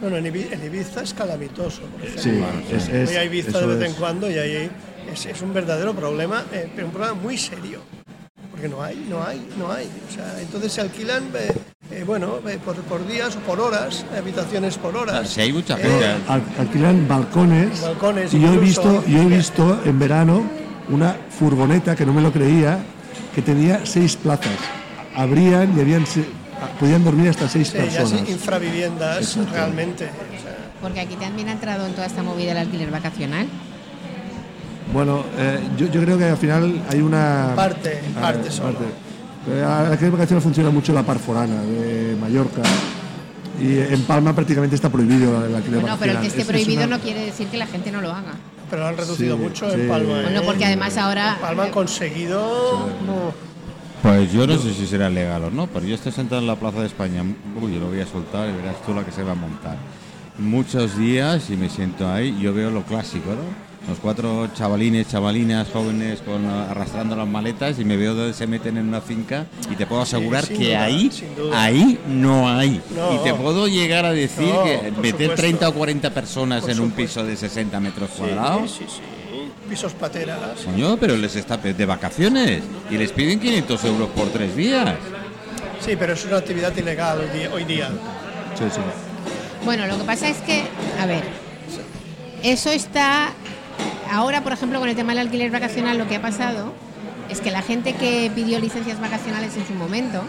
Bueno, 0.00 0.16
en 0.18 0.26
Ibi- 0.26 0.52
en 0.52 0.64
Ibiza 0.64 1.02
es 1.02 1.14
calamitoso. 1.14 1.82
por 1.82 2.02
ejemplo. 2.04 2.22
Sí, 2.68 2.74
es, 2.74 2.88
es- 2.88 3.08
Voy 3.08 3.16
a 3.16 3.24
Ibiza 3.24 3.60
de 3.60 3.66
vez 3.66 3.80
es. 3.82 3.88
en 3.90 3.94
cuando 3.98 4.30
y 4.30 4.34
ahí 4.38 4.70
es, 5.12 5.26
es 5.26 5.40
un 5.42 5.54
verdadero 5.54 5.94
problema, 5.94 6.44
eh, 6.52 6.70
pero 6.74 6.88
un 6.88 6.92
problema 6.92 7.14
muy 7.14 7.38
serio. 7.38 7.80
Porque 8.56 8.68
no 8.70 8.82
hay, 8.82 9.06
no 9.10 9.22
hay, 9.22 9.46
no 9.58 9.70
hay. 9.70 9.86
O 10.08 10.14
sea, 10.14 10.40
entonces 10.40 10.72
se 10.72 10.80
alquilan, 10.80 11.24
eh, 11.34 11.52
eh, 11.90 12.04
bueno, 12.06 12.38
eh, 12.48 12.58
por, 12.64 12.74
por 12.76 13.06
días 13.06 13.36
o 13.36 13.40
por 13.40 13.60
horas, 13.60 14.04
habitaciones 14.16 14.78
por 14.78 14.96
horas. 14.96 15.28
Si 15.28 15.42
hay 15.42 15.52
mucha 15.52 15.76
gente... 15.76 16.06
Al- 16.26 16.42
alquilan 16.58 17.06
balcones, 17.06 17.82
Balcones, 17.82 18.32
y 18.32 18.40
yo 18.40 18.54
he 18.54 18.58
visto 18.58 19.04
yo 19.06 19.20
he 19.20 19.26
visto 19.26 19.82
en 19.84 19.98
verano 19.98 20.42
una 20.88 21.14
furgoneta 21.38 21.94
que 21.94 22.06
no 22.06 22.14
me 22.14 22.22
lo 22.22 22.32
creía 22.32 22.78
que 23.34 23.42
tenía 23.42 23.80
seis 23.84 24.16
plazas 24.16 24.52
abrían 25.14 25.76
y 25.76 25.80
habían 25.80 26.06
se- 26.06 26.24
podían 26.80 27.04
dormir 27.04 27.28
hasta 27.28 27.48
seis 27.48 27.68
Sí, 27.68 27.76
ya 27.76 27.90
sí, 27.90 27.96
personas 27.98 28.28
infraviviendas 28.30 29.18
Exacto. 29.18 29.52
realmente. 29.52 30.04
o 30.06 30.42
sea, 30.42 30.56
Porque 30.80 31.00
aquí 31.00 31.16
también 31.16 31.48
ha 31.50 31.52
entrado 31.52 31.86
en 31.86 31.92
toda 31.92 32.06
esta 32.06 32.22
movida 32.22 32.52
el 32.52 32.58
alquiler 32.58 32.90
vacacional. 32.90 33.46
Bueno 34.92 35.24
eh, 35.38 35.58
yo, 35.76 35.86
yo 35.88 36.00
creo 36.02 36.16
que 36.18 36.24
al 36.24 36.36
final 36.36 36.82
hay 36.90 37.00
una 37.00 37.52
Parte, 37.54 38.00
Ah, 38.16 38.20
parte 38.22 38.50
solo. 38.50 38.78
Pero 39.46 39.68
a 39.72 39.82
la 39.90 39.96
que 39.96 40.10
vacaciones 40.10 40.42
funciona 40.42 40.70
mucho 40.70 40.92
la 40.92 41.02
par 41.04 41.18
forana 41.18 41.62
de 41.62 42.16
Mallorca 42.20 42.62
y 43.60 43.78
en 43.78 44.02
Palma 44.02 44.34
prácticamente 44.34 44.74
está 44.76 44.90
prohibido 44.90 45.44
el 45.46 45.54
alquiler 45.54 45.80
Bueno, 45.80 45.96
pero 45.98 46.12
el 46.12 46.18
que 46.20 46.26
esté 46.26 46.40
Es- 46.42 46.44
es 46.48 46.50
prohibido 46.52 46.84
una- 46.84 46.96
no 46.96 47.02
quiere 47.02 47.24
decir 47.26 47.46
que 47.48 47.56
la 47.56 47.66
gente 47.66 47.90
no 47.92 48.00
lo 48.00 48.10
haga. 48.10 48.34
Pero 48.68 48.82
lo 48.82 48.88
han 48.88 48.96
reducido 48.96 49.36
Sí, 49.36 49.42
mucho 49.42 49.70
sí. 49.70 49.80
en 49.80 49.88
Palma. 49.88 50.20
Bueno, 50.22 50.40
¿eh? 50.40 50.42
porque 50.44 50.64
además 50.64 50.96
ahora- 50.96 51.34
En 51.34 51.40
Palma 51.40 51.62
han 51.64 51.70
conseguido. 51.70 52.88
no, 53.06 53.46
Pues 54.02 54.30
yo 54.32 54.46
no 54.46 54.58
sé 54.58 54.74
si 54.74 54.86
será 54.86 55.08
legal 55.08 55.44
o 55.44 55.50
no, 55.50 55.66
pero 55.68 55.86
yo 55.86 55.94
estoy 55.94 56.12
sentado 56.12 56.40
en 56.40 56.46
la 56.46 56.56
Plaza 56.56 56.80
de 56.80 56.86
España, 56.86 57.22
uy, 57.60 57.74
yo 57.74 57.80
lo 57.80 57.86
voy 57.88 58.00
a 58.00 58.06
soltar 58.06 58.48
y 58.48 58.52
verás 58.52 58.76
tú 58.84 58.94
la 58.94 59.04
que 59.04 59.10
se 59.12 59.22
va 59.22 59.32
a 59.32 59.34
montar. 59.36 59.76
Muchos 60.38 60.98
días 60.98 61.48
y 61.50 61.56
me 61.56 61.68
siento 61.70 62.08
ahí, 62.12 62.36
yo 62.40 62.52
veo 62.52 62.70
lo 62.70 62.82
clásico, 62.82 63.30
¿no? 63.30 63.65
Los 63.88 63.98
cuatro 64.00 64.48
chavalines, 64.52 65.08
chavalinas, 65.08 65.68
jóvenes 65.72 66.20
con, 66.20 66.44
arrastrando 66.44 67.14
las 67.14 67.28
maletas 67.28 67.78
y 67.78 67.84
me 67.84 67.96
veo 67.96 68.14
donde 68.14 68.34
se 68.34 68.46
meten 68.48 68.76
en 68.78 68.88
una 68.88 69.00
finca 69.00 69.46
y 69.70 69.76
te 69.76 69.86
puedo 69.86 70.02
asegurar 70.02 70.46
que 70.48 70.54
duda, 70.70 70.84
ahí, 70.84 71.10
ahí 71.54 72.00
no 72.08 72.48
hay. 72.48 72.80
No. 72.94 73.14
y 73.14 73.18
te 73.18 73.32
puedo 73.32 73.68
llegar 73.68 74.04
a 74.04 74.12
decir 74.12 74.48
No, 74.52 74.64
que 74.64 74.90
meter 74.90 75.10
supuesto. 75.12 75.34
30 75.36 75.68
o 75.68 75.74
40 75.74 76.10
personas 76.10 76.62
Por 76.62 76.70
en 76.72 76.80
un 76.80 76.90
piso 76.90 77.22
de 77.24 77.36
60 77.36 77.78
metros 77.78 78.10
sí, 78.12 78.18
cuadrados. 78.18 78.72
sí, 78.72 78.84
sí. 78.88 79.00
Pisos 79.70 79.92
pateras. 79.94 80.60
Coño, 80.64 80.96
pero 80.96 81.16
les 81.16 81.36
está 81.36 81.56
de 81.56 81.86
vacaciones 81.86 82.62
y 82.90 82.96
les 82.96 83.12
piden 83.12 83.38
500 83.38 83.84
euros 83.84 84.08
por 84.10 84.28
tres 84.28 84.54
días. 84.56 84.94
Sí, 85.80 85.94
pero 85.96 86.14
es 86.14 86.24
una 86.24 86.38
actividad 86.38 86.76
ilegal 86.76 87.20
hoy 87.20 87.38
día. 87.38 87.50
Hoy 87.52 87.64
día. 87.64 87.88
Sí, 88.58 88.64
sí. 88.72 88.80
Bueno, 89.64 89.86
lo 89.86 89.98
que 89.98 90.04
pasa 90.04 90.28
es 90.28 90.38
que, 90.38 90.64
a 91.00 91.06
ver, 91.06 91.22
eso 92.42 92.70
está. 92.70 93.32
Ahora, 94.10 94.42
por 94.42 94.52
ejemplo, 94.52 94.78
con 94.78 94.88
el 94.88 94.96
tema 94.96 95.12
del 95.12 95.26
alquiler 95.26 95.50
vacacional, 95.50 95.98
lo 95.98 96.06
que 96.06 96.16
ha 96.16 96.22
pasado 96.22 96.72
es 97.28 97.40
que 97.40 97.50
la 97.50 97.62
gente 97.62 97.94
que 97.94 98.30
pidió 98.34 98.58
licencias 98.60 99.00
vacacionales 99.00 99.56
en 99.56 99.66
su 99.66 99.74
momento, 99.74 100.22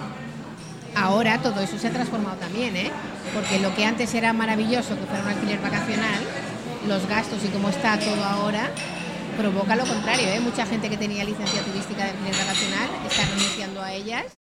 ahora 0.96 1.40
todo 1.40 1.62
eso 1.62 1.78
se 1.78 1.88
ha 1.88 1.92
transformado 1.92 2.38
también, 2.38 2.76
¿eh? 2.76 2.92
Porque 3.34 3.60
lo 3.60 3.76
que 3.76 3.86
antes 3.86 4.13
era 4.13 4.34
maravilloso 4.34 4.96
que 4.98 5.06
fuera 5.06 5.24
un 5.24 5.30
alquiler 5.30 5.60
vacacional, 5.62 6.22
los 6.88 7.08
gastos 7.08 7.44
y 7.46 7.50
cómo 7.50 7.70
está 7.70 8.00
todo 8.00 8.24
ahora, 8.24 8.72
provoca 9.38 9.76
lo 9.76 9.86
contrario, 9.86 10.28
¿eh? 10.30 10.40
Mucha 10.40 10.66
gente 10.66 10.90
que 10.90 10.98
tenía 10.98 11.24
licencia 11.24 11.62
turística 11.62 12.04
de 12.04 12.10
alquiler 12.12 12.36
vacacional 12.36 12.90
está 13.08 13.26
renunciando 13.26 13.82
a 13.82 13.94
ellas 13.94 14.38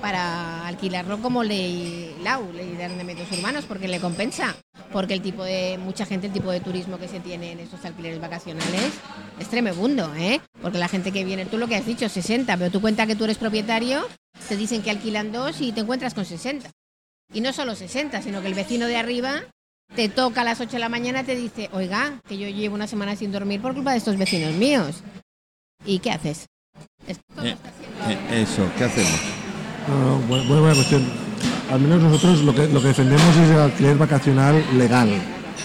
para 0.00 0.66
alquilarlo 0.66 1.20
como 1.20 1.42
ley 1.42 2.14
LAU, 2.22 2.52
ley 2.52 2.72
de 2.76 2.84
arrendamientos 2.84 3.30
urbanos, 3.38 3.64
porque 3.64 3.88
le 3.88 4.00
compensa. 4.00 4.54
Porque 4.92 5.14
el 5.14 5.22
tipo 5.22 5.42
de, 5.42 5.78
mucha 5.78 6.06
gente, 6.06 6.26
el 6.28 6.32
tipo 6.32 6.50
de 6.50 6.60
turismo 6.60 6.98
que 6.98 7.08
se 7.08 7.20
tiene 7.20 7.52
en 7.52 7.60
estos 7.60 7.84
alquileres 7.84 8.20
vacacionales 8.20 8.92
es 9.38 9.48
tremebundo, 9.48 10.14
¿eh? 10.14 10.40
Porque 10.62 10.78
la 10.78 10.88
gente 10.88 11.10
que 11.10 11.24
viene, 11.24 11.46
tú 11.46 11.58
lo 11.58 11.66
que 11.66 11.76
has 11.76 11.86
dicho, 11.86 12.08
60, 12.08 12.56
pero 12.56 12.70
tú 12.70 12.80
cuenta 12.80 13.06
que 13.06 13.16
tú 13.16 13.24
eres 13.24 13.38
propietario, 13.38 14.06
te 14.48 14.56
dicen 14.56 14.82
que 14.82 14.90
alquilan 14.90 15.32
dos 15.32 15.60
y 15.60 15.72
te 15.72 15.80
encuentras 15.80 16.14
con 16.14 16.24
60. 16.24 16.70
Y 17.32 17.40
no 17.40 17.52
solo 17.52 17.74
60, 17.74 18.22
sino 18.22 18.40
que 18.40 18.48
el 18.48 18.54
vecino 18.54 18.86
de 18.86 18.96
arriba 18.96 19.42
te 19.94 20.08
toca 20.08 20.42
a 20.42 20.44
las 20.44 20.60
8 20.60 20.72
de 20.72 20.78
la 20.78 20.88
mañana, 20.88 21.24
te 21.24 21.34
dice, 21.34 21.68
oiga, 21.72 22.20
que 22.28 22.38
yo 22.38 22.48
llevo 22.48 22.74
una 22.74 22.86
semana 22.86 23.16
sin 23.16 23.32
dormir 23.32 23.60
por 23.60 23.74
culpa 23.74 23.92
de 23.92 23.98
estos 23.98 24.16
vecinos 24.16 24.52
míos. 24.54 25.02
¿Y 25.84 25.98
qué 25.98 26.10
haces? 26.10 26.46
Esto 27.06 27.22
Eh, 27.42 27.50
está 27.50 28.12
eh, 28.12 28.42
eso, 28.42 28.70
¿qué 28.76 28.84
hacemos? 28.84 29.33
No, 29.88 29.98
no, 29.98 30.16
bu- 30.28 30.46
buena, 30.46 30.60
buena 30.60 30.74
cuestión. 30.74 31.02
Al 31.72 31.80
menos 31.80 32.02
nosotros 32.02 32.42
lo 32.42 32.54
que, 32.54 32.68
lo 32.68 32.80
que 32.80 32.88
defendemos 32.88 33.36
es 33.36 33.50
el 33.50 33.58
alquiler 33.58 33.96
vacacional 33.96 34.62
legal, 34.76 35.08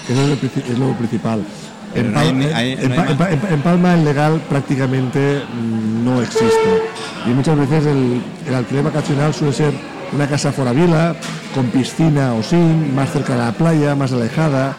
que 0.07 0.13
eso 0.13 0.21
es 0.23 0.27
lo, 0.29 0.33
es 0.73 0.79
lo 0.79 0.93
principal. 0.97 1.41
En, 1.95 2.13
no 2.13 2.19
hay 2.19 2.27
Pal- 2.29 2.37
ni- 2.37 2.45
en- 2.45 2.53
hay- 2.53 2.71
en 2.73 2.89
no 2.89 2.95
Pa- 2.95 3.03
hay 3.03 3.11
en 3.11 3.17
Pa- 3.17 3.29
en- 3.31 3.53
en 3.53 3.61
Palma 3.61 3.93
el 3.95 4.05
legal 4.05 4.41
prácticamente 4.49 5.41
mm, 5.53 6.05
no 6.05 6.21
existe. 6.21 6.81
Y 7.25 7.29
muchas 7.31 7.57
veces 7.57 7.85
el, 7.87 8.21
el 8.47 8.55
alquiler 8.55 8.83
vacacional 8.83 9.33
suele 9.33 9.53
ser 9.53 9.73
una 10.13 10.27
casa 10.27 10.51
fuera 10.51 10.71
vila, 10.71 11.15
con 11.53 11.65
piscina 11.67 12.33
o 12.33 12.43
sin, 12.43 12.93
más 12.95 13.11
cerca 13.11 13.33
de 13.33 13.39
la 13.39 13.51
playa, 13.51 13.95
más 13.95 14.11
alejada. 14.13 14.75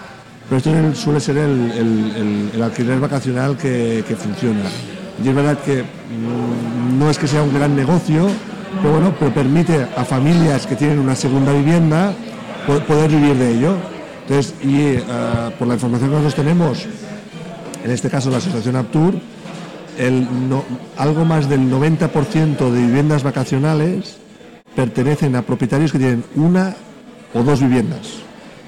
Pero 0.48 0.58
esto 0.58 0.70
es 0.70 0.76
el- 0.76 0.96
suele 0.96 1.20
ser 1.20 1.36
el, 1.36 1.70
el- 1.72 2.12
el- 2.16 2.50
el 2.54 2.62
alquiler 2.62 2.98
vacacional 3.00 3.56
que, 3.56 4.04
que 4.06 4.16
funciona. 4.16 4.62
Y 5.22 5.28
es 5.28 5.34
verdad 5.34 5.58
que 5.64 5.82
mm, 5.82 6.98
no 6.98 7.10
es 7.10 7.18
que 7.18 7.26
sea 7.28 7.42
un 7.42 7.52
gran 7.52 7.74
negocio, 7.76 8.28
pero 8.82 8.92
bueno, 8.94 9.14
pero 9.18 9.32
permite 9.32 9.86
a 9.96 10.04
familias 10.04 10.66
que 10.66 10.76
tienen 10.76 10.98
una 10.98 11.14
segunda 11.14 11.52
vivienda 11.52 12.12
po- 12.66 12.80
poder 12.80 13.10
vivir 13.10 13.36
de 13.36 13.50
ello. 13.56 13.76
Entonces, 14.22 14.54
y 14.62 14.76
eh, 14.80 15.02
por 15.58 15.66
la 15.68 15.74
información 15.74 16.10
que 16.10 16.16
nosotros 16.16 16.34
tenemos, 16.34 16.86
en 17.84 17.90
este 17.90 18.08
caso 18.08 18.30
la 18.30 18.38
Asociación 18.38 18.76
Aptur, 18.76 19.14
algo 20.96 21.24
más 21.24 21.48
del 21.48 21.60
90% 21.70 22.70
de 22.70 22.80
viviendas 22.80 23.22
vacacionales 23.22 24.16
pertenecen 24.74 25.36
a 25.36 25.42
propietarios 25.42 25.92
que 25.92 25.98
tienen 25.98 26.24
una 26.36 26.74
o 27.34 27.42
dos 27.42 27.60
viviendas. 27.60 28.08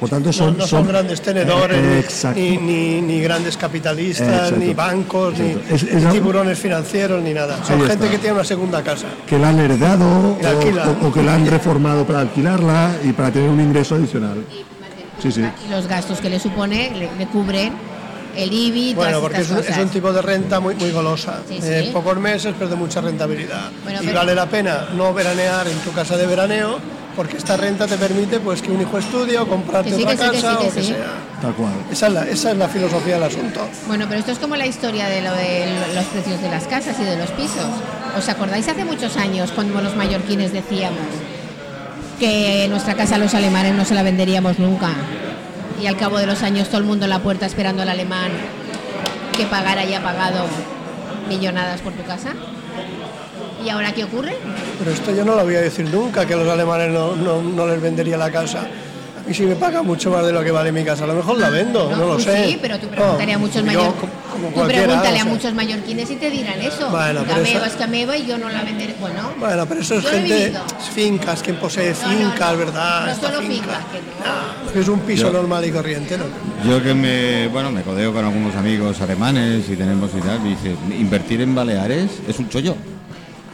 Por 0.02 0.10
tanto, 0.10 0.30
No, 0.30 0.32
son, 0.32 0.58
no 0.58 0.66
son 0.66 0.88
grandes 0.88 1.22
tenedores, 1.22 1.78
Eh, 2.24 2.34
ni, 2.34 2.56
ni, 2.58 3.00
ni 3.02 3.20
grandes 3.20 3.56
capitalistas, 3.56 4.26
Exacto. 4.26 4.56
ni 4.56 4.74
bancos, 4.74 5.38
ni, 5.38 5.50
Exacto. 5.50 5.74
Es- 5.76 5.82
es 5.84 5.94
ni 5.94 6.00
algo- 6.00 6.12
tiburones 6.12 6.58
financieros, 6.58 7.22
ni 7.22 7.32
nada. 7.32 7.56
Son 7.64 7.78
gente 7.78 7.92
está. 7.92 8.10
que 8.10 8.18
tiene 8.18 8.34
una 8.34 8.42
segunda 8.44 8.82
casa. 8.82 9.06
que 9.28 9.38
la 9.38 9.50
han 9.50 9.60
heredado 9.60 10.04
o, 10.04 10.38
o- 11.04 11.06
o 11.06 11.12
que 11.12 11.22
la 11.22 11.34
han 11.34 11.46
reformado 11.46 12.04
para 12.04 12.18
alquilarla 12.18 12.96
y 13.04 13.12
para 13.12 13.30
tener 13.30 13.48
un 13.48 13.60
ingreso 13.60 13.94
adicional. 13.94 14.38
Sí, 15.22 15.30
sí. 15.30 15.40
y 15.40 15.70
los 15.70 15.86
gastos 15.86 16.20
que 16.20 16.28
le 16.28 16.40
supone 16.40 16.90
le, 16.96 17.08
le 17.16 17.26
cubren 17.28 17.72
el 18.34 18.52
IBI 18.52 18.94
Bueno, 18.94 19.20
porque 19.20 19.42
es 19.42 19.50
un, 19.52 19.58
es 19.58 19.66
cosas. 19.66 19.84
un 19.84 19.88
tipo 19.90 20.12
de 20.12 20.20
renta 20.20 20.58
muy, 20.58 20.74
muy 20.74 20.90
golosa. 20.90 21.42
Sí, 21.48 21.60
Eh, 21.62 21.90
pocos 21.92 22.16
meses, 22.18 22.52
pero 22.58 22.68
de 22.68 22.74
mucha 22.74 23.00
rentabilidad. 23.00 23.70
Bueno, 23.84 24.00
y 24.02 24.06
pero- 24.06 24.18
vale 24.18 24.34
la 24.34 24.46
pena 24.46 24.88
no 24.96 25.14
veranear 25.14 25.68
en 25.68 25.78
tu 25.78 25.92
casa 25.92 26.16
de 26.16 26.26
veraneo, 26.26 26.78
porque 27.16 27.36
esta 27.36 27.56
renta 27.56 27.86
te 27.86 27.96
permite 27.96 28.40
pues 28.40 28.62
que 28.62 28.70
un 28.70 28.80
hijo 28.80 28.96
estudie 28.98 29.38
o 29.38 29.46
comprarte 29.46 29.90
Que 29.90 29.96
sí, 29.96 30.02
otra 30.02 30.14
que 30.16 30.22
sí, 30.22 30.30
que 30.30 30.32
casa 30.40 30.50
sí, 30.52 30.56
que 30.62 30.68
o 30.68 30.74
que 30.74 30.82
sea. 30.82 30.96
Tal 31.42 31.54
cual. 31.54 31.72
Esa 31.90 32.06
es, 32.06 32.12
la, 32.12 32.22
esa 32.28 32.50
es 32.52 32.56
la 32.56 32.68
filosofía 32.68 33.14
del 33.14 33.24
asunto. 33.24 33.60
Bueno, 33.86 34.06
pero 34.08 34.20
esto 34.20 34.32
es 34.32 34.38
como 34.38 34.56
la 34.56 34.66
historia 34.66 35.06
de 35.08 35.20
lo 35.22 35.32
de 35.32 35.66
lo- 35.88 35.94
los 35.94 36.04
precios 36.06 36.40
de 36.40 36.48
las 36.48 36.64
casas 36.64 36.96
y 37.00 37.04
de 37.04 37.16
los 37.16 37.30
pisos. 37.32 37.66
¿Os 38.16 38.28
acordáis 38.28 38.66
hace 38.68 38.84
muchos 38.84 39.16
años 39.16 39.50
cuando 39.52 39.80
los 39.80 39.94
mallorquines 39.96 40.52
decíamos 40.52 40.98
que 42.18 42.66
nuestra 42.70 42.94
casa 42.94 43.16
a 43.16 43.18
los 43.18 43.34
alemanes 43.34 43.74
no 43.74 43.84
se 43.84 43.94
la 43.94 44.02
venderíamos 44.02 44.58
nunca? 44.58 44.90
Y 45.82 45.86
al 45.86 45.96
cabo 45.96 46.18
de 46.18 46.26
los 46.26 46.42
años 46.42 46.68
todo 46.68 46.78
el 46.78 46.84
mundo 46.84 47.04
en 47.06 47.10
la 47.10 47.18
puerta 47.18 47.44
esperando 47.46 47.82
al 47.82 47.88
alemán 47.88 48.30
que 49.36 49.44
pagara 49.46 49.84
y 49.84 49.94
ha 49.94 50.02
pagado 50.02 50.44
millonadas 51.28 51.80
por 51.80 51.92
tu 51.94 52.04
casa. 52.04 52.30
¿Y 53.64 53.68
ahora 53.68 53.92
qué 53.92 54.04
ocurre? 54.04 54.36
Pero 54.78 54.90
esto 54.90 55.14
yo 55.14 55.24
no 55.24 55.34
lo 55.36 55.44
voy 55.44 55.54
a 55.56 55.60
decir 55.60 55.88
nunca, 55.88 56.26
que 56.26 56.34
los 56.36 56.48
alemanes 56.48 56.90
no, 56.90 57.14
no- 57.16 57.42
no 57.42 57.66
les 57.66 57.80
vendería 57.80 58.16
la 58.16 58.30
casa. 58.30 58.66
Mí 59.26 59.32
sí 59.32 59.44
me 59.44 59.54
paga 59.54 59.82
mucho 59.82 60.10
más 60.10 60.26
de 60.26 60.32
lo 60.32 60.42
que 60.42 60.50
vale 60.50 60.72
mi 60.72 60.82
casa. 60.82 61.04
A 61.04 61.06
lo 61.06 61.14
mejor 61.14 61.38
la 61.38 61.48
vendo, 61.48 61.88
no, 61.96 62.06
lo 62.08 62.16
tú 62.16 62.22
sé. 62.24 62.44
Sí, 62.44 62.58
pero 62.60 62.76
tú 62.80 62.88
pregúntale 62.88 63.32
a 63.32 63.38
muchos 63.38 63.62
mallorquines. 63.64 64.10
Tú 64.52 64.66
pregúntale 64.66 65.20
o 65.20 65.20
a 65.20 65.24
muchos 65.24 65.54
mallorquines 65.54 66.10
y 66.10 66.16
te 66.16 66.28
dirán 66.28 66.60
eso. 66.60 66.90
Bueno, 66.90 67.20
es 67.20 67.76
y 68.16 68.26
yo 68.26 68.36
no 68.36 68.48
la 68.48 68.64
venderé. 68.64 68.96
Bueno, 69.00 69.30
Bueno, 69.38 69.64
pero 69.66 69.80
eso 69.80 69.94
es 69.94 70.06
gente, 70.06 70.52
fincas, 70.92 71.40
quien 71.40 71.54
posee 71.56 71.94
fincas, 71.94 72.52
no. 72.52 72.58
¿verdad? 72.58 73.06
No 73.06 73.14
solo 73.14 73.38
finca. 73.42 73.52
fincas, 73.52 73.84
que 73.92 73.98
no. 74.68 74.72
No, 74.74 74.80
es 74.80 74.88
un 74.88 75.00
piso 75.00 75.26
Yo- 75.28 75.32
normal 75.32 75.64
y 75.66 75.70
corriente, 75.70 76.18
¿no? 76.18 76.24
Yo 76.68 76.82
que 76.82 76.92
me, 76.92 77.46
bueno, 77.46 77.70
me 77.70 77.82
codeo 77.82 78.12
con 78.12 78.24
algunos 78.24 78.56
amigos 78.56 79.00
alemanes 79.00 79.68
y 79.70 79.76
tenemos 79.76 80.10
y 80.18 80.20
tal, 80.20 80.40
me 80.40 80.48
dice, 80.50 80.74
invertir 80.98 81.40
en 81.42 81.54
Baleares 81.54 82.10
es 82.26 82.38
un 82.40 82.48
chollo. 82.48 82.74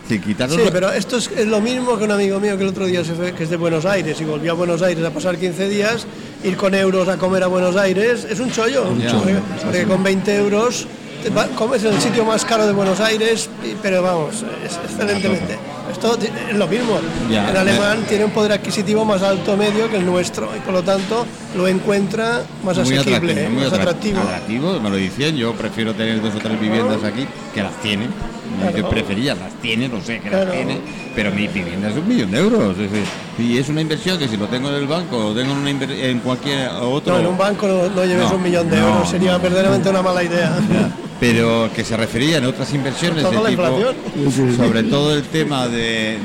Si 0.09 0.19
quitar 0.21 0.49
Sí, 0.51 0.57
pero 0.73 0.91
esto 0.93 1.19
es, 1.19 1.31
es 1.37 1.47
lo 1.47 1.61
mismo 1.61 1.99
que 1.99 2.05
un 2.05 2.13
amigo 2.13 2.41
mío 2.41 2.57
que 2.57 2.63
el 2.63 2.71
otro 2.71 2.87
día 2.87 3.05
se 3.05 3.15
fue, 3.15 3.33
que 3.35 3.45
es 3.45 3.51
de 3.51 3.57
Buenos 3.57 3.85
Aires 3.85 4.19
y 4.21 4.25
volvió 4.25 4.53
a 4.53 4.55
Buenos 4.55 4.81
Aires 4.83 5.05
a 5.05 5.11
pasar 5.11 5.37
15 5.37 5.69
días, 5.69 6.07
ir 6.45 6.57
con 6.57 6.75
euros 6.75 7.09
a 7.09 7.17
comer 7.19 7.43
a 7.43 7.47
Buenos 7.47 7.77
Aires 7.77 8.27
es 8.29 8.41
un 8.41 8.51
chollo. 8.51 8.85
Porque, 8.85 9.35
porque 9.65 9.85
con 9.85 10.03
20 10.03 10.37
euros 10.39 10.87
comes 11.57 11.85
en 11.85 11.93
el 11.95 12.01
sitio 12.01 12.25
más 12.25 12.45
caro 12.45 12.67
de 12.67 12.73
Buenos 12.73 13.01
Aires, 13.01 13.51
pero 13.83 14.03
vamos, 14.03 14.37
es 14.65 14.79
excelentemente. 14.91 15.59
Esto 15.93 16.17
es 16.51 16.57
lo 16.57 16.67
mismo. 16.69 16.99
Ya, 17.31 17.51
el 17.51 17.57
alemán 17.57 18.05
tiene 18.09 18.25
un 18.27 18.31
poder 18.31 18.53
adquisitivo 18.53 19.05
más 19.05 19.23
alto 19.23 19.57
medio 19.57 19.91
que 19.91 19.97
el 19.97 20.07
nuestro 20.07 20.49
y 20.57 20.61
por 20.61 20.73
lo 20.75 20.83
tanto 20.83 21.27
lo 21.57 21.67
encuentra 21.67 22.43
más 22.65 22.77
muy 22.79 22.95
asequible, 22.97 23.33
atractivo, 23.33 23.41
¿eh? 23.41 23.49
muy 23.49 23.63
más 23.65 23.73
atra- 23.73 23.81
atractivo. 23.81 24.21
atractivo, 24.21 24.81
me 24.81 24.91
lo 24.91 24.97
decían, 24.97 25.35
yo 25.37 25.55
prefiero 25.55 25.95
tener 25.95 26.21
dos 26.23 26.35
o 26.35 26.39
tres 26.39 26.61
viviendas 26.61 27.03
aquí, 27.05 27.27
que 27.55 27.63
las 27.63 27.75
tiene. 27.83 28.07
Claro. 28.61 28.77
Yo 28.77 28.89
prefería, 28.89 29.35
las 29.35 29.53
tiene, 29.63 29.89
no 29.89 30.01
sé, 30.01 30.21
que 30.21 30.29
Claro. 30.29 30.47
las 30.47 30.55
tiene, 30.55 30.79
pero 31.15 31.31
mi 31.31 31.47
vivienda 31.49 31.89
es 31.91 31.97
un 31.97 32.09
millón 32.09 32.31
de 32.31 32.39
euros. 32.39 32.77
y 33.39 33.57
es 33.59 33.69
una 33.69 33.81
inversión 33.81 34.19
que 34.19 34.29
si 34.29 34.37
lo 34.37 34.47
tengo 34.47 34.69
en 34.69 34.75
el 34.75 34.87
banco 34.87 35.17
o 35.29 35.35
tengo 35.35 35.53
en, 35.53 35.59
una 35.59 35.71
en 35.71 36.19
cualquier 36.21 36.69
otro... 36.69 37.15
No, 37.15 37.21
en 37.21 37.27
un 37.27 37.39
banco 37.39 37.67
no, 37.67 37.89
no 37.89 38.05
lleves 38.05 38.29
No, 38.31 38.37
un 38.37 38.43
millón 38.43 38.69
de 38.71 38.79
euros, 38.79 39.09
sería 39.09 39.39
verdaderamente 39.39 39.89
una 39.91 40.03
mala 40.03 40.23
idea. 40.23 40.57
Ya, 40.71 40.91
pero 41.21 41.71
que 41.75 41.85
se 41.85 41.97
refería 41.97 42.39
en 42.39 42.45
otras 42.45 42.73
inversiones 42.73 43.25
de 43.25 43.37
tipo, 43.49 44.57
sobre 44.57 44.85
todo 44.85 45.15
el 45.15 45.25
tema 45.25 45.69
de, 45.69 46.19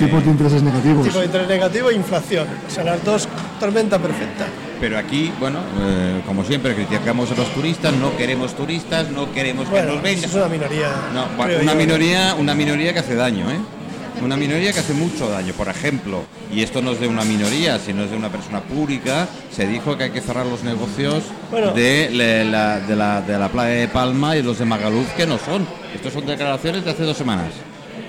tipos 0.00 0.24
de 0.24 0.30
intereses 0.30 0.62
negativos. 0.62 1.06
tipo 1.06 1.18
de 1.20 1.26
interés 1.26 1.48
negativo 1.48 1.90
e 1.90 1.94
inflación. 1.94 2.46
O 2.66 2.70
sea, 2.70 2.84
las 2.84 3.04
dos, 3.04 3.28
tormenta 3.60 3.98
perfecta. 3.98 4.46
pero 4.80 4.98
aquí 4.98 5.32
bueno 5.38 5.60
eh, 5.80 6.20
como 6.26 6.44
siempre 6.44 6.74
criticamos 6.74 7.30
a 7.30 7.34
los 7.36 7.48
turistas 7.54 7.94
no 7.94 8.16
queremos 8.16 8.54
turistas 8.54 9.08
no 9.10 9.32
queremos 9.32 9.68
que 9.68 9.82
nos 9.82 10.02
vengan 10.02 10.24
es 10.24 10.34
una 10.34 10.48
minoría. 10.48 10.88
No, 11.12 11.26
una 11.42 11.72
yo. 11.72 11.78
minoría 11.78 12.34
una 12.34 12.54
minoría 12.54 12.92
que 12.92 12.98
hace 12.98 13.14
daño 13.14 13.50
eh 13.50 13.58
una 14.22 14.36
minoría 14.36 14.72
que 14.72 14.80
hace 14.80 14.94
mucho 14.94 15.28
daño 15.28 15.52
por 15.54 15.68
ejemplo 15.68 16.22
y 16.52 16.62
esto 16.62 16.80
no 16.80 16.92
es 16.92 17.00
de 17.00 17.08
una 17.08 17.24
minoría 17.24 17.78
sino 17.78 18.04
es 18.04 18.10
de 18.10 18.16
una 18.16 18.28
persona 18.30 18.60
pública 18.60 19.26
se 19.54 19.66
dijo 19.66 19.96
que 19.98 20.04
hay 20.04 20.10
que 20.10 20.20
cerrar 20.20 20.46
los 20.46 20.62
negocios 20.62 21.24
Bueno. 21.50 21.72
de, 21.72 22.10
la, 22.50 22.80
de, 22.80 22.96
la, 22.96 23.20
de 23.20 23.38
la 23.38 23.48
playa 23.48 23.74
de 23.80 23.88
Palma 23.88 24.36
y 24.36 24.42
los 24.42 24.58
de 24.58 24.64
Magaluf 24.64 25.08
que 25.16 25.26
no 25.26 25.38
son 25.38 25.66
estos 25.94 26.12
son 26.12 26.26
declaraciones 26.26 26.84
de 26.84 26.90
hace 26.92 27.02
dos 27.02 27.16
semanas 27.16 27.48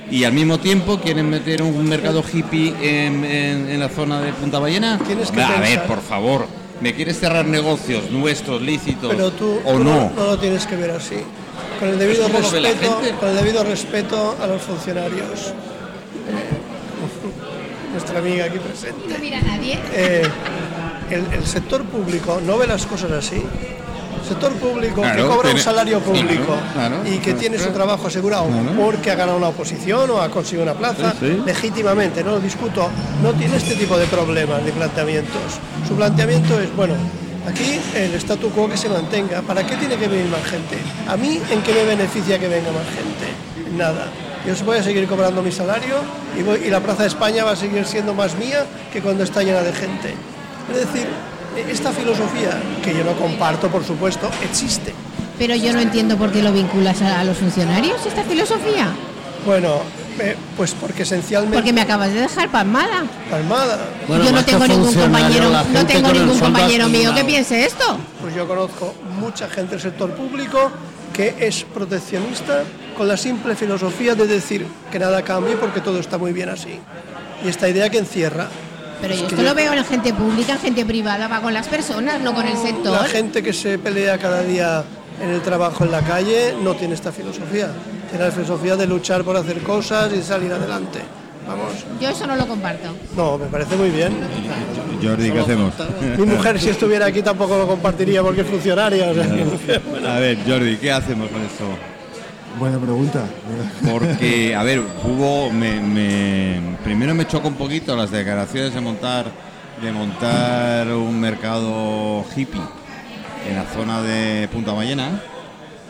y 0.10 0.24
al 0.24 0.34
mismo 0.34 0.60
tiempo 0.60 1.00
quieren 1.00 1.30
meter 1.30 1.62
un 1.64 1.90
mercado 1.90 2.24
hippie 2.32 2.76
en, 2.82 3.26
en- 3.26 3.70
en 3.70 3.80
la 3.80 3.90
zona 3.90 4.22
de 4.22 4.32
Punta 4.34 4.60
Ballena. 4.60 5.00
Tienes 5.04 5.32
que 5.32 5.42
a 5.42 5.60
ver, 5.60 5.82
por 5.88 6.00
favor, 6.00 6.46
¿me 6.80 6.94
quieres 6.94 7.20
cerrar 7.20 7.44
negocios 7.48 8.12
nuestros 8.12 8.62
lícitos 8.62 9.12
Pero 9.12 9.32
tú, 9.32 9.60
o 9.66 9.74
tú 9.74 9.84
no? 9.84 10.12
no 10.16 10.26
lo 10.28 10.38
tienes 10.38 10.68
que 10.68 10.76
ver 10.76 10.92
así. 10.92 11.16
Con 11.80 11.90
el 11.90 11.98
debido 11.98 12.28
respeto, 12.28 13.02
con 13.20 13.30
el 13.30 13.36
debido 13.36 13.64
respeto 13.64 14.36
a 14.40 14.46
los 14.46 14.62
funcionarios. 14.62 15.54
Eh, 16.28 17.92
Nuestra 17.94 18.20
amiga 18.20 18.46
aquí 18.46 18.60
presente. 18.60 19.08
no 19.08 19.18
mira 19.20 19.40
a 19.40 19.42
nadie. 19.42 19.80
Eh, 19.94 20.24
el, 21.12 21.26
el 21.34 21.46
sector 21.46 21.84
público 21.86 22.42
no 22.46 22.58
ve 22.58 22.68
las 22.68 22.86
cosas 22.86 23.12
así. 23.12 23.36
El 23.38 24.28
sector 24.30 24.52
público 24.54 25.02
Claro, 25.02 25.16
que 25.24 25.30
cobra 25.30 25.42
tiene- 25.44 25.60
un 25.60 25.64
salario 25.64 26.00
público 26.00 26.58
claro, 26.74 26.98
claro, 27.02 27.08
y 27.08 27.20
que 27.20 27.34
tiene 27.36 27.60
su 27.60 27.70
trabajo 27.70 28.08
asegurado 28.08 28.48
Claro. 28.48 28.72
porque 28.76 29.12
ha 29.12 29.16
ganado 29.16 29.38
una 29.38 29.50
oposición 29.50 30.10
o 30.10 30.20
ha 30.22 30.30
conseguido 30.30 30.64
una 30.64 30.74
plaza 30.74 31.12
Sí, 31.12 31.18
sí. 31.38 31.42
legítimamente, 31.46 32.24
no 32.24 32.32
lo 32.32 32.40
discuto, 32.40 32.90
no 33.22 33.32
tiene 33.34 33.56
este 33.58 33.76
tipo 33.76 33.98
de 33.98 34.08
problemas 34.08 34.64
ni 34.64 34.72
planteamientos. 34.72 35.60
Su 35.88 35.94
planteamiento 35.96 36.60
es, 36.60 36.76
bueno, 36.76 36.96
aquí 37.48 37.80
el 37.96 38.16
statu 38.16 38.50
quo 38.50 38.68
que 38.68 38.78
se 38.78 38.90
mantenga, 38.90 39.42
¿para 39.44 39.64
qué 39.66 39.76
tiene 39.76 39.96
que 39.96 40.08
venir 40.08 40.26
más 40.26 40.44
gente? 40.44 40.78
¿A 41.08 41.16
mí 41.16 41.40
en 41.52 41.62
qué 41.62 41.72
me 41.74 41.84
beneficia 41.86 42.40
que 42.40 42.48
venga 42.48 42.72
más 42.72 42.86
gente? 42.88 43.70
En 43.70 43.78
Nada. 43.78 44.08
Yo 44.46 44.54
voy 44.64 44.78
a 44.78 44.84
seguir 44.84 45.08
cobrando 45.08 45.42
mi 45.42 45.52
salario 45.52 45.96
y, 46.38 46.44
voy- 46.44 46.62
y 46.66 46.70
la 46.70 46.80
Plaza 46.80 47.02
de 47.02 47.08
España 47.08 47.44
va 47.44 47.52
a 47.52 47.56
seguir 47.56 47.84
siendo 47.86 48.14
más 48.14 48.36
mía 48.36 48.66
que 48.94 49.02
cuando 49.02 49.24
está 49.24 49.42
llena 49.42 49.62
de 49.62 49.74
gente. 49.74 50.14
Es 50.72 50.78
decir, 50.86 51.08
esta 51.70 51.92
filosofía, 51.92 52.52
que 52.84 52.94
yo 52.94 53.04
no 53.04 53.14
comparto, 53.14 53.70
por 53.70 53.84
supuesto, 53.84 54.30
existe. 54.44 54.94
Pero 55.40 55.56
yo 55.56 55.74
no 55.74 55.80
entiendo 55.80 56.16
por 56.18 56.32
qué 56.32 56.44
lo 56.44 56.52
vinculas 56.52 57.02
a, 57.02 57.24
los 57.24 57.38
funcionarios, 57.38 58.06
esta 58.06 58.24
filosofía. 58.24 58.90
Bueno, 59.46 59.80
eh, 60.20 60.36
pues 60.56 60.74
porque 60.80 61.04
esencialmente... 61.04 61.58
Porque 61.58 61.74
me 61.74 61.82
acabas 61.82 62.14
de 62.14 62.22
dejar 62.22 62.50
palmada. 62.52 63.04
Palmada. 63.30 63.80
Bueno, 64.08 64.26
yo 64.26 64.32
no 64.32 64.46
tengo 64.46 64.68
ningún 64.68 64.94
compañero, 64.94 65.50
no 65.74 65.86
tengo 65.86 66.14
ningún 66.14 66.40
compañero 66.40 66.88
mío 66.88 67.14
que 67.16 67.24
piense 67.24 67.66
esto. 67.66 67.98
Pues 68.22 68.36
yo 68.36 68.48
conozco 68.48 68.94
mucha 69.20 69.50
gente 69.50 69.72
del 69.72 69.82
sector 69.82 70.12
público 70.12 70.72
que 71.14 71.36
es 71.40 71.64
proteccionista 71.64 72.64
con 72.98 73.08
la 73.08 73.18
simple 73.18 73.56
filosofía 73.56 74.16
de 74.16 74.26
decir 74.28 74.66
que 74.92 75.00
nada 75.00 75.22
cambie 75.22 75.56
porque 75.56 75.82
todo 75.82 76.00
está 76.00 76.18
muy 76.18 76.34
bien 76.34 76.50
así. 76.50 76.80
Y 77.44 77.48
esta 77.50 77.68
idea 77.70 77.90
que 77.90 77.98
encierra. 78.00 78.48
Pero 79.02 79.14
Es 79.14 79.22
yo 79.22 79.28
que 79.28 79.36
esto 79.36 79.48
lo 79.48 79.54
veo 79.54 79.74
en 79.74 79.84
gente 79.86 80.14
pública, 80.14 80.54
en 80.54 80.60
gente 80.60 80.86
privada, 80.86 81.28
va 81.28 81.42
con 81.42 81.54
las 81.54 81.68
personas, 81.68 82.20
no 82.22 82.34
con 82.34 82.48
el 82.48 82.58
sector. 82.58 82.94
La 82.94 83.04
gente 83.08 83.44
que 83.44 83.54
se 83.54 83.78
pelea 83.78 84.18
cada 84.18 84.42
día 84.44 84.84
en 85.22 85.30
el 85.30 85.42
trabajo 85.42 85.84
en 85.84 85.92
la 85.92 86.02
calle 86.02 86.56
no 86.64 86.74
tiene 86.76 86.94
esta 86.96 87.12
filosofía. 87.12 87.70
Tiene 88.10 88.26
la 88.26 88.32
filosofía 88.32 88.76
de 88.78 88.88
luchar 88.88 89.24
por 89.24 89.36
hacer 89.36 89.60
cosas 89.62 90.12
y 90.14 90.22
salir 90.24 90.52
adelante. 90.54 91.00
Vamos, 91.48 91.74
Yo 92.02 92.10
eso 92.10 92.26
no 92.26 92.36
lo 92.36 92.48
comparto. 92.48 92.88
no, 93.16 93.38
me 93.38 93.46
parece 93.46 93.76
muy 93.76 93.90
bien. 93.92 94.14
Jordi, 95.04 95.30
¿qué 95.32 95.40
hacemos? 95.40 95.74
Mi 96.18 96.26
mujer 96.26 96.60
si 96.60 96.70
estuviera 96.70 97.06
aquí 97.06 97.22
tampoco 97.22 97.56
lo 97.58 97.68
compartiría 97.68 98.24
porque 98.24 98.42
es 98.42 98.48
funcionaria. 98.48 99.10
o 99.10 99.14
sea 99.14 99.24
que- 99.28 100.08
A 100.08 100.20
ver, 100.20 100.38
Jordi, 100.48 100.78
¿qué 100.78 100.92
hacemos 100.92 101.30
con 101.30 101.42
esto? 101.44 101.66
Buena 102.60 102.78
pregunta. 102.80 103.26
Porque, 103.92 104.56
a 104.56 104.64
ver, 104.64 104.82
hubo. 105.04 105.52
Me, 105.52 105.80
me- 105.82 106.78
primero 106.84 107.14
me 107.14 107.28
choca 107.28 107.48
un 107.48 107.56
poquito 107.56 107.96
las 107.96 108.12
declaraciones 108.12 108.74
de 108.74 108.82
montar, 108.82 109.26
de 109.82 109.92
montar 109.92 110.88
un 110.94 111.20
mercado 111.20 112.24
hippie 112.36 112.62
en 113.50 113.56
la 113.56 113.66
zona 113.66 114.02
de 114.02 114.48
Punta 114.52 114.72
Ballena 114.72 115.22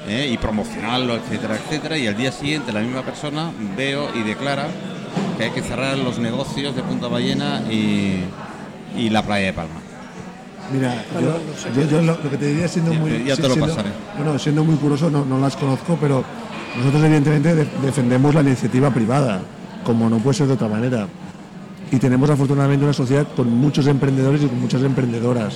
¿eh? 0.08 0.30
y 0.32 0.38
promocionarlo, 0.38 1.16
etcétera, 1.16 1.56
etcétera. 1.56 1.98
Y 1.98 2.08
al 2.08 2.18
día 2.18 2.32
siguiente 2.32 2.72
la 2.74 2.80
misma 2.82 3.04
persona 3.04 3.52
veo 3.78 4.10
y 4.16 4.24
declara 4.24 4.66
que 5.38 5.44
hay 5.46 5.52
que 5.52 5.62
cerrar 5.62 5.98
los 6.00 6.18
negocios 6.18 6.76
de 6.76 6.82
Punta 6.82 7.08
Ballena 7.08 7.62
y, 7.70 8.22
y 8.98 9.10
la 9.10 9.22
playa 9.22 9.48
de 9.48 9.54
Palma. 9.54 9.76
Mira, 10.74 10.96
yo, 11.14 11.22
no 11.22 11.76
yo- 11.84 11.88
yo 11.90 12.02
lo, 12.02 12.18
lo 12.24 12.30
que 12.32 12.38
te 12.38 12.48
diría 12.48 12.68
siendo 12.68 12.92
muy... 12.96 13.24
ya 13.24 13.36
te 13.36 13.44
lo 13.44 13.50
siendo- 13.54 13.68
pasaré. 13.68 13.90
Bueno, 14.18 14.40
siendo 14.40 14.64
muy 14.64 14.76
curioso, 14.78 15.12
no, 15.12 15.24
no 15.24 15.38
las 15.40 15.56
conozco, 15.56 15.96
pero 16.02 16.24
nosotros 16.78 17.04
evidentemente 17.04 17.56
de- 17.56 17.68
defendemos 17.84 18.34
la 18.36 18.42
iniciativa 18.42 18.92
privada, 18.92 19.42
como 19.84 20.10
no 20.10 20.18
puede 20.18 20.38
ser 20.38 20.48
de 20.48 20.54
otra 20.54 20.68
manera. 20.68 21.08
Y 21.92 21.98
tenemos 21.98 22.30
afortunadamente 22.30 22.84
una 22.84 22.94
sociedad 22.94 23.28
con 23.36 23.50
muchos 23.56 23.88
emprendedores 23.88 24.42
y 24.44 24.48
con 24.48 24.60
muchas 24.60 24.82
emprendedoras. 24.82 25.56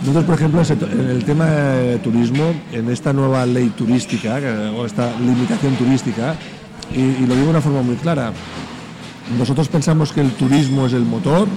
Nosotros, 0.00 0.24
por 0.24 0.34
ejemplo, 0.34 0.62
en 0.92 1.08
el 1.10 1.24
tema 1.24 1.46
de 1.46 1.98
turismo, 1.98 2.52
en 2.72 2.90
esta 2.90 3.12
nueva 3.12 3.46
ley 3.46 3.70
turística, 3.70 4.36
o 4.76 4.84
esta 4.84 5.10
limitación 5.18 5.74
turística, 5.76 6.34
y, 6.94 7.00
y 7.00 7.26
lo 7.26 7.34
digo 7.34 7.46
de 7.46 7.50
una 7.50 7.60
forma 7.60 7.82
muy 7.82 7.96
clara, 7.96 8.32
nosotros 9.38 9.68
pensamos 9.68 10.12
que 10.12 10.20
el 10.20 10.30
turismo 10.32 10.86
es 10.86 10.92
el 10.92 11.04
motor, 11.04 11.48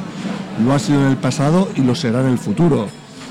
lo 0.63 0.73
ha 0.73 0.79
sido 0.79 1.01
en 1.01 1.07
el 1.11 1.17
pasado 1.17 1.67
y 1.75 1.81
lo 1.81 1.93
será 1.95 2.21
en 2.21 2.27
el 2.29 2.37
futuro. 2.37 2.87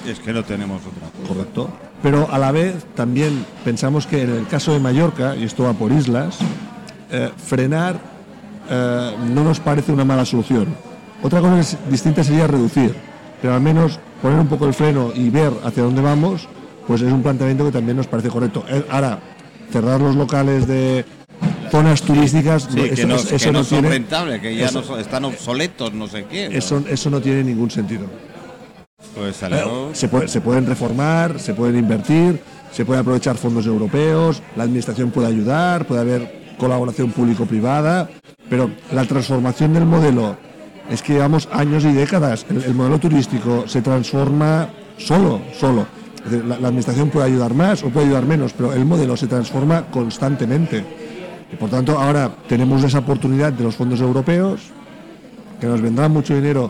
Es 0.07 0.21
que 0.21 0.33
no 0.33 0.45
tenemos 0.45 0.81
otra. 0.83 1.09
Correcto. 1.27 1.71
Pero 2.03 2.29
a 2.31 2.39
la 2.39 2.53
vez 2.53 2.85
también 2.95 3.45
pensamos 3.65 4.07
que 4.07 4.23
en 4.23 4.31
el 4.31 4.47
caso 4.47 4.73
de 4.73 4.79
Mallorca, 4.79 5.35
y 5.37 5.45
esto 5.45 5.65
va 5.65 5.73
por 5.73 5.91
islas, 5.93 6.39
eh, 7.11 7.31
frenar 7.37 7.99
eh, 8.71 9.15
no 9.35 9.45
nos 9.45 9.61
parece 9.61 9.93
una 9.93 10.05
mala 10.05 10.25
solución. 10.27 10.67
Otra 11.23 11.41
cosa 11.41 11.59
es- 11.61 11.77
distinta 11.91 12.23
sería 12.23 12.47
reducir, 12.47 12.95
pero 13.41 13.55
al 13.55 13.61
menos 13.63 13.99
poner 14.23 14.39
un 14.39 14.47
poco 14.47 14.67
el 14.67 14.75
freno 14.75 15.11
y 15.15 15.31
ver 15.31 15.53
hacia 15.65 15.83
dónde 15.83 16.03
vamos, 16.03 16.47
pues 16.87 17.01
es 17.03 17.11
un 17.13 17.23
planteamiento 17.23 17.65
que 17.65 17.73
también 17.73 17.97
nos 17.97 18.07
parece 18.07 18.29
correcto. 18.29 18.65
Eh, 18.69 18.85
Ahora, 18.91 19.19
cerrar 19.73 20.01
los 20.01 20.15
locales 20.17 20.67
de 20.69 21.05
zonas 21.71 22.03
turísticas, 22.03 22.69
Sí, 22.71 22.77
que 22.77 22.93
eso, 22.95 23.07
no, 23.09 23.15
eso- 23.17 23.37
que 23.37 23.47
no 23.47 23.53
no 23.53 23.65
son 23.65 23.81
tiene, 23.81 23.89
rentables, 23.89 24.41
que 24.41 24.55
ya 24.57 24.67
eso- 24.67 24.81
no 24.81 24.87
son- 24.87 25.01
están 25.01 25.25
obsoletos, 25.25 25.93
no 25.95 26.07
sé 26.07 26.25
qué. 26.31 26.47
eso, 26.57 26.83
eso 26.89 27.11
no 27.11 27.21
tiene 27.21 27.43
ningún 27.45 27.71
sentido. 27.71 28.05
Pues. 29.15 29.99
Se, 29.99 30.09
puede- 30.09 30.29
se 30.29 30.41
pueden 30.41 30.67
reformar, 30.67 31.39
se 31.39 31.55
pueden 31.55 31.77
invertir, 31.79 32.41
se 32.73 32.85
puede 32.85 33.01
aprovechar 33.01 33.37
fondos 33.37 33.67
europeos, 33.67 34.43
la 34.57 34.65
administración 34.65 35.11
puede 35.11 35.29
ayudar, 35.29 35.87
puede 35.87 36.01
haber 36.01 36.55
colaboración 36.59 37.13
público-privada, 37.13 38.09
pero 38.51 38.71
la 38.93 39.05
transformación 39.05 39.73
del 39.75 39.85
modelo 39.87 40.37
es 40.91 41.03
que 41.03 41.13
llevamos 41.15 41.49
años 41.53 41.85
y 41.85 41.93
décadas. 41.93 42.45
El, 42.51 42.63
el 42.65 42.75
modelo 42.75 42.99
turístico 42.99 43.65
se 43.69 43.83
transforma 43.83 44.69
solo, 44.97 45.41
solo. 45.59 45.87
La, 46.31 46.59
la 46.59 46.69
administración 46.69 47.09
puede 47.11 47.27
ayudar 47.27 47.55
más 47.55 47.83
o 47.85 47.91
puede 47.91 48.07
ayudar 48.07 48.27
menos, 48.27 48.53
pero 48.53 48.73
el 48.73 48.85
modelo 48.85 49.17
se 49.17 49.29
transforma 49.29 49.87
constantemente. 49.91 50.85
Y 51.53 51.57
por 51.57 51.71
tanto, 51.71 51.99
ahora 51.99 52.31
tenemos 52.49 52.83
esa 52.85 52.99
oportunidad 52.99 53.53
de 53.53 53.63
los 53.65 53.77
fondos 53.77 54.01
europeos, 54.01 54.61
que 55.61 55.67
nos 55.67 55.81
vendrá 55.81 56.09
mucho 56.09 56.35
dinero 56.35 56.69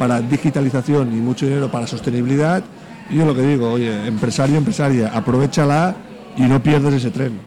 para 0.00 0.22
digitalización 0.22 1.12
y 1.12 1.20
mucho 1.20 1.44
dinero 1.44 1.70
para 1.70 1.86
sostenibilidad. 1.86 2.64
Y 3.10 3.16
yo 3.16 3.26
lo 3.26 3.34
que 3.34 3.42
digo, 3.42 3.70
oye, 3.70 4.06
empresario, 4.06 4.56
empresaria, 4.56 5.08
aprovechala 5.08 5.94
y 6.38 6.42
no 6.44 6.62
pierdas 6.62 6.94
ese 6.94 7.10
tren. 7.10 7.38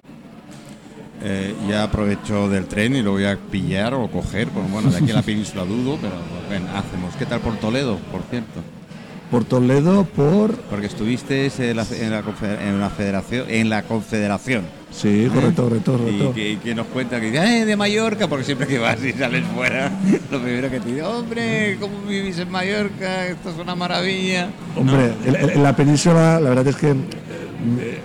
Eh, 1.23 1.55
ya 1.67 1.81
aprovecho 1.81 2.47
del 2.49 2.67
tren 2.67 2.95
y 2.95 3.01
lo 3.01 3.13
voy 3.13 3.25
a 3.25 3.37
pillar 3.37 3.95
o 3.95 4.07
coger. 4.07 4.49
Pues, 4.49 4.69
bueno, 4.69 4.91
de 4.91 4.97
aquí 4.97 5.09
a 5.09 5.15
la 5.15 5.21
península 5.23 5.65
dudo, 5.65 5.97
pero 5.99 6.13
bueno, 6.47 6.67
hacemos. 6.77 7.15
¿Qué 7.15 7.25
tal 7.25 7.39
por 7.39 7.55
Toledo, 7.55 7.97
por 8.11 8.21
cierto? 8.29 8.61
Por 9.33 9.45
Toledo, 9.45 10.05
por... 10.05 10.51
Porque 10.69 10.85
estuviste 10.85 11.47
en 11.57 11.75
la, 11.77 11.87
en 11.99 12.11
la, 12.11 12.21
confe- 12.23 12.61
en 12.67 12.79
la 12.79 12.91
federación, 12.91 13.45
en 13.49 13.67
la 13.67 13.81
confederación. 13.81 14.63
Sí, 14.91 15.27
correcto, 15.33 15.63
correcto, 15.63 15.95
Y 15.95 15.97
correcto. 15.97 16.33
que, 16.35 16.59
que 16.63 16.75
nos 16.75 16.85
cuenta 16.85 17.19
que 17.19 17.31
dice, 17.31 17.61
"Eh, 17.61 17.65
de 17.65 17.75
Mallorca, 17.75 18.27
porque 18.27 18.45
siempre 18.45 18.67
que 18.67 18.77
vas 18.77 19.03
y 19.03 19.11
sales 19.11 19.43
fuera, 19.55 19.91
lo 20.31 20.39
primero 20.39 20.69
que 20.69 20.79
te 20.79 20.87
dice, 20.89 21.01
hombre, 21.01 21.77
¿cómo 21.79 22.03
vivís 22.07 22.37
en 22.37 22.51
Mallorca? 22.51 23.25
Esto 23.25 23.49
es 23.49 23.55
una 23.57 23.73
maravilla. 23.73 24.49
Hombre, 24.77 25.13
en, 25.25 25.35
en- 25.35 25.49
en 25.49 25.63
la 25.63 25.75
península 25.75 26.39
la 26.39 26.49
verdad 26.49 26.67
es 26.67 26.75
que 26.75 26.91
eh, 26.91 28.01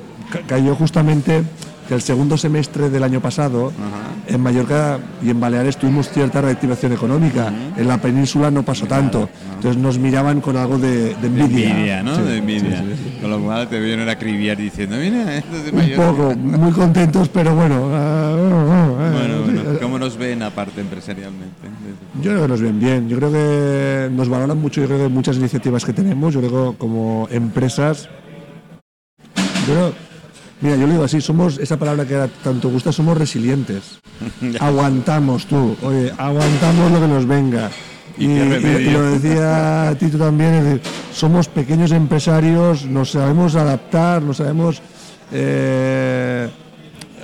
cayó 0.46 0.74
justamente 0.76 1.42
que 1.88 1.94
el 1.94 2.02
segundo 2.02 2.36
semestre 2.36 2.90
del 2.90 3.02
año 3.02 3.18
pasado 3.20 3.72
en 4.26 4.40
Mallorca 4.42 4.98
y 5.22 5.30
en 5.30 5.40
Baleares 5.40 5.78
tuvimos 5.78 6.10
cierta 6.10 6.42
reactivación 6.42 6.92
económica. 6.92 7.50
En 7.78 7.88
la 7.88 7.96
península 7.98 8.50
no 8.50 8.62
pasó 8.62 8.86
tanto. 8.86 9.28
Entonces 9.54 9.80
nos 9.80 9.98
miraban 9.98 10.42
con 10.42 10.56
algo 10.58 10.76
de, 10.78 11.14
de 11.14 11.16
De 11.16 11.26
envidia. 11.26 11.70
envidia, 11.70 12.02
¿no? 12.02 12.14
Sí, 12.14 12.22
de 12.22 12.36
envidia. 12.36 12.78
sí, 12.80 12.84
sí, 12.94 13.10
sí. 13.14 13.18
Con 13.22 13.30
lo 13.30 13.40
cual 13.40 13.68
te 13.68 13.80
vienen 13.80 14.06
a 14.08 14.12
acribillar 14.12 14.58
diciendo, 14.58 14.96
mira, 14.96 15.34
esto 15.38 15.56
es 15.56 15.64
de 15.64 15.70
Un 15.70 15.76
Mallorca. 15.78 16.06
poco, 16.10 16.34
muy 16.36 16.72
contentos, 16.72 17.28
pero 17.30 17.54
bueno. 17.54 17.88
ah, 17.94 18.36
ah, 18.36 18.88
ah, 19.00 19.10
Bueno, 19.12 19.46
sí, 19.46 19.52
bueno, 19.64 19.78
¿cómo 19.80 19.98
nos 19.98 20.16
ven 20.18 20.42
aparte 20.42 20.82
empresarialmente? 20.82 21.68
Yo 22.22 22.30
creo 22.32 22.42
que 22.42 22.48
nos 22.48 22.60
ven 22.60 22.78
bien. 22.78 23.08
Yo 23.08 23.16
creo 23.16 23.32
que 23.32 24.10
nos 24.14 24.28
valoran 24.28 24.60
mucho. 24.60 24.82
Yo 24.82 24.86
creo 24.88 24.98
que 24.98 25.08
muchas 25.08 25.36
iniciativas 25.38 25.84
que 25.86 25.94
tenemos, 25.94 26.34
yo 26.34 26.40
creo 26.40 26.72
que 26.72 26.78
como 26.78 27.26
empresas. 27.30 28.08
Yo 29.66 29.74
creo- 29.74 30.07
mira, 30.60 30.76
yo 30.76 30.86
lo 30.86 30.92
digo 30.92 31.04
así: 31.04 31.20
somos 31.20 31.58
esa 31.58 31.76
palabra 31.78 32.04
que 32.06 32.14
ahora 32.14 32.28
tanto 32.42 32.68
gusta, 32.68 32.92
somos 32.92 33.16
resilientes. 33.16 34.00
aguantamos 34.60 35.46
tú, 35.46 35.76
oye, 35.82 36.12
aguantamos 36.16 36.92
lo 36.92 37.00
que 37.00 37.08
nos 37.08 37.26
venga. 37.26 37.70
¿Y 38.16 38.24
Y, 38.24 38.26
qué 38.28 38.34
y- 38.34 38.48
remedio? 38.48 38.80
y 38.80 38.92
lo 38.92 39.02
decía 39.12 39.96
Tito 39.98 40.18
también, 40.18 40.54
es 40.54 40.64
decir, 40.64 40.80
somos 41.12 41.46
pequeños 41.48 41.92
empresarios, 41.92 42.84
nos 42.84 43.12
sabemos 43.12 43.54
adaptar, 43.54 44.22
nos 44.22 44.38
sabemos 44.38 44.82
eh, 45.30 46.48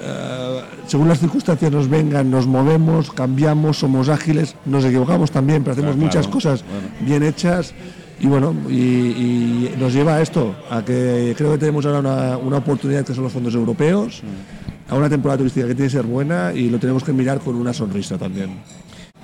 eh, 0.00 0.60
según 0.86 1.08
las 1.08 1.18
circunstancias 1.18 1.72
nos 1.72 1.88
vengan, 1.88 2.30
nos 2.30 2.46
movemos, 2.46 3.10
cambiamos, 3.10 3.78
somos 3.78 4.08
ágiles, 4.08 4.54
nos 4.66 4.84
equivocamos 4.84 5.30
también, 5.32 5.62
pero 5.64 5.72
hacemos 5.72 5.92
Claro, 5.96 6.06
muchas 6.06 6.26
claro. 6.26 6.32
cosas 6.32 6.64
Bueno. 6.64 6.88
bien 7.00 7.22
hechas 7.24 7.74
y 8.20 8.26
bueno, 8.26 8.54
y, 8.68 8.74
y 8.74 9.74
nos 9.78 9.92
lleva 9.92 10.16
a 10.16 10.22
esto, 10.22 10.54
a 10.70 10.84
que 10.84 11.34
creo 11.36 11.52
que 11.52 11.58
tenemos 11.58 11.84
ahora 11.86 11.98
una, 12.00 12.36
una 12.38 12.56
oportunidad 12.58 13.04
que 13.04 13.14
son 13.14 13.24
los 13.24 13.32
fondos 13.32 13.54
europeos, 13.54 14.22
a 14.88 14.94
una 14.94 15.08
temporada 15.08 15.38
turística 15.38 15.66
que 15.66 15.74
tiene 15.74 15.88
que 15.90 15.96
ser 15.96 16.06
buena 16.06 16.52
y 16.54 16.68
lo 16.70 16.78
tenemos 16.78 17.02
que 17.02 17.12
mirar 17.12 17.40
con 17.40 17.54
una 17.56 17.72
sonrisa 17.72 18.16
también. 18.18 18.58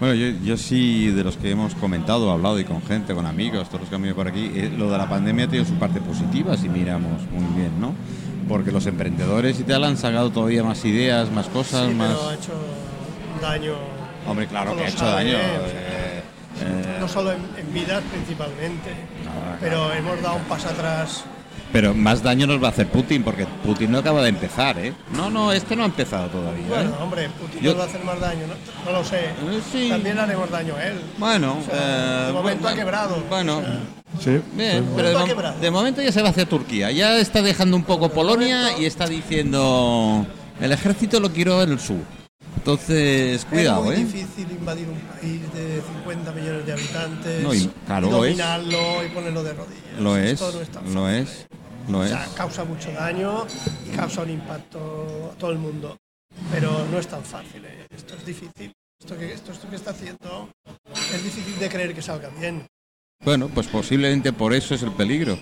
Bueno, 0.00 0.14
yo, 0.14 0.28
yo 0.42 0.56
sí, 0.56 1.08
de 1.10 1.22
los 1.22 1.36
que 1.36 1.50
hemos 1.50 1.74
comentado, 1.74 2.30
hablado 2.30 2.58
y 2.58 2.64
con 2.64 2.80
gente, 2.82 3.14
con 3.14 3.26
amigos, 3.26 3.68
todos 3.68 3.80
los 3.82 3.90
que 3.90 3.96
han 3.96 4.00
venido 4.00 4.16
por 4.16 4.26
aquí, 4.28 4.50
eh, 4.54 4.72
lo 4.76 4.90
de 4.90 4.96
la 4.96 5.06
pandemia 5.06 5.46
tiene 5.46 5.66
su 5.66 5.74
parte 5.74 6.00
positiva, 6.00 6.56
si 6.56 6.70
miramos 6.70 7.20
muy 7.30 7.54
bien, 7.60 7.78
¿no? 7.78 7.92
Porque 8.48 8.72
los 8.72 8.86
emprendedores 8.86 9.60
y 9.60 9.64
tal 9.64 9.84
han 9.84 9.98
sacado 9.98 10.30
todavía 10.30 10.64
más 10.64 10.82
ideas, 10.86 11.30
más 11.30 11.48
cosas, 11.48 11.88
Sí, 11.90 11.94
más... 11.94 12.08
pero 12.16 12.30
ha 12.30 12.34
hecho 12.34 12.52
daño. 13.42 13.72
Hombre, 14.26 14.46
claro 14.46 14.74
que 14.74 14.84
ha 14.84 14.88
hecho 14.88 15.04
daño. 15.04 15.32
¿eh? 15.32 16.09
Eh, 16.60 16.82
eh, 16.86 16.96
No 17.00 17.08
solo 17.08 17.32
en, 17.32 17.38
en 17.56 17.72
vidas 17.72 18.02
principalmente, 18.12 18.90
No, 19.24 19.30
pero 19.60 19.92
hemos 19.92 20.20
dado 20.22 20.36
un 20.36 20.42
paso 20.44 20.68
atrás. 20.68 21.24
pero 21.72 21.94
más 21.94 22.22
daño 22.22 22.46
nos 22.46 22.62
va 22.62 22.66
a 22.66 22.70
hacer 22.70 22.88
Putin, 22.88 23.22
porque 23.22 23.46
Putin 23.64 23.92
no 23.92 23.98
acaba 23.98 24.22
de 24.22 24.28
empezar, 24.30 24.76
¿eh? 24.78 24.92
No, 25.14 25.30
no, 25.30 25.52
este 25.52 25.76
no 25.76 25.84
ha 25.84 25.86
empezado 25.86 26.28
todavía. 26.28 26.64
¿eh? 26.64 26.68
Bueno, 26.68 26.92
hombre, 27.00 27.28
Putin 27.40 27.60
Yo- 27.60 27.70
nos 27.72 27.80
va 27.80 27.84
a 27.84 27.86
hacer 27.88 28.04
más 28.04 28.18
daño, 28.20 28.46
¿no? 28.46 28.90
No 28.90 28.98
lo 28.98 29.04
sé. 29.04 29.20
Eh, 29.26 29.60
sí. 29.72 29.88
También 29.88 30.16
le 30.16 30.22
haremos 30.22 30.50
daño 30.50 30.74
a 30.76 30.84
él. 30.84 31.00
Bueno, 31.18 31.58
O 31.60 31.64
sea, 31.64 32.24
eh, 32.24 32.26
de 32.26 32.32
momento 32.32 32.68
ha 32.68 32.74
quebrado. 32.74 33.22
Bueno, 33.28 33.62
Sí, 34.18 34.40
bien, 34.54 34.84
sí. 34.84 34.90
pero 34.96 35.08
de, 35.10 35.34
mo- 35.34 35.52
de 35.60 35.70
momento 35.70 36.02
ya 36.02 36.10
se 36.12 36.20
va 36.20 36.30
hacia 36.30 36.44
Turquía. 36.44 36.90
Ya 36.90 37.16
está 37.18 37.40
dejando 37.42 37.76
un 37.76 37.84
poco 37.84 38.08
Polonia 38.10 38.76
y 38.76 38.84
está 38.84 39.06
diciendo 39.06 40.26
el 40.60 40.72
ejército 40.72 41.20
lo 41.20 41.30
quiero 41.30 41.62
en 41.62 41.70
el 41.72 41.78
sur. 41.80 41.98
Entonces, 42.56 43.44
cuidado, 43.46 43.80
es 43.80 43.86
muy 43.86 43.94
¿eh? 43.94 44.04
difícil 44.12 44.46
invadir 44.50 44.86
un 44.88 44.98
país 44.98 45.40
de 45.54 45.59
50 46.30 46.40
millones 46.40 46.66
de 46.66 46.72
habitantes, 46.72 47.42
No, 47.42 47.54
y- 47.54 47.66
claro, 47.86 48.06
y 48.06 48.10
lo 48.10 48.24
es. 48.24 48.36
dominarlo 48.38 49.04
y 49.04 49.08
ponerlo 49.10 49.42
de 49.42 49.52
rodillas. 49.54 49.98
Lo 50.00 50.16
es, 50.16 50.32
Esto 50.32 50.52
no 50.52 50.60
es 50.60 50.68
tan 50.70 50.94
lo 50.94 51.02
fácil. 51.02 51.22
es, 51.22 51.46
lo 51.88 51.98
O 51.98 52.02
es. 52.04 52.10
sea, 52.10 52.28
causa 52.36 52.64
mucho 52.64 52.92
daño 52.92 53.46
y 53.86 53.96
causa 53.96 54.22
un 54.22 54.30
impacto 54.30 55.32
a 55.34 55.38
todo 55.38 55.50
el 55.50 55.58
mundo. 55.58 55.96
Pero 56.52 56.86
no 56.90 56.98
es 56.98 57.06
tan 57.08 57.24
fácil, 57.24 57.64
¿eh? 57.64 57.86
esto 57.90 58.14
es 58.14 58.24
difícil. 58.24 58.72
Esto 59.00 59.16
que, 59.18 59.32
esto, 59.32 59.52
esto 59.52 59.68
que 59.68 59.76
está 59.76 59.90
haciendo 59.92 60.50
es 60.94 61.24
difícil 61.24 61.58
de 61.58 61.68
creer 61.68 61.94
que 61.94 62.02
salga 62.02 62.28
bien. 62.38 62.66
Bueno, 63.22 63.48
pues 63.52 63.66
posiblemente 63.66 64.32
por 64.32 64.54
eso 64.54 64.74
es 64.74 64.82
el 64.82 64.92
peligro. 64.92 65.38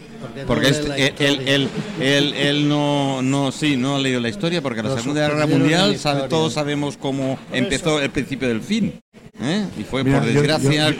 Porque 0.49 0.69
este- 0.69 0.87
él, 0.89 1.01
él, 1.01 1.03
historia. 1.05 1.55
él, 1.57 1.69
él- 2.01 2.35
él 2.35 2.69
no, 2.69 3.23
no, 3.23 3.53
sí, 3.53 3.77
no 3.77 3.95
ha 3.95 3.99
leído 4.01 4.19
la 4.21 4.29
historia 4.29 4.61
porque 4.61 4.83
la 4.83 4.97
Segunda 4.97 5.29
Guerra 5.29 5.47
Mundial 5.47 5.97
sabe, 5.97 6.27
todos 6.29 6.55
sabemos 6.55 6.97
cómo 6.97 7.39
empezó 7.53 8.01
el 8.01 8.11
principio 8.11 8.49
del 8.49 8.63
fin. 8.63 8.95
¿eh? 9.41 9.65
Y 9.79 9.85
fue 9.85 10.03
Mira, 10.03 10.19
por 10.19 10.27
desgracia 10.29 10.91
yo- 10.91 10.97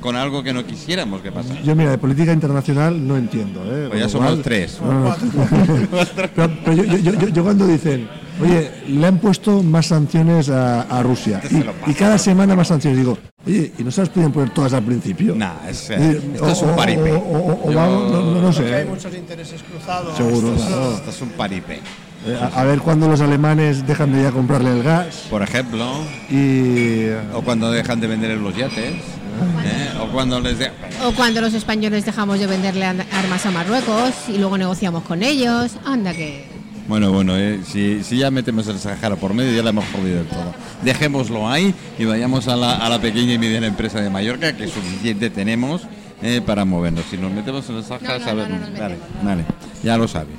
con 0.00 0.16
algo 0.16 0.42
que 0.42 0.52
no 0.52 0.66
quisiéramos 0.66 1.22
que 1.22 1.32
pasara. 1.32 1.62
Yo 1.62 1.74
mira, 1.74 1.92
de 1.92 1.98
política 1.98 2.30
internacional 2.34 3.08
no 3.08 3.16
entiendo. 3.16 3.62
¿eh? 3.64 3.86
Pues 3.88 3.98
ya 4.00 4.08
somos 4.10 4.28
cual- 4.32 4.42
tres. 4.42 4.78
No, 4.82 4.92
no. 5.08 5.16
pero, 6.36 6.52
pero 6.62 6.74
yo, 6.84 6.84
yo- 6.98 7.14
yo- 7.14 7.28
yo 7.28 7.42
cuando 7.42 7.66
dicen, 7.66 8.06
oye, 8.40 8.70
le 8.88 9.06
han 9.06 9.18
puesto 9.18 9.62
más 9.62 9.86
sanciones 9.86 10.48
a, 10.50 10.82
a 10.82 11.02
Rusia 11.02 11.40
Este 11.42 11.64
y, 11.86 11.94
cada 11.94 12.18
semana 12.18 12.54
más 12.56 12.68
sanciones, 12.68 12.98
digo, 12.98 13.18
oye, 13.46 13.72
¿y 13.78 13.82
no 13.82 13.90
se 13.90 14.00
las 14.02 14.08
podían 14.10 14.32
poner 14.32 14.50
todas 14.50 14.72
al 14.72 14.82
principio? 14.82 15.34
Nah, 15.34 15.68
es, 15.68 15.90
eh, 15.90 16.20
esto 16.34 16.48
es 16.50 16.62
un 16.62 16.70
o- 16.70 16.76
paripé. 16.76 17.12
o- 17.12 17.18
o- 17.18 17.68
o 17.68 17.70
Yo- 17.72 17.76
vamos, 17.78 18.10
no, 18.12 18.22
no- 18.34 18.40
no 18.42 18.52
sé. 18.52 18.60
Porque 18.62 18.74
hay 18.76 18.82
¿eh? 18.82 18.86
muchos 18.88 19.14
intereses 19.14 19.62
cruzados. 19.62 20.16
Seguro, 20.16 20.48
Esto 20.54 20.62
es- 20.62 20.66
claro. 20.68 20.94
Esto 20.94 21.10
es 21.10 21.22
un 21.22 21.28
paripé. 21.30 21.80
Eh, 22.26 22.38
a, 22.40 22.60
a 22.60 22.64
ver 22.64 22.80
cuándo 22.80 23.06
los 23.08 23.20
alemanes 23.20 23.86
dejan 23.86 24.12
de 24.12 24.22
ya 24.24 24.32
comprarle 24.32 24.72
el 24.72 24.82
gas 24.82 25.26
Por 25.30 25.40
ejemplo, 25.40 25.86
y... 26.28 27.10
o 27.32 27.42
cuando 27.44 27.70
dejan 27.70 28.00
de 28.00 28.08
vender 28.08 28.36
los 28.38 28.56
yates, 28.56 28.76
¿eh? 28.78 29.90
o 30.02 30.08
cuando 30.08 30.40
les 30.40 30.58
de... 30.58 30.70
O 31.06 31.12
cuando 31.12 31.40
los 31.40 31.54
españoles 31.54 32.04
dejamos 32.04 32.40
de 32.40 32.48
venderle 32.48 32.84
armas 32.86 33.46
a 33.46 33.50
Marruecos 33.52 34.12
y 34.28 34.38
luego 34.38 34.58
negociamos 34.58 35.04
con 35.04 35.22
ellos. 35.22 35.76
Anda 35.84 36.12
que... 36.12 36.44
Bueno, 36.88 37.12
bueno, 37.12 37.36
eh, 37.36 37.60
si, 37.66 38.02
si 38.02 38.16
ya 38.16 38.30
metemos 38.30 38.66
el 38.66 38.78
Sahara 38.78 39.16
por 39.16 39.34
medio, 39.34 39.52
ya 39.54 39.62
la 39.62 39.70
hemos 39.70 39.84
jodido 39.92 40.16
del 40.16 40.26
todo. 40.26 40.54
Dejémoslo 40.82 41.48
ahí 41.48 41.74
y 41.98 42.06
vayamos 42.06 42.48
a 42.48 42.56
la, 42.56 42.76
a 42.76 42.88
la 42.88 42.98
pequeña 42.98 43.34
y 43.34 43.38
mediana 43.38 43.66
empresa 43.66 44.00
de 44.00 44.08
Mallorca, 44.08 44.56
que 44.56 44.66
suficiente 44.68 45.28
tenemos 45.28 45.82
eh, 46.22 46.40
para 46.44 46.64
movernos. 46.64 47.04
Si 47.10 47.18
nos 47.18 47.30
metemos 47.30 47.68
en 47.68 47.76
el 47.76 47.84
Sahara, 47.84 48.18
No, 48.18 48.58
vale, 48.78 48.96
vale, 49.22 49.44
ya 49.82 49.98
lo 49.98 50.08
sabes. 50.08 50.36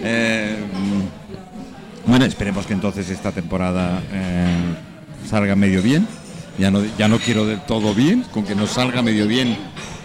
Eh, 0.00 0.56
bueno, 2.06 2.24
esperemos 2.24 2.64
que 2.64 2.74
entonces 2.74 3.10
esta 3.10 3.32
temporada 3.32 4.00
eh, 4.12 4.56
salga 5.28 5.56
medio 5.56 5.82
bien. 5.82 6.06
Ya 6.58 6.70
no, 6.70 6.82
ya 6.96 7.08
no 7.08 7.18
quiero 7.18 7.44
del 7.44 7.60
todo 7.60 7.92
bien, 7.94 8.24
con 8.32 8.44
que 8.44 8.54
nos 8.54 8.70
salga 8.70 9.02
medio 9.02 9.26
bien. 9.26 9.56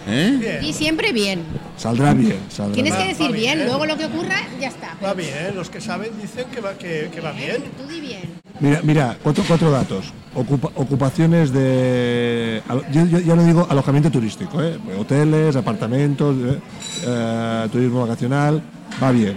¿Eh? 0.06 0.60
Y 0.62 0.72
siempre 0.72 1.12
bien. 1.12 1.42
Saldrá 1.76 2.14
bien, 2.14 2.38
saldrá 2.48 2.74
Tienes 2.74 2.94
que 2.94 3.08
decir 3.08 3.32
bien, 3.32 3.56
bien. 3.56 3.66
luego 3.68 3.86
lo 3.86 3.96
que 3.96 4.06
ocurra 4.06 4.36
ya 4.60 4.68
está. 4.68 4.96
va 5.04 5.14
bien, 5.14 5.54
los 5.54 5.70
que 5.70 5.80
saben 5.80 6.10
dicen 6.20 6.44
que 6.52 6.60
va, 6.60 6.74
que, 6.74 7.10
que 7.12 7.20
va 7.20 7.32
bien. 7.32 7.62
Tú 7.78 7.86
di 7.92 8.00
bien. 8.00 8.22
Mira, 8.60 8.80
mira 8.84 9.16
cuatro, 9.22 9.42
cuatro 9.46 9.70
datos. 9.70 10.12
Ocupa- 10.34 10.70
ocupaciones 10.76 11.52
de. 11.52 12.62
Yo, 12.92 13.06
yo- 13.06 13.20
ya 13.20 13.34
lo 13.36 13.44
digo, 13.44 13.66
alojamiento 13.70 14.10
turístico, 14.10 14.62
¿eh? 14.62 14.78
hoteles, 14.98 15.56
apartamentos, 15.56 16.36
eh, 16.36 16.58
eh, 17.06 17.68
turismo 17.72 18.00
vacacional, 18.02 18.62
va 19.02 19.10
bien. 19.12 19.36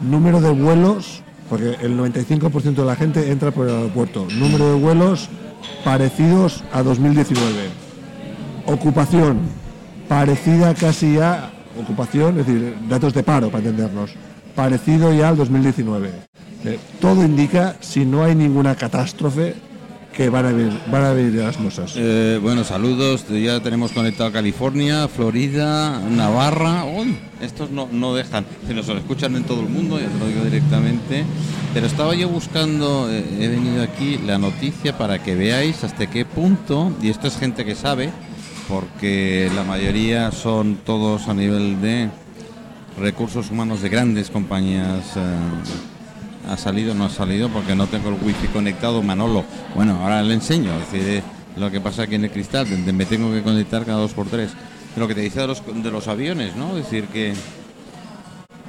Número 0.00 0.40
de 0.40 0.50
vuelos, 0.50 1.22
porque 1.48 1.76
el 1.82 1.96
95% 1.96 2.74
de 2.74 2.84
la 2.84 2.96
gente 2.96 3.30
entra 3.30 3.50
por 3.50 3.68
el 3.68 3.74
aeropuerto. 3.76 4.26
Número 4.32 4.74
de 4.74 4.80
vuelos 4.80 5.28
parecidos 5.84 6.62
a 6.72 6.82
2019. 6.82 7.70
Ocupación, 8.66 9.40
parecida 10.14 10.74
casi 10.74 11.18
a. 11.18 11.50
Ocupación, 11.76 12.38
es 12.38 12.46
decir, 12.46 12.76
datos 12.88 13.12
de 13.14 13.24
paro, 13.24 13.50
para 13.50 13.64
entendernos. 13.64 14.12
Parecido 14.54 15.12
ya 15.12 15.30
al 15.30 15.36
2019. 15.36 16.08
Eh, 16.64 16.78
todo 17.00 17.24
indica, 17.24 17.74
si 17.80 18.04
no 18.04 18.22
hay 18.22 18.36
ninguna 18.36 18.76
catástrofe, 18.76 19.56
que 20.16 20.28
van 20.28 20.46
a 20.46 20.52
ver, 20.52 20.70
van 20.92 21.04
a 21.04 21.12
ver 21.12 21.32
las 21.32 21.56
cosas. 21.56 21.94
Eh, 21.96 22.38
bueno, 22.40 22.62
saludos. 22.62 23.26
Ya 23.28 23.58
tenemos 23.60 23.90
conectado 23.90 24.30
California, 24.30 25.08
Florida, 25.08 25.98
Navarra. 25.98 26.84
Uy, 26.84 27.18
estos 27.40 27.72
no, 27.72 27.88
no 27.90 28.14
dejan. 28.14 28.46
Se 28.68 28.72
nos 28.72 28.88
escuchan 28.88 29.34
en 29.34 29.42
todo 29.42 29.62
el 29.62 29.68
mundo, 29.68 29.98
ya 29.98 30.06
te 30.06 30.18
lo 30.20 30.28
digo 30.28 30.44
directamente. 30.44 31.24
Pero 31.74 31.86
estaba 31.86 32.14
yo 32.14 32.28
buscando, 32.28 33.10
eh, 33.10 33.24
he 33.40 33.48
venido 33.48 33.82
aquí 33.82 34.20
la 34.24 34.38
noticia 34.38 34.96
para 34.96 35.20
que 35.20 35.34
veáis 35.34 35.82
hasta 35.82 36.06
qué 36.06 36.24
punto, 36.24 36.92
y 37.02 37.08
esto 37.08 37.26
es 37.26 37.36
gente 37.36 37.64
que 37.64 37.74
sabe, 37.74 38.12
porque 38.68 39.50
la 39.54 39.64
mayoría 39.64 40.30
son 40.32 40.78
todos 40.84 41.28
a 41.28 41.34
nivel 41.34 41.80
de 41.80 42.08
recursos 42.98 43.50
humanos 43.50 43.82
de 43.82 43.88
grandes 43.88 44.30
compañías. 44.30 45.16
eh, 45.16 45.20
ha 46.48 46.56
salido, 46.56 46.94
no 46.94 47.06
ha 47.06 47.10
salido 47.10 47.48
porque 47.48 47.74
no 47.74 47.86
tengo 47.86 48.10
el 48.10 48.16
wifi 48.22 48.48
conectado, 48.48 49.02
Manolo. 49.02 49.44
Bueno, 49.74 49.98
ahora 50.02 50.22
le 50.22 50.34
enseño, 50.34 50.70
es 50.74 50.92
decir, 50.92 51.08
eh, 51.08 51.22
lo 51.56 51.70
que 51.70 51.80
pasa 51.80 52.02
aquí 52.02 52.16
en 52.16 52.24
el 52.24 52.30
cristal, 52.30 52.66
me 52.66 53.06
tengo 53.06 53.32
que 53.32 53.42
conectar 53.42 53.84
cada 53.84 53.98
dos 53.98 54.12
por 54.12 54.26
tres. 54.26 54.52
Lo 54.96 55.08
que 55.08 55.14
te 55.14 55.22
dice 55.22 55.40
de 55.40 55.46
los, 55.46 55.62
de 55.66 55.90
los 55.90 56.06
aviones, 56.08 56.54
¿no? 56.56 56.76
Es 56.76 56.84
decir, 56.84 57.06
que, 57.06 57.32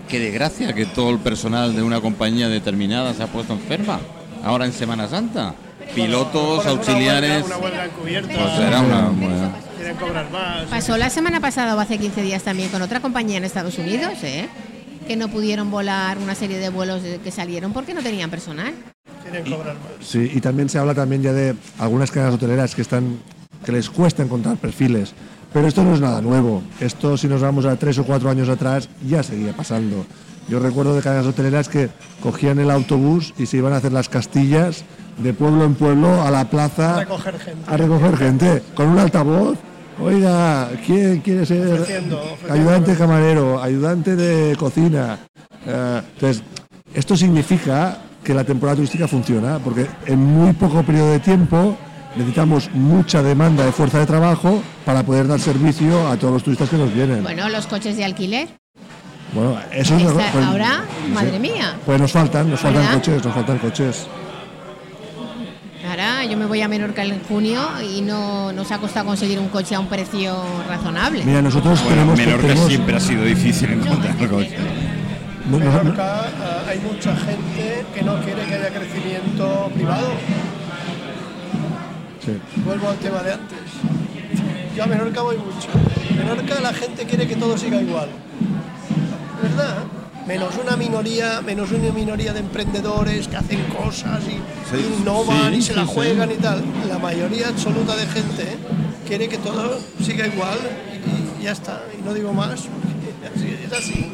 que 0.07 0.19
de 0.19 0.31
gracia 0.31 0.73
que 0.73 0.85
todo 0.85 1.09
el 1.09 1.19
personal 1.19 1.75
de 1.75 1.83
una 1.83 1.99
compañía 1.99 2.47
determinada 2.47 3.13
se 3.13 3.23
ha 3.23 3.27
puesto 3.27 3.53
enferma, 3.53 3.99
ahora 4.43 4.65
en 4.65 4.71
Semana 4.71 5.07
Santa. 5.07 5.55
Pilotos, 5.93 6.65
auxiliares. 6.65 7.43
huelga- 7.43 7.45
Una 7.45 7.57
huelga 7.57 7.85
encubierta. 7.85 8.33
Pues 8.33 8.53
será 8.57 8.81
una. 8.81 9.01
bueno, 9.09 9.51
Quieren 9.77 9.97
cobrar 9.97 10.31
más. 10.31 10.63
Pasó 10.69 10.97
la 10.97 11.09
semana 11.09 11.39
pasada 11.39 11.75
o 11.75 11.79
hace 11.79 11.97
15 11.97 12.21
días 12.21 12.43
también 12.43 12.69
con 12.69 12.81
otra 12.81 12.99
compañía 13.01 13.37
en 13.37 13.43
Estados 13.45 13.77
Unidos, 13.77 14.13
¿eh? 14.23 14.47
que 15.07 15.15
no 15.15 15.27
pudieron 15.27 15.69
volar 15.69 16.17
una 16.17 16.33
serie 16.33 16.57
de 16.57 16.69
vuelos 16.69 17.01
que 17.23 17.29
salieron 17.31 17.71
porque 17.73 17.93
no 17.93 18.01
tenían 18.01 18.29
personal. 18.31 18.73
Quieren 19.21 19.43
cobrar 19.43 19.75
más. 19.75 20.07
Sí, 20.07 20.31
y 20.33 20.41
también 20.41 20.67
se 20.69 20.79
habla 20.79 20.95
también 20.95 21.21
ya 21.21 21.31
de 21.33 21.55
algunas 21.77 22.09
cadenas 22.09 22.33
hoteleras 22.35 22.73
que 22.73 22.81
están 22.81 23.19
que 23.63 23.71
les 23.71 23.89
cuesta 23.89 24.23
encontrar 24.23 24.57
perfiles. 24.57 25.13
Pero 25.53 25.67
esto 25.67 25.83
no 25.83 25.93
es 25.93 26.01
nada 26.01 26.21
nuevo. 26.21 26.61
Esto, 26.79 27.15
si 27.17 27.27
nos 27.27 27.41
vamos 27.41 27.65
a 27.65 27.75
tres 27.77 27.97
o 27.99 28.03
cuatro 28.03 28.29
años 28.29 28.49
atrás, 28.49 28.89
ya 29.07 29.23
seguía 29.23 29.53
pasando. 29.53 30.05
Yo 30.47 30.59
recuerdo 30.59 30.95
de 30.95 31.01
cadenas 31.01 31.25
hoteleras 31.25 31.69
que 31.69 31.89
cogían 32.21 32.59
el 32.59 32.69
autobús 32.69 33.33
y 33.37 33.45
se 33.47 33.57
iban 33.57 33.73
a 33.73 33.77
hacer 33.77 33.91
las 33.91 34.09
castillas 34.09 34.83
de 35.17 35.33
pueblo 35.33 35.63
en 35.65 35.73
pueblo 35.75 36.21
a 36.21 36.29
la 36.29 36.45
plaza 36.49 36.97
A 36.97 36.99
recoger 36.99 37.39
gente. 37.39 37.71
a 37.71 37.77
recoger 37.77 38.17
gente 38.17 38.63
con 38.75 38.87
un 38.89 38.99
altavoz. 38.99 39.57
Oiga, 39.99 40.69
¿quién 40.85 41.21
quiere 41.21 41.45
ser 41.45 41.71
Ofreciendo, 41.73 42.19
ofreciendo. 42.21 42.53
ayudante 42.53 42.95
camarero, 42.95 43.63
ayudante 43.63 44.15
de 44.17 44.55
cocina? 44.57 45.19
Eh, 45.65 46.01
entonces, 46.13 46.43
esto 46.93 47.15
significa 47.15 47.97
que 48.23 48.33
la 48.33 48.43
temporada 48.43 48.75
turística 48.75 49.07
funciona, 49.07 49.57
porque 49.59 49.87
en 50.05 50.19
muy 50.19 50.51
poco 50.53 50.83
periodo 50.83 51.11
de 51.11 51.19
tiempo 51.19 51.77
necesitamos 52.17 52.69
mucha 52.73 53.23
demanda 53.23 53.65
de 53.65 53.71
fuerza 53.71 53.99
de 53.99 54.05
trabajo 54.05 54.61
para 54.83 55.03
poder 55.03 55.27
dar 55.27 55.39
servicio 55.39 56.07
a 56.09 56.17
todos 56.17 56.33
los 56.33 56.43
turistas 56.43 56.69
que 56.69 56.77
nos 56.77 56.93
vienen. 56.93 57.23
Bueno, 57.23 57.47
los 57.49 57.65
coches 57.67 57.95
de 57.97 58.03
alquiler. 58.03 58.49
Bueno, 59.35 59.59
eso 59.71 59.95
es 59.97 60.01
Está- 60.03 60.31
pues- 60.31 60.45
ahora, 60.45 60.81
sí. 61.05 61.11
madre 61.11 61.39
mía. 61.39 61.75
Pues 61.85 61.99
nos 62.01 62.11
faltan, 62.11 62.49
nos 62.49 62.59
faltan 62.59 62.81
¿Verdad? 62.83 62.97
coches, 62.97 63.23
nos 63.25 63.33
faltan 63.35 63.57
coches. 63.59 64.07
Ahora 65.87 66.25
yo 66.25 66.35
me 66.37 66.45
voy 66.47 66.61
a 66.61 66.67
Menorca 66.67 67.03
en 67.03 67.21
junio 67.25 67.61
y 67.83 68.01
no 68.01 68.51
nos 68.53 68.71
ha 68.71 68.79
costado 68.79 69.05
conseguir 69.05 69.37
un 69.39 69.49
coche 69.49 69.75
a 69.75 69.79
un 69.79 69.87
precio 69.87 70.35
razonable. 70.67 71.23
Mira, 71.23 71.41
nosotros 71.41 71.79
bueno, 71.83 71.95
tenemos, 71.95 72.17
Menorca 72.17 72.41
tenemos- 72.47 72.67
siempre 72.67 72.95
ha 72.95 72.99
sido 72.99 73.23
difícil 73.23 73.71
encontrar 73.73 74.15
coche. 74.17 74.55
no- 75.49 75.59
no- 75.59 75.65
no- 75.65 75.71
Menorca 75.83 76.21
ah, 76.21 76.63
hay 76.67 76.79
mucha 76.79 77.15
gente 77.15 77.85
que 77.93 78.01
no 78.01 78.19
quiere 78.21 78.41
que 78.45 78.53
haya 78.55 78.69
crecimiento 78.69 79.69
privado. 79.75 80.07
sí. 82.25 82.31
Vuelvo 82.65 82.89
al 82.89 82.97
tema 82.97 83.21
de 83.21 83.33
antes. 83.33 83.59
Yo 84.75 84.83
a 84.83 84.87
Menorca 84.87 85.21
voy 85.21 85.37
mucho. 85.37 85.69
En 86.09 86.17
Menorca 86.17 86.59
la 86.61 86.73
gente 86.73 87.05
quiere 87.05 87.27
que 87.27 87.35
todo 87.35 87.57
siga 87.57 87.79
igual. 87.79 88.09
¿Verdad? 89.41 89.75
Menos 90.27 90.55
una 90.61 90.75
minoría, 90.75 91.41
menos 91.41 91.71
una 91.71 91.91
minoría 91.91 92.33
de 92.33 92.39
emprendedores 92.39 93.27
que 93.27 93.35
hacen 93.37 93.61
cosas 93.65 94.21
y 94.23 94.31
Sí, 94.75 94.83
innovan 94.99 95.51
sí, 95.53 95.59
y 95.59 95.61
se 95.61 95.75
la 95.75 95.83
sí, 95.85 95.91
juegan 95.93 96.31
y 96.31 96.35
tal. 96.35 96.63
La 96.89 96.97
mayoría 96.97 97.49
absoluta 97.49 97.95
de 97.95 98.07
gente 98.07 98.57
quiere 99.07 99.27
que 99.29 99.37
todo 99.37 99.79
siga 100.03 100.25
igual 100.25 100.57
y, 101.37 101.41
y 101.41 101.43
ya 101.43 101.51
está. 101.51 101.83
Y 101.97 102.01
no 102.03 102.13
digo 102.13 102.33
más, 102.33 102.49
así- 103.35 103.57
es 103.65 103.71
así. 103.71 104.11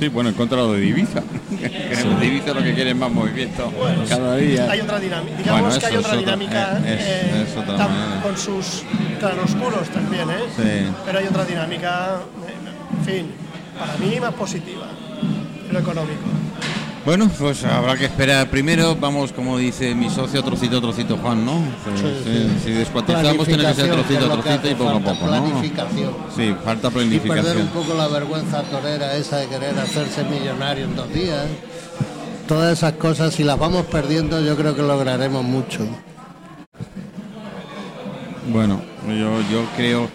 Sí, 0.00 0.08
bueno, 0.08 0.28
en 0.30 0.34
contra 0.36 0.58
de 0.58 0.62
lo 0.64 0.72
de 0.72 0.86
Ibiza. 0.86 1.22
Que 1.58 2.26
Ibiza 2.26 2.54
lo 2.54 2.62
que 2.62 2.74
quiere 2.74 2.90
es 2.90 2.96
más 2.96 3.10
movimiento 3.10 3.72
cada 4.08 4.36
día. 4.36 4.68
Hay 4.70 4.80
otra 4.80 4.98
dinámica. 4.98 5.36
Digamos 5.38 5.60
Bueno, 5.62 5.78
que 5.80 5.86
hay 5.86 5.96
otra 5.96 6.16
dinámica 6.16 6.78
eh, 6.84 6.94
es- 6.94 7.06
eh, 7.34 7.46
es 7.48 7.56
otra 7.56 7.76
tam- 7.78 7.90
manera. 7.90 8.22
con 8.22 8.36
sus 8.36 8.82
claroscuros 9.20 9.88
también, 9.90 10.28
¿eh? 10.30 10.34
Sí. 10.56 10.92
Pero 11.04 11.18
hay 11.20 11.26
otra 11.26 11.44
dinámica, 11.44 12.20
eh, 12.46 12.96
en 12.98 13.04
fin, 13.04 13.26
para 13.78 13.96
mí 13.96 14.18
más 14.20 14.34
positiva, 14.34 14.86
en 15.66 15.72
lo 15.72 15.78
económico. 15.80 16.22
Bueno, 17.04 17.30
pues 17.38 17.64
habrá 17.64 17.96
que 17.96 18.04
esperar. 18.04 18.50
Primero, 18.50 18.94
vamos, 18.96 19.32
como 19.32 19.56
dice 19.56 19.94
mi 19.94 20.10
socio, 20.10 20.42
trocito, 20.42 20.78
trocito, 20.80 21.16
Juan, 21.16 21.42
¿no? 21.44 21.62
Sí, 21.96 22.04
sí, 22.24 22.48
Si 22.64 22.70
descuartizamos, 22.72 23.46
tiene 23.46 23.64
que 23.64 23.74
ser 23.74 23.88
Planificación, 23.88 23.88
que 23.88 23.94
trocito, 23.96 24.42
trocito 24.42 24.68
y 24.68 24.74
poco 24.74 24.90
a 24.90 24.92
falta, 24.94 25.12
poco, 25.14 25.24
¿no? 25.26 25.30
Planificación. 25.44 26.10
Sí, 26.36 26.54
falta 26.62 26.88
Y 26.88 26.90
perder 26.90 27.04
un 27.04 27.20
planificación. 27.20 27.68
poco 27.68 27.94
la 27.94 28.08
vergüenza 28.08 28.62
torera 28.64 29.14
esa 29.16 29.38
de 29.38 29.46
querer 29.46 29.78
hacerse 29.78 30.24
millonario 30.24 30.84
en 30.84 30.96
dos 30.96 31.10
días. 31.14 31.46
Todas 32.46 32.76
esas 32.76 32.92
cosas, 32.94 33.32
si 33.32 33.42
las 33.44 33.58
vamos 33.58 33.86
perdiendo, 33.86 34.40
yo 34.42 34.56
creo 34.56 34.74
que 34.74 34.82
lograremos 34.82 35.42
mucho. 35.44 35.86
Bueno, 38.52 38.82
yo, 39.06 39.40
yo 39.50 39.64
creo. 39.76 40.08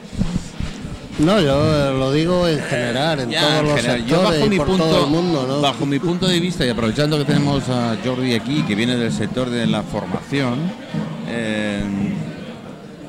No, 1.19 1.39
yo 1.39 1.93
lo 1.93 2.11
digo 2.11 2.47
en 2.47 2.59
general, 2.59 3.19
en 3.19 3.29
Ya, 3.29 3.41
todos 3.41 3.53
en 3.59 3.65
los 3.67 3.75
general, 3.75 4.05
yo 4.05 4.15
sectores 4.17 4.33
bajo 4.39 4.45
y 4.45 4.49
mi 4.49 4.57
por 4.57 4.67
punto, 4.67 4.83
todo 4.85 5.03
el 5.05 5.11
mundo, 5.11 5.45
¿no? 5.47 5.61
bajo 5.61 5.85
mi 5.85 5.99
punto 5.99 6.27
de 6.27 6.39
vista 6.39 6.65
y 6.65 6.69
aprovechando 6.69 7.17
que 7.19 7.25
tenemos 7.25 7.69
a 7.69 7.95
Jordi 8.03 8.33
aquí, 8.33 8.63
que 8.63 8.73
viene 8.73 8.95
del 8.97 9.11
sector 9.11 9.49
de 9.49 9.67
la 9.67 9.83
formación, 9.83 10.55
eh, 11.29 11.83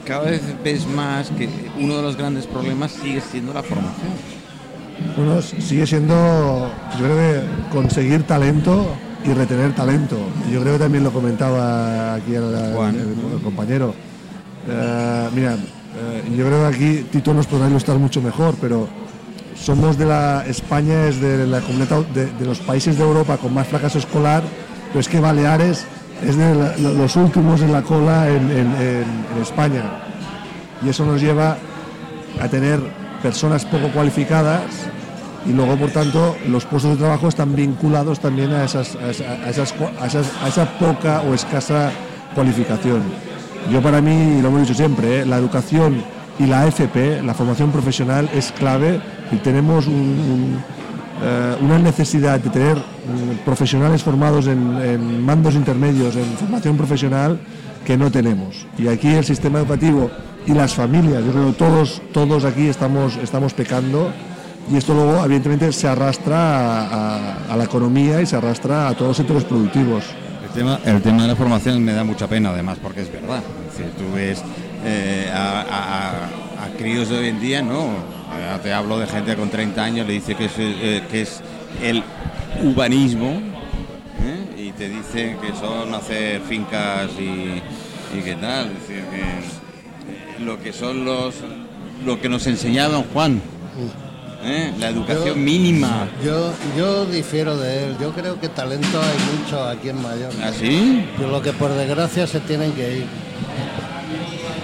cada 0.07 0.25
vez 0.31 0.43
ves 0.63 0.87
más 0.87 1.31
que 1.31 1.49
uno 1.81 1.97
de 1.97 2.03
los 2.03 2.17
grandes 2.17 2.47
problemas 2.47 2.93
sigue 2.93 3.23
siendo 3.23 3.55
la 3.55 3.63
formación. 3.63 4.11
Bueno, 5.17 5.41
sigue 5.41 5.87
siendo, 5.87 6.71
yo 6.99 7.05
creo 7.07 7.17
que 7.17 7.41
conseguir 7.73 8.25
talento 8.25 8.87
y 9.25 9.33
retener 9.33 9.75
talento. 9.75 10.19
Yo 10.53 10.61
creo 10.61 10.75
que 10.75 10.79
también 10.81 11.05
lo 11.05 11.11
comentaba 11.11 12.15
aquí 12.17 12.35
el, 12.35 12.45
el- 12.55 12.75
Juan. 12.75 12.95
el- 12.97 13.35
el 13.37 13.43
compañero. 13.43 13.95
Eh, 14.69 15.29
mira, 15.35 15.57
eh, 15.97 16.35
yo 16.37 16.47
creo 16.47 16.69
que 16.71 16.77
aquí 16.77 17.07
Tito 17.11 17.33
nos 17.35 17.47
podrá 17.47 17.69
ilustrar 17.69 17.99
mucho 17.99 18.21
mejor, 18.21 18.55
pero 18.61 18.89
somos 19.57 19.97
de 19.97 20.07
la 20.07 20.45
España 20.47 21.07
es 21.07 21.21
de 21.21 21.47
la 21.47 21.61
comunidad 21.61 22.01
de, 22.07 22.45
los 22.45 22.59
países 22.59 22.99
de 22.99 23.05
Europa 23.05 23.37
con 23.37 23.55
más 23.55 23.69
fracaso 23.69 23.99
escolar, 23.99 24.43
pero 24.89 25.01
es 25.01 25.09
que 25.09 25.21
Baleares 25.21 25.87
es 26.27 26.37
de 26.37 26.79
los 26.79 27.17
últimos 27.17 27.61
en 27.63 27.73
la 27.73 27.83
cola 27.83 28.29
en, 28.29 29.05
España 29.41 29.83
y 30.85 30.89
eso 30.89 31.05
nos 31.05 31.21
lleva 31.21 31.57
a 32.41 32.49
tener 32.49 32.81
personas 33.23 33.65
poco 33.65 33.89
cualificadas 33.89 34.63
y 35.47 35.53
luego 35.53 35.77
por 35.77 35.91
tanto 35.91 36.37
los 36.49 36.65
puestos 36.65 36.93
de 36.93 36.97
trabajo 36.99 37.29
están 37.29 37.55
vinculados 37.55 38.19
también 38.21 38.53
a, 38.53 38.65
esas, 38.65 38.97
a 38.97 39.51
esas- 39.51 39.75
a 40.43 40.49
esa 40.49 40.79
poca 40.79 41.23
o 41.23 41.35
escasa 41.35 41.91
cualificación. 42.35 43.03
Yo 43.71 43.81
para 43.83 44.01
mí, 44.01 44.41
lo 44.43 44.49
hemos 44.49 44.61
dicho 44.63 44.75
siempre, 44.75 45.21
¿eh? 45.21 45.27
la 45.27 45.37
educación 45.39 46.03
y 46.39 46.47
la 46.47 46.67
FP, 46.67 47.23
la 47.23 47.35
formación 47.35 47.71
profesional, 47.71 48.29
es 48.35 48.53
clave 48.53 49.01
y 49.33 49.37
tenemos 49.37 49.87
eh, 49.87 51.57
una 51.61 51.79
necesidad 51.79 52.41
de 52.41 52.51
tener 52.51 52.77
mm, 52.77 53.45
profesionales 53.45 54.03
formados 54.03 54.47
en, 54.47 54.77
en 54.83 55.25
mandos 55.25 55.55
intermedios, 55.55 56.15
en 56.17 56.25
formación 56.39 56.77
profesional, 56.77 57.39
que 57.87 57.97
no 57.97 58.11
tenemos. 58.11 58.67
Y 58.79 58.89
aquí 58.89 59.09
el 59.09 59.25
sistema 59.25 59.59
educativo 59.61 60.11
y 60.47 60.53
las 60.53 60.75
familias, 60.75 61.25
yo 61.25 61.33
creo 61.33 61.47
que 61.47 61.53
todos, 61.53 62.03
todos 62.13 62.45
aquí 62.45 62.69
estamos, 62.69 63.17
estamos 63.17 63.55
pecando 63.55 64.11
y 64.73 64.77
esto 64.77 64.95
luego 64.95 65.25
evidentemente 65.25 65.71
se 65.73 65.89
arrastra 65.89 66.83
a- 66.87 67.37
a 67.51 67.57
la 67.57 67.65
economía 67.65 68.21
y 68.21 68.27
se 68.27 68.37
arrastra 68.37 68.89
a 68.89 68.95
todos 68.95 69.09
los 69.09 69.17
sectores 69.17 69.45
productivos. 69.45 70.05
Tema, 70.55 70.79
el 70.85 71.03
tema 71.03 71.23
de 71.23 71.29
la 71.29 71.37
formación 71.37 71.83
me 71.85 71.93
da 71.93 72.05
mucha 72.05 72.29
pena, 72.29 72.51
además, 72.51 72.79
porque 72.81 73.03
es 73.03 73.13
verdad. 73.13 73.43
Es 73.69 73.77
decir, 73.79 73.93
tú 73.99 74.13
ves 74.15 74.43
eh, 74.85 75.29
a, 75.33 75.61
a- 75.63 76.65
a- 76.65 76.69
críos 76.79 77.09
de 77.09 77.19
hoy 77.19 77.29
en 77.29 77.41
día, 77.41 77.61
no. 77.63 77.89
Te 78.63 78.73
hablo 78.73 78.99
de 78.99 79.07
gente 79.07 79.35
con 79.37 79.49
30 79.51 79.83
años, 79.85 80.07
le 80.07 80.13
dice 80.15 80.35
que 80.35 80.47
es, 80.47 80.53
eh, 80.59 81.03
que 81.11 81.23
es 81.23 81.41
el 81.83 82.03
urbanismo 82.65 83.31
¿eh? 84.23 84.55
y 84.57 84.73
te 84.73 84.89
dicen 84.89 85.37
que 85.39 85.53
son 85.59 85.95
hacer 85.95 86.41
fincas 86.43 87.11
y, 87.19 87.63
qué 88.23 88.35
tal. 88.41 88.67
Es 88.69 88.89
decir, 88.89 89.05
que 89.11 90.45
lo 90.45 90.61
que 90.61 90.73
son 90.73 91.05
los. 91.05 91.35
lo 92.05 92.21
que 92.21 92.29
nos 92.29 92.47
enseñaban 92.47 93.03
Juan. 93.13 93.41
¿Eh? 94.45 94.73
La 94.79 94.89
educación 94.89 95.27
Yo- 95.27 95.37
mínima. 95.37 96.09
Yo, 96.25 96.53
yo 96.77 97.07
difiero 97.07 97.57
de 97.57 97.87
él. 97.87 97.97
Yo 98.01 98.13
creo 98.13 98.39
que 98.41 98.49
talento 98.49 99.01
hay 99.01 99.39
mucho 99.43 99.65
aquí 99.65 99.89
en 99.89 100.01
Mallorca. 100.03 100.49
¿Así? 100.49 101.05
Pero 101.17 101.31
lo 101.31 101.43
que 101.43 101.53
por 101.53 101.73
desgracia 101.73 102.27
se 102.27 102.41
tienen 102.41 102.73
que 102.73 102.99
ir. 102.99 103.07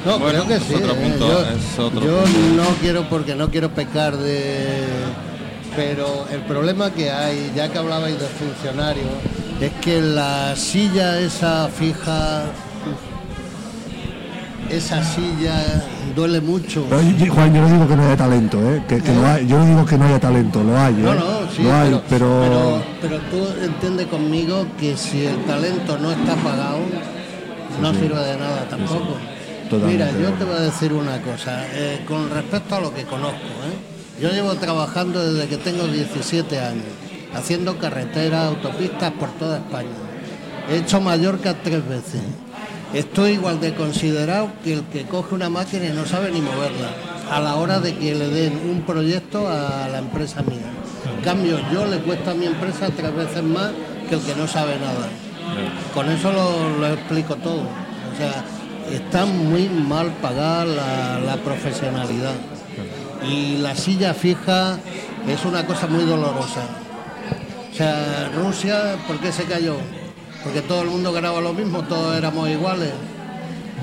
No, 0.04 0.18
Bueno, 0.18 0.44
creo 0.44 0.58
que 0.58 0.64
sí. 0.64 0.74
otro 0.74 0.92
¿eh? 0.94 1.14
yo 1.18 1.84
otro 1.84 2.00
yo 2.02 2.22
no 2.56 2.64
quiero 2.80 3.08
porque 3.08 3.34
no 3.34 3.50
quiero 3.50 3.70
pecar 3.70 4.16
de... 4.16 4.84
Pero 5.76 6.26
el 6.32 6.40
problema 6.40 6.90
que 6.90 7.10
hay, 7.10 7.52
ya 7.54 7.68
que 7.70 7.78
hablabais 7.78 8.18
de 8.18 8.26
funcionarios, 8.26 9.06
es 9.60 9.70
que 9.82 10.00
la 10.00 10.56
silla 10.56 11.20
esa 11.20 11.68
fija, 11.68 12.44
esa 14.70 15.02
silla 15.02 15.84
duele 16.14 16.40
mucho. 16.40 16.86
Pero, 16.88 17.34
Juan, 17.34 17.54
yo 17.54 17.60
no 17.62 17.68
digo 17.68 17.88
que 17.88 17.96
no 17.96 18.04
haya 18.04 18.16
talento, 18.16 18.72
¿eh? 18.72 18.82
Que, 18.88 19.00
que 19.00 19.14
lo 19.14 19.26
hay. 19.26 19.46
Yo 19.46 19.58
no 19.58 19.66
digo 19.66 19.84
que 19.84 19.98
no 19.98 20.04
haya 20.06 20.20
talento, 20.20 20.62
lo 20.62 20.78
hay, 20.78 20.94
¿eh? 20.94 21.02
No, 21.02 21.14
no, 21.14 21.50
sí, 21.50 21.62
lo 21.62 21.74
hay, 21.74 22.00
pero, 22.08 22.82
pero, 23.00 23.18
tú 23.30 23.46
entiendes 23.62 24.06
conmigo 24.06 24.66
que 24.78 24.96
si 24.96 25.26
el 25.26 25.44
talento 25.44 25.98
no 25.98 26.10
está 26.10 26.34
pagado, 26.36 26.78
no 27.80 27.92
sirve 27.94 28.20
de 28.20 28.36
nada 28.36 28.66
tampoco. 28.68 29.16
Mira, 29.86 30.10
yo 30.10 30.30
te 30.32 30.44
voy 30.44 30.56
a 30.56 30.60
decir 30.60 30.92
una 30.92 31.20
cosa, 31.22 31.64
eh, 31.72 32.04
con 32.06 32.28
respecto 32.30 32.74
a 32.74 32.80
lo 32.80 32.92
que 32.92 33.04
conozco, 33.04 33.36
¿eh? 33.38 34.20
yo 34.20 34.30
llevo 34.30 34.54
trabajando 34.56 35.32
desde 35.32 35.48
que 35.48 35.56
tengo 35.58 35.86
17 35.86 36.58
años, 36.58 36.84
haciendo 37.34 37.78
carreteras, 37.78 38.48
autopistas 38.48 39.12
por 39.12 39.30
toda 39.30 39.58
España. 39.58 39.88
He 40.68 40.78
hecho 40.78 41.00
Mallorca 41.00 41.54
tres 41.62 41.86
veces. 41.88 42.20
Estoy 42.94 43.32
igual 43.32 43.60
de 43.60 43.74
considerado 43.74 44.50
que 44.64 44.74
el 44.74 44.84
que 44.84 45.04
coge 45.04 45.34
una 45.34 45.48
máquina 45.48 45.86
y 45.86 45.90
no 45.90 46.06
sabe 46.06 46.30
ni 46.32 46.40
moverla 46.40 46.90
a 47.30 47.40
la 47.40 47.54
hora 47.54 47.78
de 47.78 47.96
que 47.96 48.14
le 48.14 48.28
den 48.28 48.60
un 48.68 48.82
proyecto 48.82 49.48
a 49.48 49.88
la 49.88 49.98
empresa 49.98 50.42
mía. 50.42 50.66
En 51.16 51.22
cambio, 51.22 51.58
yo 51.72 51.86
le 51.86 51.98
cuesta 51.98 52.32
a 52.32 52.34
mi 52.34 52.46
empresa 52.46 52.90
tres 52.90 53.14
veces 53.14 53.42
más 53.44 53.70
que 54.08 54.16
el 54.16 54.20
que 54.22 54.34
no 54.34 54.48
sabe 54.48 54.76
nada. 54.78 55.08
Con 55.94 56.10
eso 56.10 56.32
lo, 56.32 56.86
explico 56.88 57.36
todo. 57.36 57.60
O 57.62 58.16
sea, 58.16 58.44
está 58.90 59.24
muy 59.24 59.68
mal 59.68 60.08
pagada 60.20 60.64
la 60.64 61.36
profesionalidad. 61.36 62.34
Y 63.28 63.58
la 63.58 63.76
silla 63.76 64.14
fija 64.14 64.78
es 65.28 65.44
una 65.44 65.64
cosa 65.66 65.86
muy 65.86 66.04
dolorosa. 66.04 66.62
O 67.72 67.76
sea, 67.76 68.30
Rusia, 68.34 68.96
¿por 69.06 69.18
qué 69.18 69.30
se 69.30 69.44
cayó? 69.44 69.76
Porque 70.44 70.62
todo 70.62 70.82
el 70.82 70.88
mundo 70.88 71.12
ganaba 71.12 71.40
lo 71.40 71.52
mismo, 71.52 71.82
todos 71.82 72.16
éramos 72.16 72.48
iguales. 72.48 72.90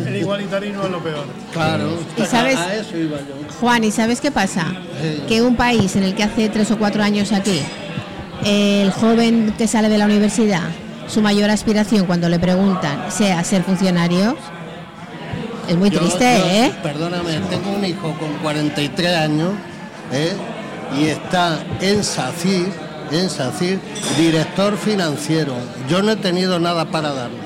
El 0.05 0.15
igualitarismo 0.15 0.83
es 0.83 0.89
lo 0.91 0.99
peor. 1.03 1.25
Claro, 1.53 1.89
¿Y 2.17 2.21
sabes? 2.25 2.57
a 2.57 2.75
eso 2.75 2.97
iba 2.97 3.17
yo. 3.17 3.35
Juan, 3.59 3.83
¿y 3.83 3.91
sabes 3.91 4.21
qué 4.21 4.31
pasa? 4.31 4.67
Sí. 5.01 5.23
Que 5.27 5.41
un 5.41 5.55
país 5.55 5.95
en 5.95 6.03
el 6.03 6.13
que 6.15 6.23
hace 6.23 6.49
tres 6.49 6.69
o 6.71 6.77
cuatro 6.77 7.01
años 7.03 7.31
aquí, 7.31 7.61
el 8.45 8.91
joven 8.91 9.53
que 9.57 9.67
sale 9.67 9.89
de 9.89 9.97
la 9.97 10.05
universidad, 10.05 10.61
su 11.07 11.21
mayor 11.21 11.49
aspiración 11.49 12.05
cuando 12.05 12.29
le 12.29 12.37
preguntan 12.37 13.11
sea 13.11 13.43
ser 13.43 13.63
funcionario, 13.63 14.35
es 15.67 15.75
muy 15.75 15.89
Yo- 15.89 15.99
triste, 15.99 16.37
yo, 16.39 16.45
¿eh? 16.47 16.71
Perdóname, 16.83 17.39
tengo 17.49 17.71
un 17.71 17.83
hijo 17.83 18.13
con 18.19 18.31
43 18.43 19.15
años 19.17 19.49
¿eh? 20.11 20.33
y 20.97 21.05
está 21.07 21.59
en 21.81 22.03
SACIR, 22.03 22.67
en 23.11 23.29
SACIR, 23.29 23.79
director 24.17 24.77
financiero. 24.77 25.53
Yo 25.89 26.01
no 26.01 26.11
he 26.11 26.15
tenido 26.15 26.59
nada 26.59 26.85
para 26.85 27.13
darle, 27.13 27.39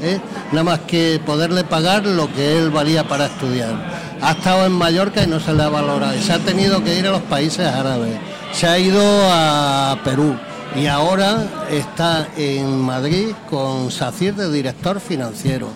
¿eh? 0.00 0.20
nada 0.50 0.64
más 0.64 0.80
que 0.80 1.20
poderle 1.24 1.64
pagar 1.64 2.06
lo 2.06 2.32
que 2.32 2.58
él 2.58 2.70
valía 2.70 3.04
para 3.04 3.26
estudiar. 3.26 3.74
Ha 4.20 4.32
estado 4.32 4.66
en 4.66 4.72
Mallorca 4.72 5.22
y 5.22 5.26
no 5.26 5.40
se 5.40 5.52
le 5.52 5.62
ha 5.62 5.68
valorado. 5.68 6.20
Se 6.20 6.32
ha 6.32 6.38
tenido 6.38 6.82
que 6.84 6.98
ir 6.98 7.06
a 7.06 7.10
los 7.10 7.22
países 7.22 7.66
árabes. 7.66 8.18
Se 8.52 8.66
ha 8.66 8.78
ido 8.78 9.02
a 9.02 9.98
Perú. 10.04 10.36
Y 10.76 10.86
ahora 10.86 11.44
está 11.70 12.28
en 12.36 12.80
Madrid 12.80 13.28
con 13.50 13.90
SACIR 13.90 14.36
de 14.36 14.50
director 14.50 15.00
financiero. 15.00 15.68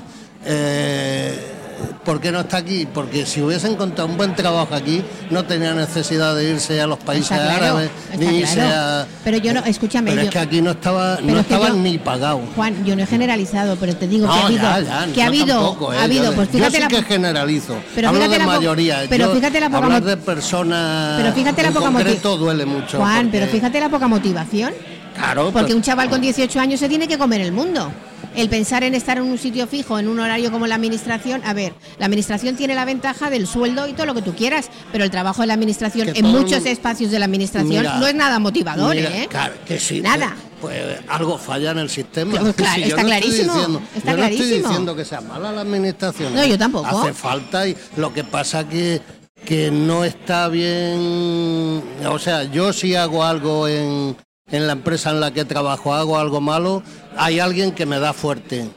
Eh, 0.44 1.55
¿Por 2.04 2.20
qué 2.20 2.30
no 2.32 2.40
está 2.40 2.58
aquí? 2.58 2.86
Porque 2.92 3.26
si 3.26 3.42
hubiese 3.42 3.66
encontrado 3.68 4.08
un 4.08 4.16
buen 4.16 4.34
trabajo 4.34 4.74
aquí, 4.74 5.02
no 5.30 5.44
tenía 5.44 5.74
necesidad 5.74 6.34
de 6.36 6.50
irse 6.50 6.80
a 6.80 6.86
los 6.86 6.98
países 6.98 7.28
claro, 7.36 7.64
árabes, 7.64 7.90
ni 8.18 8.26
irse 8.38 8.54
claro. 8.54 9.02
a... 9.02 9.06
Pero 9.24 9.38
yo 9.38 9.52
no, 9.54 9.60
escúchame, 9.64 10.10
Pero 10.10 10.22
yo- 10.22 10.28
es 10.28 10.32
que 10.32 10.38
aquí 10.38 10.62
no 10.62 10.70
estaba, 10.72 11.18
no 11.22 11.38
estaban 11.40 11.74
yo- 11.76 11.82
ni 11.82 11.98
pagados. 11.98 12.42
Juan, 12.54 12.84
yo 12.84 12.94
no 12.96 13.02
he 13.02 13.06
generalizado, 13.06 13.76
pero 13.76 13.96
te 13.96 14.06
digo 14.06 14.26
que 14.26 14.32
ha 14.32 14.46
habido, 14.46 14.62
ya, 14.62 14.80
ya, 14.80 15.12
que 15.12 15.22
ha 15.22 15.24
yo 15.24 15.28
habido, 15.28 15.46
tampoco, 15.64 15.92
¿eh? 15.92 15.98
ha 15.98 16.02
habido, 16.04 16.24
yo, 16.24 16.32
pues 16.34 16.48
yo 16.48 16.58
fíjate 16.58 16.76
sí 16.76 16.82
la, 16.82 16.88
que 16.88 17.02
generalizo. 17.02 17.76
Pero 17.94 18.08
Hablo 18.08 18.28
de 18.28 18.38
la 18.38 18.46
mayoría. 18.46 19.02
pero 19.08 19.26
Yo- 19.26 19.34
fíjate 19.34 19.60
la 19.60 19.68
poca 19.70 19.84
hablar 19.84 20.04
de 20.04 20.16
personas 20.16 21.20
pero 21.20 21.32
fíjate 21.34 21.62
la 21.62 21.70
poca 21.70 21.86
concreto 21.86 22.36
motiv- 22.36 22.38
duele 22.40 22.66
mucho. 22.66 22.98
Juan, 22.98 23.28
pero 23.30 23.46
fíjate 23.46 23.80
la 23.80 23.88
poca 23.88 24.06
motivación. 24.08 24.72
Claro, 25.16 25.50
Porque 25.50 25.72
un 25.74 25.80
chaval 25.80 26.10
con 26.10 26.20
18 26.20 26.60
años 26.60 26.78
se 26.78 26.88
tiene 26.90 27.08
que 27.08 27.16
comer 27.16 27.40
el 27.40 27.50
mundo. 27.52 27.90
El 28.36 28.48
pensar 28.48 28.84
en 28.84 28.94
estar 28.94 29.16
en 29.18 29.24
un 29.24 29.38
sitio 29.38 29.66
fijo, 29.66 29.98
en 29.98 30.08
un 30.08 30.20
horario 30.20 30.52
como 30.52 30.66
la 30.66 30.74
administración, 30.74 31.40
a 31.44 31.54
ver, 31.54 31.72
la 31.98 32.06
administración 32.06 32.54
tiene 32.56 32.74
la 32.74 32.84
ventaja 32.84 33.30
del 33.30 33.46
sueldo 33.46 33.88
y 33.88 33.92
todo 33.94 34.06
lo 34.06 34.14
que 34.14 34.22
tú 34.22 34.34
quieras, 34.34 34.70
pero 34.92 35.04
el 35.04 35.10
trabajo 35.10 35.40
de 35.40 35.48
la 35.48 35.54
administración 35.54 36.12
Que 36.12 36.20
en 36.20 36.26
muchos 36.26 36.66
espacios 36.66 37.10
de 37.10 37.18
la 37.18 37.24
administración 37.24 37.68
Mira, 37.68 37.98
no 37.98 38.06
es 38.06 38.14
nada 38.14 38.38
motivador, 38.38 38.94
mira, 38.94 39.10
¿eh? 39.16 39.26
Claro, 39.28 39.54
que 39.66 39.80
sí. 39.80 40.00
Nada. 40.00 40.36
Pues, 40.60 40.80
pues 40.82 40.98
algo 41.08 41.38
falla 41.38 41.70
en 41.70 41.78
el 41.78 41.90
sistema. 41.90 42.32
Claro, 42.32 42.52
claro, 42.52 42.74
Si 42.74 42.80
yo 42.82 42.86
está 42.88 43.02
no 43.02 43.08
clarísimo, 43.08 43.54
diciendo- 43.54 43.82
está 43.96 44.10
yo 44.10 44.16
no 44.16 44.24
estoy 44.24 44.50
diciendo 44.50 44.96
que 44.96 45.04
sea 45.04 45.20
mala 45.20 45.52
la 45.52 45.60
administración. 45.62 46.34
No, 46.34 46.44
yo 46.44 46.58
tampoco. 46.58 46.86
Hace 46.86 47.12
falta 47.12 47.66
y 47.66 47.76
lo 47.96 48.12
que 48.12 48.24
pasa 48.24 48.68
que 48.68 49.00
que 49.44 49.70
no 49.70 50.04
está 50.04 50.48
bien. 50.48 51.82
O 52.08 52.18
sea, 52.18 52.44
yo 52.44 52.72
si 52.72 52.94
hago 52.94 53.24
algo 53.24 53.68
en, 53.68 54.16
en 54.50 54.66
la 54.66 54.74
empresa 54.74 55.10
en 55.10 55.20
la 55.20 55.32
que 55.32 55.44
trabajo, 55.44 55.92
hago 55.92 56.18
algo 56.18 56.40
malo, 56.40 56.82
hay 57.16 57.40
alguien 57.40 57.72
que 57.72 57.84
me 57.84 57.98
da 57.98 58.12
fuerte. 58.12 58.68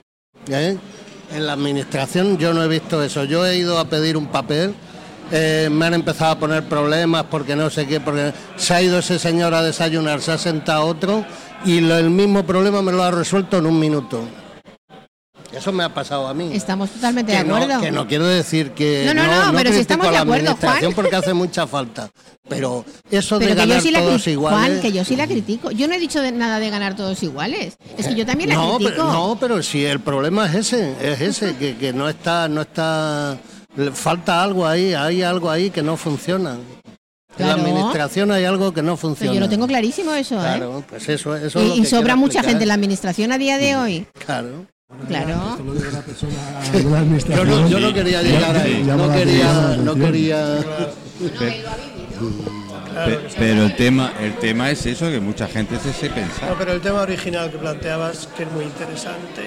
¿eh? 0.49 0.78
En 1.32 1.45
la 1.45 1.53
administración 1.53 2.38
yo 2.39 2.53
no 2.53 2.63
he 2.63 2.67
visto 2.67 3.03
eso. 3.03 3.24
Yo 3.26 3.45
he 3.45 3.57
ido 3.57 3.78
a 3.78 3.86
pedir 3.86 4.17
un 4.17 4.28
papel. 4.28 4.74
eh, 5.32 5.70
me 5.72 5.86
han 5.86 5.93
empezado 5.93 6.32
a 6.32 6.39
poner 6.39 6.67
problemas 6.67 7.26
porque 7.30 7.55
no 7.55 7.70
sé 7.70 7.86
qué, 7.86 7.99
porque 7.99 8.34
se 8.55 8.74
ha 8.74 8.82
ido 8.82 8.97
ese 8.97 9.20
señor 9.20 9.53
a 9.53 9.61
desayunar, 9.61 10.22
se 10.22 10.32
ha 10.32 10.39
sentado 10.39 10.88
otro 10.88 11.24
y 11.65 11.78
el 11.78 12.09
mismo 12.09 12.43
problema 12.47 12.82
me 12.82 12.91
lo 12.91 13.03
ha 13.03 13.11
resuelto 13.11 13.57
en 13.57 13.67
un 13.67 13.80
minuto. 13.80 14.24
Eso 15.52 15.72
me 15.72 15.84
ha 15.84 15.93
pasado 15.93 16.28
a 16.28 16.34
mí. 16.34 16.52
Estamos 16.54 16.89
totalmente 16.91 17.32
de 17.32 17.39
Que 17.39 17.43
no, 17.43 17.56
acuerdo. 17.56 17.82
que 17.82 17.91
no 17.91 18.08
quiero 18.08 18.28
decir 18.28 18.72
que 18.72 19.04
No, 19.08 19.14
no, 19.16 19.52
no, 19.52 19.58
pero 19.58 19.72
si 19.74 19.80
estamos 19.80 20.06
a 20.06 20.10
de 20.10 20.16
la 20.16 20.22
acuerdo, 20.22 20.50
administración 20.52 20.91
Juan. 20.93 20.95
porque 20.95 21.16
hace 21.16 21.34
mucha 21.34 21.66
falta. 21.66 22.10
Pero 22.47 22.86
eso 23.10 23.39
Pero 23.39 23.50
de 23.52 23.56
ganar 23.56 23.82
sí 23.82 23.91
todos 23.91 24.28
iguales. 24.28 24.60
Juan, 24.60 24.82
que 24.82 24.91
yo 24.91 25.04
sí 25.04 25.16
la 25.16 25.26
critico. 25.28 25.72
Yo 25.72 25.88
no 25.88 25.95
he 25.95 26.00
dicho 26.00 26.22
de 26.22 26.32
nada 26.32 26.60
de 26.60 26.70
ganar 26.70 26.95
todos 26.95 27.22
iguales. 27.24 27.78
Es 27.97 28.08
que 28.08 28.16
yo 28.16 28.26
también 28.26 28.50
la 28.52 28.56
no, 28.58 28.78
critico. 28.78 28.91
pero, 28.91 29.12
no, 29.12 29.38
pero 29.39 29.64
si 29.64 29.84
el 29.86 30.00
problema 30.00 30.45
es 30.47 30.56
ese, 30.56 30.93
es 31.02 31.20
ese, 31.22 31.56
que, 31.56 31.76
que 31.78 31.93
no 31.93 32.08
está, 32.10 32.47
no 32.47 32.62
está, 32.62 33.38
falta 33.93 34.43
algo 34.43 34.68
ahí, 34.68 34.93
hay 34.93 35.24
algo 35.24 35.50
ahí 35.50 35.70
que 35.72 35.82
no 35.82 35.97
funciona. 35.97 36.58
En 37.38 37.47
la 37.47 37.54
administración 37.54 38.32
hay 38.32 38.43
algo 38.43 38.74
que 38.74 38.82
no 38.82 38.91
Pero 38.95 38.97
funciona. 38.97 39.34
yo 39.34 39.39
lo 39.39 39.47
tengo 39.50 39.66
clarísimo 39.66 40.14
eso, 40.14 40.36
¿eh? 40.36 40.39
Claro, 40.39 40.84
pues 40.89 41.08
eso, 41.08 41.36
eso 41.38 41.60
es 41.60 41.68
lo 41.70 41.76
Y, 41.76 41.82
que 41.82 41.88
sobra 41.88 42.16
mucha 42.18 42.39
explicar. 42.39 42.50
gente 42.50 42.64
en 42.64 42.68
la 42.68 42.74
administración 42.74 43.32
a 43.32 43.38
día 43.38 43.58
de 43.58 43.78
hoy. 43.78 44.06
Claro. 44.26 44.66
Claro. 45.07 45.57
La 45.91 47.35
Yo 47.35 47.45
no, 47.45 47.69
yo 47.69 47.79
no 47.79 47.93
quería 47.93 48.21
llegar 48.23 48.55
ahí, 48.57 48.83
no 48.85 49.11
quería, 49.11 49.77
no 49.77 49.93
quería. 49.95 50.57
Pe- 53.05 53.19
pero 53.37 53.63
el 53.65 53.75
tema, 53.75 54.13
el 54.19 54.33
tema 54.37 54.71
es 54.71 54.85
eso, 54.87 55.09
que 55.09 55.19
mucha 55.19 55.47
gente 55.47 55.75
es 55.75 55.85
ese 55.85 56.09
No, 56.09 56.15
pensar. 56.15 56.55
pero 56.57 56.71
el 56.73 56.81
tema 56.81 57.01
original 57.01 57.51
que 57.51 57.57
planteabas, 57.59 58.27
que 58.35 58.43
es 58.43 58.51
muy 58.51 58.65
interesante. 58.65 59.43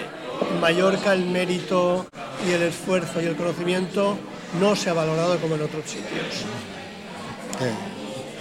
En 0.55 0.61
Mallorca 0.61 1.13
el 1.13 1.27
mérito 1.27 2.07
y 2.49 2.53
el 2.53 2.63
esfuerzo 2.63 3.21
y 3.21 3.27
el 3.27 3.37
conocimiento 3.37 4.17
no 4.61 4.77
se 4.77 4.91
ha 4.91 4.93
valorado 4.95 5.37
como 5.39 5.57
en 5.57 5.63
otros 5.63 5.85
sitios. 5.87 6.45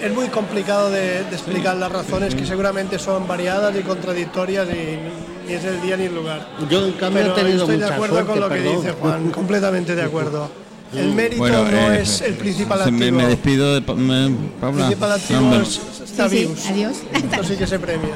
Es 0.02 0.14
muy 0.14 0.28
complicado 0.28 0.90
de, 0.92 1.24
de 1.24 1.36
explicar 1.36 1.76
las 1.78 1.92
razones 1.92 2.34
que 2.36 2.46
seguramente 2.46 2.98
son 3.00 3.28
variadas 3.28 3.76
y 3.76 3.82
contradictorias 3.82 4.68
y 4.70 5.00
ni 5.48 5.54
es 5.54 5.64
el 5.66 5.82
día 5.82 5.98
ni 5.98 6.06
el 6.06 6.16
lugar. 6.16 6.48
Yo 6.70 6.86
en 6.86 6.94
cambio 6.94 7.22
Pero 7.24 7.34
he 7.38 7.42
tenido 7.44 7.64
estoy 7.64 7.78
de 7.78 7.86
acuerdo 7.86 8.16
suerte, 8.16 8.32
con 8.32 8.40
lo 8.40 8.50
que 8.50 8.62
dice 8.62 8.92
Juan, 9.00 9.30
completamente 9.32 9.96
de 9.96 10.02
acuerdo. 10.04 10.50
El 10.94 11.14
mérito 11.14 11.38
Bueno, 11.40 11.64
no 11.64 11.92
eh, 11.94 12.02
es 12.02 12.20
el 12.22 12.34
principal 12.34 12.80
me, 12.92 12.98
activo. 13.06 13.18
me 13.18 13.28
despido 13.28 13.74
de 13.76 13.82
Pa- 13.82 13.96
me- 13.96 14.26
El 14.26 14.34
Paula. 14.60 14.86
principal 14.88 15.12
activo 15.14 15.40
Hombre. 15.40 15.62
es 15.62 15.82
está 16.04 16.28
Sí, 16.30 16.36
sí, 16.38 16.42
vivos. 16.44 16.66
adiós. 16.68 16.98
Esto 17.14 17.44
sí 17.46 17.56
que 17.56 17.68
se 17.68 17.80
premia. 17.80 18.16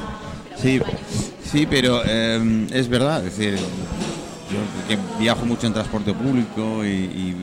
Sí, 0.61 0.81
sí, 1.49 1.65
pero 1.69 2.01
eh, 2.05 2.67
es 2.73 2.89
verdad, 2.89 3.25
es 3.25 3.37
decir, 3.37 3.55
yo 3.55 4.87
que 4.89 4.97
viajo 5.19 5.45
mucho 5.45 5.67
en 5.67 5.73
transporte 5.73 6.13
público 6.13 6.83
y, 6.83 6.87
y 6.89 7.35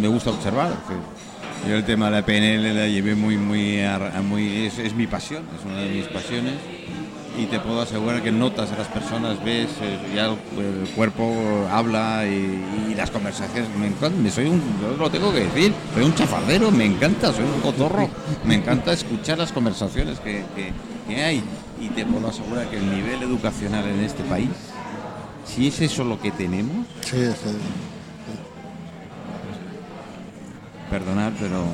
me 0.00 0.08
gusta 0.08 0.30
observar. 0.30 0.72
es 0.72 0.88
decir, 0.88 1.02
yo 1.68 1.76
el 1.76 1.84
tema 1.84 2.06
de 2.06 2.12
la 2.12 2.26
PNL 2.26 2.74
la 2.74 2.88
llevé 2.88 3.14
muy, 3.14 3.36
muy, 3.36 3.80
a 3.82 3.98
muy 4.22 4.66
es, 4.66 4.78
es 4.78 4.94
mi 4.94 5.06
pasión, 5.06 5.44
es 5.58 5.64
una 5.64 5.80
de 5.82 5.90
mis 5.90 6.06
pasiones 6.06 6.54
y 7.40 7.46
te 7.46 7.58
puedo 7.60 7.80
asegurar 7.80 8.22
que 8.22 8.30
notas 8.30 8.70
a 8.72 8.76
las 8.76 8.88
personas, 8.88 9.42
ves, 9.42 9.68
eh, 9.80 9.98
ya 10.14 10.26
el, 10.26 10.32
el 10.82 10.88
cuerpo 10.90 11.32
habla 11.72 12.26
y, 12.26 12.90
y 12.90 12.94
las 12.94 13.10
conversaciones. 13.10 13.70
Me 13.78 13.86
encanta, 13.86 14.18
me 14.20 14.30
soy 14.30 14.46
un, 14.46 14.60
yo 14.82 14.96
lo 14.98 15.10
tengo 15.10 15.32
que 15.32 15.40
decir, 15.40 15.72
soy 15.94 16.04
un 16.04 16.14
chafardero, 16.14 16.70
me 16.70 16.84
encanta, 16.84 17.32
soy 17.32 17.44
un 17.44 17.60
cotorro, 17.62 18.08
me 18.44 18.56
encanta 18.56 18.92
escuchar 18.92 19.38
las 19.38 19.52
conversaciones 19.52 20.20
que, 20.20 20.44
que- 20.54 20.72
que 21.08 21.22
hay 21.24 21.42
y 21.80 21.88
te 21.88 22.04
puedo 22.04 22.28
asegurar 22.28 22.68
que 22.68 22.76
el 22.76 22.88
nivel 22.94 23.22
educacional 23.22 23.84
en 23.86 24.00
este 24.00 24.22
país, 24.24 24.50
si 25.46 25.66
es 25.68 25.80
eso 25.80 26.04
lo 26.04 26.20
que 26.20 26.30
tenemos, 26.30 26.86
Sí, 27.04 27.16
sí. 27.26 27.56
perdonar, 30.90 31.32
pero 31.40 31.64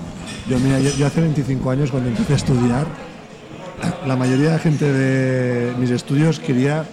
Yo, 0.49 0.59
mira, 0.61 0.79
yo, 0.81 0.91
yo 0.97 1.07
hace 1.07 1.21
25 1.21 1.71
años 1.71 1.91
cuando 1.91 2.09
empecé 2.11 2.35
a 2.35 2.37
estudiar, 2.37 2.87
la 4.07 4.17
mayoría 4.17 4.53
de 4.53 4.59
gente 4.59 4.93
de 4.93 5.75
mis 5.79 5.91
estudios 5.91 6.39
quería 6.41 6.85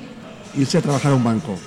irse 0.56 0.78
a 0.78 0.82
trabajar 0.82 1.12
a 1.12 1.16
un 1.16 1.24
banco. 1.24 1.58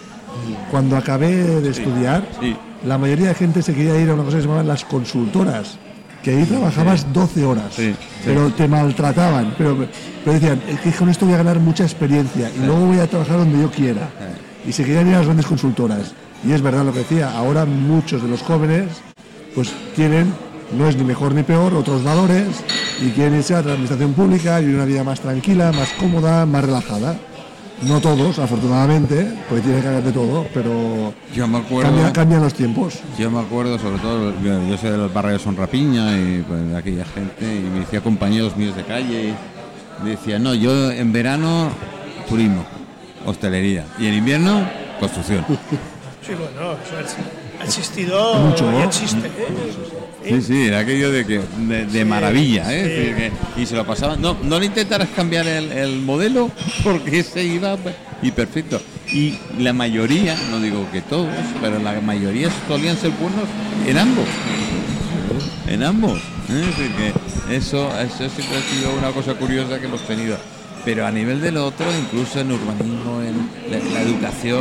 Cuando 0.71 0.97
acabé 0.97 1.61
de 1.61 1.71
estudiar, 1.71 2.29
sí. 2.41 2.57
la 2.85 2.99
mayoría 2.99 3.29
de 3.29 3.35
gente 3.35 3.63
se 3.63 3.75
quería 3.75 3.99
ir 4.01 4.11
a 4.11 4.15
una 4.15 4.25
cosa 4.25 4.37
que 4.37 4.43
se 4.43 4.49
llamaban 4.49 4.69
las 4.69 4.85
consultoras, 4.85 5.79
que 6.23 6.31
ahí 6.31 6.45
trabajabas 6.45 7.13
12 7.13 7.45
horas, 7.45 7.79
pero 8.25 8.51
te 8.51 8.69
maltrataban, 8.69 9.55
pero, 9.57 9.87
pero 10.25 10.35
decían, 10.35 10.61
es 10.69 10.81
que 10.81 10.93
con 10.93 11.09
esto 11.09 11.25
voy 11.25 11.35
a 11.35 11.39
ganar 11.39 11.59
mucha 11.59 11.85
experiencia 11.85 12.51
y 12.55 12.67
luego 12.67 12.87
voy 12.87 12.99
a 12.99 13.07
trabajar 13.07 13.39
donde 13.39 13.61
yo 13.61 13.71
quiera. 13.71 14.09
Y 14.67 14.73
se 14.73 14.85
querían 14.85 15.09
ir 15.09 15.15
a 15.15 15.19
las 15.19 15.27
grandes 15.27 15.47
consultoras. 15.47 16.13
Y 16.45 16.53
es 16.53 16.61
verdad 16.61 16.85
lo 16.85 16.93
que 16.93 16.99
decía, 17.01 17.31
ahora 17.31 17.65
muchos 17.65 18.23
de 18.23 18.29
los 18.29 18.43
jóvenes 18.43 18.89
pues 19.55 19.73
tienen, 19.95 20.35
no 20.73 20.89
es 20.89 20.97
ni 20.97 21.05
mejor 21.05 21.35
ni 21.35 21.43
peor, 21.43 21.75
otros 21.75 22.03
valores 22.05 22.47
y 23.01 23.11
quieren 23.11 23.37
irse 23.37 23.55
a 23.55 23.63
la 23.63 23.73
administración 23.73 24.13
pública 24.15 24.61
y 24.61 24.67
una 24.67 24.85
vida 24.85 25.05
más 25.05 25.21
tranquila, 25.21 25.73
más 25.73 25.89
cómoda, 25.99 26.47
más 26.47 26.65
relajada. 26.65 27.17
No 27.83 28.01
todos, 28.01 28.39
afortunadamente, 28.39 29.35
porque 29.51 29.63
tiene 29.65 29.83
que 29.83 29.89
haber 29.89 30.03
de 30.05 30.13
todo, 30.13 30.47
pero 30.55 31.13
yo 31.35 31.47
me 31.47 31.59
acuerdo... 31.59 31.91
cambia- 31.91 32.11
cambian 32.13 32.41
los 32.43 32.55
tiempos. 32.55 32.95
Yo 33.19 33.31
me 33.31 33.39
acuerdo, 33.41 33.79
sobre 33.79 33.99
todo, 33.99 34.33
yo, 34.43 34.67
yo 34.67 34.79
soy 34.79 34.91
del 34.93 35.09
barrio 35.11 35.33
de 35.33 35.39
Sonrapiña 35.39 36.17
y 36.17 36.43
pues, 36.49 36.67
de 36.71 36.75
aquella 36.77 37.05
gente, 37.05 37.45
y 37.45 37.69
me 37.71 37.81
decía 37.81 38.01
compañeros 38.01 38.57
míos 38.57 38.75
de 38.77 38.83
calle, 38.85 39.35
me 40.03 40.11
decía, 40.11 40.39
no, 40.39 40.55
yo 40.55 40.91
en 40.91 41.13
verano 41.13 41.69
turismo, 42.27 42.65
hostelería, 43.27 43.85
y 43.99 44.07
en 44.07 44.15
invierno 44.15 44.67
construcción. 44.99 45.45
Sí, 46.27 46.33
bueno, 46.33 46.73
eso 46.85 46.99
es- 46.99 47.17
ha 47.61 47.65
existido 47.65 48.35
Mucho, 48.35 48.69
y 48.69 48.73
¿no? 48.79 48.83
existe. 48.85 49.29
¿eh? 49.29 49.33
Sí, 50.29 50.43
sí, 50.43 50.63
era 50.67 50.81
aquello 50.81 51.11
de 51.13 51.25
que 51.27 51.41
de, 51.69 51.87
de 51.87 52.05
maravilla, 52.05 52.65
¿eh? 52.75 52.85
sí. 52.85 53.15
Que- 53.57 53.63
y 53.63 53.67
se 53.67 53.75
lo 53.77 53.87
pasaban. 53.87 54.21
No, 54.21 54.37
no 54.43 54.59
le 54.59 54.67
intentaras 54.67 55.09
cambiar 55.15 55.47
el, 55.47 55.71
el 55.73 56.01
modelo 56.01 56.51
porque 56.85 57.23
se 57.23 57.45
iba 57.45 57.77
y 58.23 58.31
perfecto. 58.33 58.81
Y 59.13 59.39
la 59.59 59.73
mayoría, 59.73 60.37
no 60.51 60.61
digo 60.61 60.87
que 60.93 61.01
todos, 61.03 61.29
pero 61.61 61.79
la 61.79 62.01
mayoría 62.01 62.49
solían 62.67 62.97
ser 62.97 63.11
buenos 63.13 63.45
en 63.87 63.99
ambos. 63.99 64.27
En 65.69 65.83
ambos. 65.83 66.19
¿eh? 66.51 66.61
Es 66.71 66.77
decir, 66.77 66.91
que 66.97 67.57
eso, 67.57 67.89
eso 68.01 68.17
siempre 68.17 68.59
ha 68.59 68.63
sido 68.75 68.95
una 68.99 69.11
cosa 69.11 69.35
curiosa 69.35 69.79
que 69.79 69.87
hemos 69.87 70.01
tenido. 70.07 70.37
Pero 70.87 71.05
a 71.05 71.11
nivel 71.11 71.41
del 71.41 71.57
otro, 71.57 71.85
incluso 72.01 72.39
en 72.41 72.53
urbanismo, 72.53 73.21
en 73.21 73.51
la, 73.71 73.79
la 73.93 74.01
educación, 74.03 74.61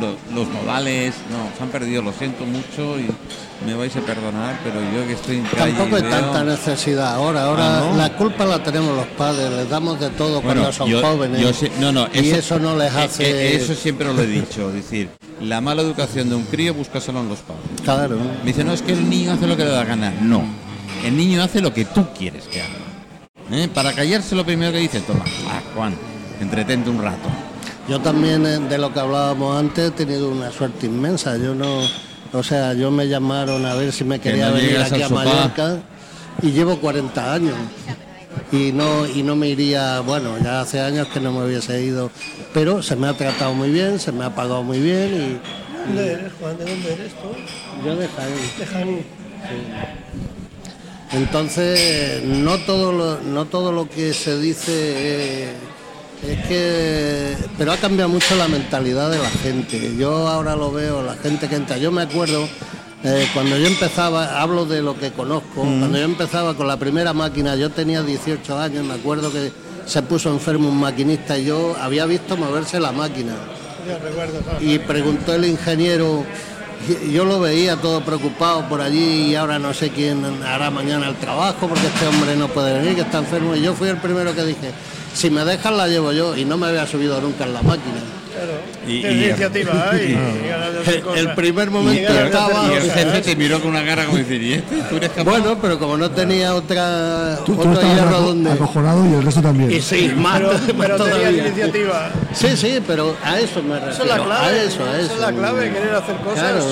lo- 0.00 0.06
lo- 0.06 0.16
los 0.32 0.48
modales, 0.48 1.12
no, 1.28 1.56
se 1.58 1.62
han 1.64 1.68
perdido, 1.70 2.02
lo 2.02 2.12
siento 2.12 2.44
mucho 2.46 2.98
y 3.00 3.08
me 3.66 3.74
vais 3.74 3.94
a 3.96 4.00
perdonar, 4.00 4.60
pero 4.62 4.76
yo 4.80 5.04
que 5.08 5.14
estoy 5.14 5.36
en 5.38 5.42
calle 5.42 5.72
Tampoco 5.72 5.96
hay 5.96 6.02
veo- 6.02 6.10
tanta 6.12 6.44
necesidad 6.44 7.14
ahora. 7.16 7.46
Ahora 7.46 7.78
Ah, 7.78 7.86
¿no? 7.90 7.96
la 7.96 8.16
culpa 8.16 8.46
la 8.46 8.62
tenemos 8.62 8.96
los 8.96 9.06
padres, 9.08 9.50
les 9.50 9.68
damos 9.68 9.98
de 9.98 10.10
todo 10.10 10.40
Bueno, 10.40 10.60
cuando 10.62 10.72
son 10.72 10.88
yo- 10.88 11.02
jóvenes. 11.02 11.40
yo 11.40 11.52
sé- 11.52 11.72
no, 11.80 11.90
no, 11.90 12.06
y 12.14 12.30
eso 12.30 12.60
no 12.60 12.76
les 12.76 12.94
eh, 12.94 12.98
hace. 13.00 13.24
eh, 13.30 13.56
eso 13.56 13.74
siempre 13.74 14.06
lo 14.14 14.22
he 14.22 14.26
dicho, 14.28 14.68
es 14.68 14.74
decir, 14.76 15.08
la 15.42 15.60
mala 15.60 15.82
educación 15.82 16.28
de 16.28 16.36
un 16.36 16.44
crío 16.44 16.74
búscaselo 16.74 17.20
en 17.20 17.28
los 17.28 17.40
padres. 17.40 17.64
Claro. 17.82 18.18
Me 18.44 18.52
dice, 18.52 18.62
no, 18.62 18.72
es 18.72 18.82
que 18.82 18.92
el 18.92 19.10
niño 19.10 19.32
hace 19.32 19.48
lo 19.48 19.56
que 19.56 19.64
le 19.64 19.70
da 19.70 19.84
gana. 19.84 20.12
No, 20.22 20.44
el 21.04 21.16
niño 21.16 21.42
hace 21.42 21.60
lo 21.60 21.74
que 21.74 21.84
tú 21.86 22.06
quieres 22.16 22.44
que 22.44 22.62
haga. 22.62 22.70
¿Eh? 23.52 23.68
Para 23.72 23.92
callarse 23.92 24.34
lo 24.34 24.44
primero 24.44 24.72
que 24.72 24.78
dice, 24.78 25.00
toma, 25.00 25.24
ah, 25.48 25.60
Juan, 25.74 25.94
entretente 26.40 26.88
un 26.88 27.02
rato. 27.02 27.28
Yo 27.88 28.00
también, 28.00 28.46
eh, 28.46 28.58
de 28.58 28.78
lo 28.78 28.92
que 28.92 29.00
hablábamos 29.00 29.58
antes, 29.58 29.88
he 29.88 29.90
tenido 29.90 30.30
una 30.30 30.50
suerte 30.52 30.86
inmensa. 30.86 31.36
Yo 31.36 31.54
no. 31.54 31.80
O 32.32 32.42
sea, 32.44 32.74
yo 32.74 32.92
me 32.92 33.08
llamaron 33.08 33.66
a 33.66 33.74
ver 33.74 33.92
si 33.92 34.04
me 34.04 34.20
Que 34.20 34.30
quería 34.30 34.50
no 34.50 34.54
venir 34.54 34.78
aquí 34.78 35.02
a 35.02 35.08
sofá. 35.08 35.24
Mallorca 35.24 35.78
y 36.42 36.52
llevo 36.52 36.78
40 36.78 37.34
años. 37.34 37.54
Y 38.52 38.72
no, 38.72 39.06
y 39.06 39.22
no 39.22 39.36
me 39.36 39.48
iría, 39.48 40.00
bueno, 40.00 40.36
ya 40.42 40.60
hace 40.60 40.80
años 40.80 41.08
que 41.08 41.20
no 41.20 41.32
me 41.32 41.44
hubiese 41.44 41.82
ido, 41.82 42.10
pero 42.54 42.82
se 42.82 42.96
me 42.96 43.08
ha 43.08 43.12
tratado 43.14 43.54
muy 43.54 43.70
bien, 43.70 43.98
se 43.98 44.12
me 44.12 44.24
ha 44.24 44.34
pagado 44.34 44.62
muy 44.62 44.80
bien 44.80 45.40
¿Dónde 45.86 46.12
eres, 46.12 46.32
Juan? 46.40 46.58
¿De 46.58 46.64
dónde 46.64 46.92
eres 46.92 47.12
tú? 47.14 47.28
y 47.80 47.86
yo 47.86 47.96
de 47.96 48.08
Jaén. 48.08 48.34
De 48.58 48.66
Jaén. 48.66 49.04
Entonces, 51.12 52.22
no 52.24 52.58
todo 52.58 52.92
lo, 52.92 53.20
no 53.20 53.46
todo 53.46 53.72
lo 53.72 53.88
que 53.88 54.14
se 54.14 54.38
dice 54.38 54.72
eh, 54.72 55.52
es 56.26 56.46
que... 56.46 57.36
Pero 57.58 57.72
ha 57.72 57.76
cambiado 57.76 58.08
mucho 58.08 58.36
la 58.36 58.46
mentalidad 58.46 59.10
de 59.10 59.18
la 59.18 59.30
gente. 59.30 59.96
Yo 59.96 60.28
ahora 60.28 60.54
lo 60.54 60.70
veo, 60.70 61.02
la 61.02 61.14
gente 61.14 61.48
que 61.48 61.56
entra. 61.56 61.78
Yo 61.78 61.90
me 61.90 62.02
acuerdo, 62.02 62.48
eh, 63.02 63.26
cuando 63.34 63.56
yo 63.58 63.66
empezaba, 63.66 64.40
hablo 64.40 64.66
de 64.66 64.82
lo 64.82 64.96
que 64.96 65.10
conozco, 65.10 65.62
cuando 65.62 65.98
yo 65.98 66.04
empezaba 66.04 66.54
con 66.54 66.68
la 66.68 66.76
primera 66.76 67.12
máquina, 67.12 67.56
yo 67.56 67.70
tenía 67.70 68.02
18 68.02 68.58
años, 68.58 68.84
me 68.84 68.94
acuerdo 68.94 69.32
que 69.32 69.50
se 69.86 70.02
puso 70.02 70.30
enfermo 70.30 70.68
un 70.68 70.78
maquinista 70.78 71.36
y 71.36 71.46
yo 71.46 71.74
había 71.80 72.06
visto 72.06 72.36
moverse 72.36 72.78
la 72.78 72.92
máquina 72.92 73.34
recuerdo. 73.98 74.40
y 74.60 74.78
preguntó 74.78 75.34
el 75.34 75.46
ingeniero, 75.46 76.24
yo 77.10 77.24
lo 77.24 77.40
veía 77.40 77.76
todo 77.76 78.00
preocupado 78.02 78.68
por 78.68 78.80
allí 78.80 79.30
y 79.30 79.34
ahora 79.34 79.58
no 79.58 79.74
sé 79.74 79.90
quién 79.90 80.24
hará 80.42 80.70
mañana 80.70 81.08
el 81.08 81.16
trabajo 81.16 81.68
porque 81.68 81.86
este 81.86 82.06
hombre 82.06 82.36
no 82.36 82.48
puede 82.48 82.78
venir, 82.78 82.94
que 82.94 83.02
está 83.02 83.18
enfermo. 83.18 83.54
Y 83.54 83.62
yo 83.62 83.74
fui 83.74 83.88
el 83.88 83.98
primero 83.98 84.34
que 84.34 84.44
dije, 84.44 84.72
si 85.14 85.30
me 85.30 85.44
dejan 85.44 85.76
la 85.76 85.88
llevo 85.88 86.12
yo 86.12 86.36
y 86.36 86.44
no 86.44 86.56
me 86.56 86.68
había 86.68 86.86
subido 86.86 87.20
nunca 87.20 87.44
en 87.44 87.54
la 87.54 87.62
máquina. 87.62 88.19
Y- 88.88 89.04
El, 91.16 91.34
primer 91.34 91.70
momento 91.70 92.12
estaba... 92.12 92.66
Y 92.72 92.90
jefe 92.90 93.20
te 93.20 93.36
miró 93.36 93.60
con 93.60 93.70
una 93.70 93.84
cara 93.84 94.06
como 94.06 94.16
decir, 94.18 94.42
¿y 94.42 94.54
este? 94.54 94.76
¿Tú 94.88 94.96
eres 94.96 95.10
capaz? 95.10 95.30
Bueno, 95.30 95.58
pero 95.60 95.78
como 95.78 95.96
no 95.96 96.10
tenía 96.10 96.54
otra 96.54 97.38
Tú, 97.44 97.54
tú 97.54 97.60
otro 97.60 97.72
estabas 97.74 97.94
hierro 97.96 98.16
aco- 98.16 98.26
donde... 98.26 98.52
acojonado 98.52 99.06
y 99.06 99.12
el 99.14 99.22
resto 99.22 99.42
también. 99.42 99.70
Y 99.70 99.80
sí, 99.80 100.12
más, 100.16 100.40
Pero, 100.40 100.52
más 100.52 100.90
pero 100.98 101.30
iniciativa. 101.30 102.10
Sí, 102.32 102.56
sí, 102.56 102.78
pero 102.86 103.14
a 103.22 103.38
eso 103.38 103.62
me 103.62 103.74
refiero. 103.80 103.92
Esa 103.92 104.02
es 104.02 104.08
la 104.08 104.24
clave. 104.24 104.46
A 104.46 104.62
eso, 104.62 104.84
a 104.84 104.96
eso. 104.98 105.04
Esa 105.04 105.14
es 105.14 105.20
la 105.20 105.32
clave, 105.32 105.72
querer 105.72 105.94
hacer 105.94 106.16
cosas. 106.16 106.38
Claro. 106.40 106.64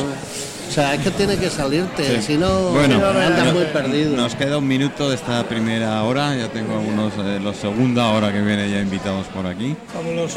O 0.68 0.70
sea, 0.70 0.94
es 0.94 1.00
que 1.00 1.10
tiene 1.10 1.36
que 1.38 1.48
salirte, 1.48 2.20
si 2.20 2.36
no 2.36 2.70
Bueno, 2.70 2.98
no, 2.98 3.12
no, 3.12 3.20
andas 3.20 3.46
no, 3.46 3.52
muy 3.54 3.64
perdido. 3.64 4.16
Nos 4.16 4.34
queda 4.34 4.58
un 4.58 4.66
minuto 4.68 5.08
de 5.08 5.14
esta 5.14 5.42
primera 5.44 6.02
hora, 6.04 6.36
ya 6.36 6.48
tengo 6.48 6.74
algunos, 6.74 7.14
eh, 7.18 7.40
los 7.42 7.56
segunda 7.56 8.08
hora 8.08 8.30
que 8.32 8.42
viene 8.42 8.70
ya 8.70 8.80
invitados 8.80 9.26
por 9.28 9.46
aquí. 9.46 9.74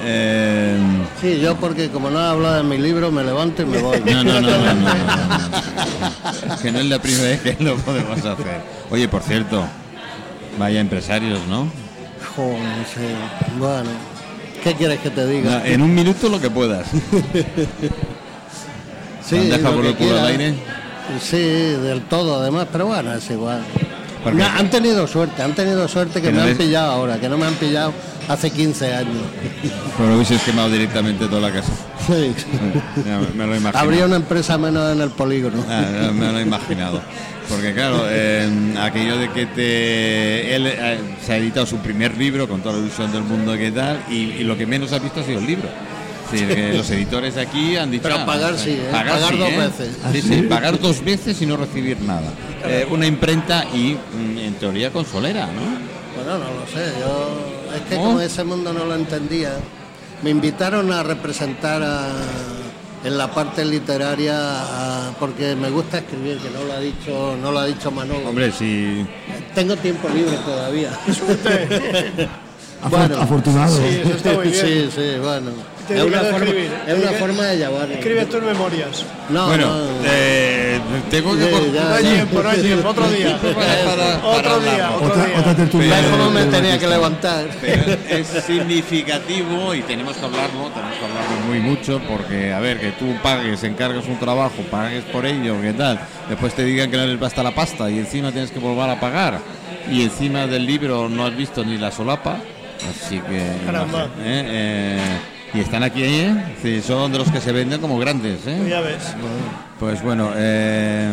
Eh, 0.04 0.78
Sí, 1.20 1.40
yo 1.40 1.56
porque 1.58 1.90
como 1.90 2.10
no 2.10 2.20
he 2.20 2.26
hablado 2.26 2.56
de 2.56 2.64
mi 2.64 2.78
libro, 2.78 3.12
me 3.12 3.24
levanto 3.24 3.62
y 3.62 3.66
me 3.66 3.80
voy. 3.80 4.00
No, 4.00 4.24
no, 4.24 4.40
no, 4.40 4.42
no, 4.42 4.58
no, 4.58 4.74
no, 4.74 4.84
no. 4.84 6.54
Es 6.54 6.60
que 6.62 6.72
no 6.72 6.80
es 6.80 6.86
la 6.86 7.00
primera 7.00 7.24
vez 7.24 7.42
que 7.42 7.58
lo 7.64 7.76
podemos 7.78 8.18
hacer. 8.18 8.62
Oye, 8.90 9.08
por 9.10 9.22
cierto, 9.24 9.64
vaya 10.58 10.80
empresarios, 10.80 11.40
¿no? 11.48 11.68
Joder, 12.36 12.86
sí. 12.94 13.58
Bueno, 13.60 13.90
¿qué 14.64 14.74
quieres 14.76 15.00
que 15.02 15.10
te 15.10 15.28
diga? 15.28 15.68
En 15.68 15.82
un 15.82 15.94
minuto 15.94 16.30
lo 16.30 16.40
que 16.40 16.50
puedas. 16.50 16.88
Sí, 19.24 19.36
¿Te 19.36 19.42
han 19.42 19.50
dejado 19.50 19.70
lo 19.72 19.76
por 19.78 19.86
el 19.86 19.96
culo 19.96 20.20
al 20.20 20.26
aire? 20.28 20.54
Sí, 21.22 21.38
del 21.38 22.02
todo, 22.04 22.42
además, 22.42 22.68
pero 22.72 22.88
bueno, 22.88 23.14
es 23.14 23.30
igual. 23.30 23.62
No, 24.34 24.46
han 24.46 24.70
tenido 24.70 25.08
suerte, 25.08 25.42
han 25.42 25.54
tenido 25.56 25.88
suerte 25.88 26.22
que, 26.22 26.28
Que 26.28 26.32
me 26.32 26.38
no 26.38 26.44
han 26.44 26.50
les- 26.50 26.58
pillado 26.58 26.92
ahora, 26.92 27.20
que 27.20 27.28
no 27.28 27.38
me 27.38 27.46
han 27.48 27.56
pillado 27.56 27.92
hace 28.30 28.52
15 28.52 28.94
años. 28.94 29.16
Pero 29.98 30.16
hubieses 30.16 30.42
quemado 30.44 30.70
directamente 30.70 31.26
toda 31.28 31.42
la 31.42 31.52
casa. 31.52 31.72
Sí. 32.08 32.34
Ya 33.06 33.20
me- 33.36 33.48
lo 33.48 33.56
imagino. 33.56 33.80
Habría 33.82 34.06
una 34.06 34.18
empresa 34.18 34.58
menos 34.60 34.92
en 34.94 35.02
el 35.02 35.10
polígono. 35.10 35.64
Ah, 35.68 36.12
me 36.14 36.32
lo 36.32 36.38
he 36.38 36.44
imaginado. 36.44 37.02
Porque 37.50 37.74
claro, 37.74 38.04
eh, 38.08 38.48
aquello 38.80 39.18
de 39.18 39.30
que 39.32 39.46
te 39.48 40.56
él 40.56 40.68
eh, 40.68 41.00
se 41.26 41.34
ha 41.34 41.38
editado 41.38 41.66
su 41.66 41.78
primer 41.80 42.16
libro 42.16 42.48
con 42.48 42.62
toda 42.62 42.76
la 42.76 42.82
ilusión 42.82 43.12
del 43.12 43.24
mundo 43.24 43.54
que 43.58 43.72
tal, 43.72 44.00
y, 44.10 44.14
y 44.14 44.44
lo 44.44 44.56
que 44.56 44.66
menos 44.68 44.94
ha 44.94 45.00
visto 45.00 45.20
ha 45.20 45.24
sido 45.24 45.40
el 45.40 45.48
libro. 45.48 45.68
Es 46.34 46.42
decir, 46.48 46.56
que 46.56 46.74
los 46.78 46.90
editores 46.92 47.36
de 47.36 47.42
aquí 47.42 47.76
han 47.78 47.92
dicho... 47.92 48.04
Pero 48.04 48.16
ah, 48.20 48.26
pagar 48.26 48.58
sí, 48.58 48.72
¿eh? 48.72 48.88
Pagar 48.92 49.38
dos 49.38 49.50
veces. 49.58 49.98
Sí, 50.12 50.22
sí, 50.22 50.42
pagar 50.44 50.80
dos 50.80 51.04
veces 51.04 51.42
y 51.42 51.46
no 51.46 51.58
recibir 51.58 52.00
nada. 52.02 52.32
Eh, 52.66 52.88
una 52.90 53.06
imprenta 53.08 53.66
y, 53.74 53.94
mm, 53.96 54.38
en 54.38 54.54
teoría, 54.56 54.92
consolera, 54.92 55.48
¿no? 55.48 55.62
Bueno, 56.16 56.38
no 56.40 56.60
lo 56.60 56.68
sé, 56.68 56.94
yo 57.00 57.76
es 57.76 57.82
que 57.90 57.96
¿No? 57.96 58.02
como 58.04 58.22
ese 58.22 58.44
mundo 58.44 58.74
no 58.74 58.86
lo 58.86 58.96
entendía, 58.96 59.54
me 60.22 60.30
invitaron 60.30 60.92
a 60.92 61.04
representar 61.04 61.82
a- 61.82 62.08
en 63.04 63.18
la 63.18 63.32
parte 63.34 63.66
literaria 63.66 64.38
a- 64.38 65.12
porque 65.20 65.56
me 65.56 65.70
gusta 65.72 65.98
escribir, 66.00 66.38
que 66.38 66.50
no 66.52 66.64
lo 66.66 66.74
ha 66.74 66.80
dicho, 66.80 67.36
no 67.42 67.52
lo 67.52 67.60
ha 67.60 67.66
dicho 67.66 67.90
Manolo. 67.92 68.30
Hombre, 68.30 68.52
si... 68.52 69.06
Tengo 69.56 69.76
tiempo 69.78 70.08
libre 70.10 70.38
todavía. 70.46 70.92
Afor- 72.84 73.22
afortunado. 73.22 73.78
Sí, 73.78 74.02
eso 74.04 74.14
está 74.16 74.34
muy 74.34 74.48
bien. 74.50 74.56
Sí, 74.66 74.90
sí, 74.96 75.20
bueno. 75.22 75.52
Te 75.88 75.98
Es 75.98 76.04
una, 76.04 76.20
forma, 76.20 76.38
escribir, 76.38 76.72
es 76.88 76.94
una 77.00 77.10
te 77.12 77.18
forma 77.18 77.44
de 77.44 77.58
llevar. 77.58 77.92
Escribes 77.92 78.30
tus 78.30 78.42
memorias. 78.44 79.04
No, 79.30 79.48
Bueno, 79.48 79.66
no. 79.68 79.86
eh, 80.06 80.80
tengo 81.10 81.36
que... 81.36 81.44
Sí, 81.46 81.50
cor- 81.52 81.74
ya, 81.74 81.84
No 81.84 81.96
hay 81.96 82.04
tiempo, 82.06 82.44
no 82.44 82.50
hay 82.50 82.62
tiempo. 82.62 82.90
Otro 82.90 83.10
día. 83.10 83.38
para- 83.42 84.22
para 84.22 84.28
Otro 84.28 84.60
día, 84.60 84.92
otro 84.96 85.08
Otra, 85.08 85.26
día. 85.26 85.40
otra 85.40 85.56
tertulia. 85.56 85.96
Pero- 86.00 86.12
¿Cómo 86.18 86.30
me 86.32 86.46
tenía 86.46 86.78
que 86.80 86.88
levantar? 86.88 87.46
Pero 87.60 87.84
es 88.10 88.28
significativo 88.46 89.74
y 89.76 89.82
tenemos 89.82 90.16
que 90.18 90.26
hablarlo, 90.26 90.70
tenemos 90.70 90.98
que 90.98 91.06
hablarlo 91.06 91.46
muy 91.48 91.60
mucho 91.60 92.00
porque, 92.08 92.54
a 92.54 92.60
ver, 92.60 92.80
que 92.80 92.92
tú 92.92 93.14
pagues, 93.22 93.64
encargues 93.64 94.06
un 94.08 94.18
trabajo, 94.20 94.62
pagues 94.70 95.04
por 95.06 95.26
ello, 95.26 95.56
¿qué 95.62 95.74
tal? 95.74 96.00
Después 96.30 96.54
te 96.54 96.64
digan 96.64 96.90
que 96.92 96.98
no 96.98 97.06
les 97.06 97.20
basta 97.20 97.44
la 97.44 97.54
pasta 97.54 97.90
y 97.90 98.00
encima 98.00 98.32
tienes 98.32 98.52
que 98.52 98.60
volver 98.60 98.90
a 98.90 99.00
pagar 99.00 99.40
y 99.92 100.04
encima 100.04 100.46
del 100.48 100.66
libro 100.66 101.10
no 101.10 101.26
has 101.26 101.36
visto 101.36 101.66
ni 101.66 101.78
la 101.78 101.92
solapa, 101.92 102.38
así 102.90 103.20
que... 103.20 103.56
no 103.60 103.66
Caramba. 103.66 104.04
sé, 104.04 104.10
¿eh? 104.24 104.46
Eh, 104.48 105.00
y 105.54 105.60
están 105.60 105.84
aquí, 105.84 106.04
¿eh? 106.04 106.56
Sí, 106.62 106.82
son 106.82 107.12
de 107.12 107.18
los 107.20 107.30
que 107.32 107.42
se 107.42 107.52
venden 107.52 107.82
como 107.82 108.00
grandes, 108.00 108.46
¿eh? 108.48 108.68
Ya 108.70 108.82
ves. 108.82 109.16
Pues 109.80 110.02
bueno, 110.02 110.32
eh, 110.36 111.10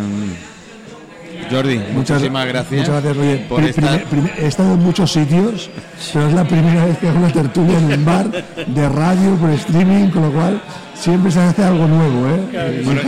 Jordi, 1.50 1.78
Muchas, 1.92 2.16
muchísimas 2.16 2.46
gracias. 2.46 2.80
Muchas 2.80 2.88
gracias, 3.02 3.16
Roger. 3.16 3.48
por 3.48 3.64
estar. 3.64 3.84
primer- 3.84 4.04
primer- 4.04 4.34
he 4.40 4.46
estado 4.46 4.74
en 4.74 4.80
muchos 4.80 5.12
sitios, 5.12 5.70
pero 6.12 6.28
es 6.28 6.34
la 6.34 6.44
primera 6.44 6.84
vez 6.86 6.98
que 6.98 7.08
hago 7.08 7.18
una 7.18 7.32
tertulia 7.32 7.78
en 7.78 7.84
un 7.92 8.04
bar 8.04 8.30
de 8.66 8.88
radio 8.88 9.34
por 9.36 9.50
streaming, 9.50 10.08
con 10.10 10.22
lo 10.22 10.32
cual 10.32 10.60
siempre 10.94 11.30
se 11.30 11.40
hace 11.40 11.62
algo 11.64 11.86
nuevo, 11.86 12.26
¿eh? 12.28 12.82
Bueno, 12.84 13.00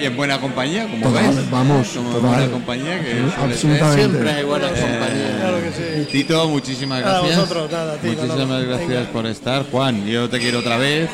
y, 0.00 0.04
en 0.04 0.16
buena 0.16 0.40
compañía, 0.40 0.86
como 0.88 1.06
Total, 1.08 1.34
ves. 1.36 1.50
vamos, 1.50 1.88
Como 1.88 2.08
en 2.08 2.14
total. 2.14 2.30
buena 2.30 2.52
compañía, 2.52 3.00
que. 3.00 3.42
Absolutamente. 3.42 4.00
Siempre 4.00 4.30
hay 4.30 4.44
buena 4.44 4.68
compañía. 4.68 5.36
Claro 5.40 5.56
que 5.62 6.04
sí. 6.06 6.08
Tito, 6.12 6.48
muchísimas 6.48 7.00
Nada, 7.02 7.18
gracias. 7.20 7.40
vosotros, 7.40 7.70
nada, 7.72 7.92
a 7.94 7.96
ti, 7.96 8.08
muchísimas 8.08 8.62
gracias 8.64 8.88
Venga. 8.88 9.12
por 9.12 9.26
estar. 9.26 9.64
Juan, 9.70 10.06
yo 10.06 10.28
te 10.30 10.38
quiero 10.38 10.60
otra 10.60 10.76
vez. 10.78 11.08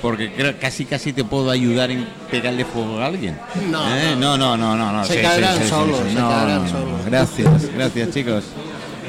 Porque 0.00 0.32
creo, 0.32 0.54
casi 0.60 0.84
casi 0.84 1.12
te 1.12 1.24
puedo 1.24 1.50
ayudar 1.50 1.90
en 1.90 2.06
pegarle 2.30 2.64
fuego 2.64 2.98
a 3.00 3.06
alguien. 3.06 3.36
No, 3.70 3.82
¿Eh? 3.96 4.14
no, 4.18 4.38
no, 4.38 4.56
no, 4.56 4.76
no, 4.76 4.92
no. 4.92 5.04
Se 5.04 5.14
sí, 5.16 5.22
caerán 5.22 5.58
sí, 5.60 5.68
solos, 5.68 5.98
sí. 6.06 6.14
se 6.14 6.20
No, 6.20 6.28
caerán 6.28 6.58
no, 6.58 6.62
no. 6.64 6.70
solos. 6.70 7.04
Gracias, 7.06 7.74
gracias 7.74 8.10
chicos. 8.10 8.44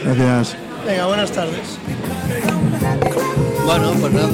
Gracias. 0.03 0.55
Venga, 0.87 1.05
buenas 1.05 1.31
tardes. 1.31 1.77
Bueno, 3.65 3.91
pues 3.99 4.13
nada. 4.13 4.29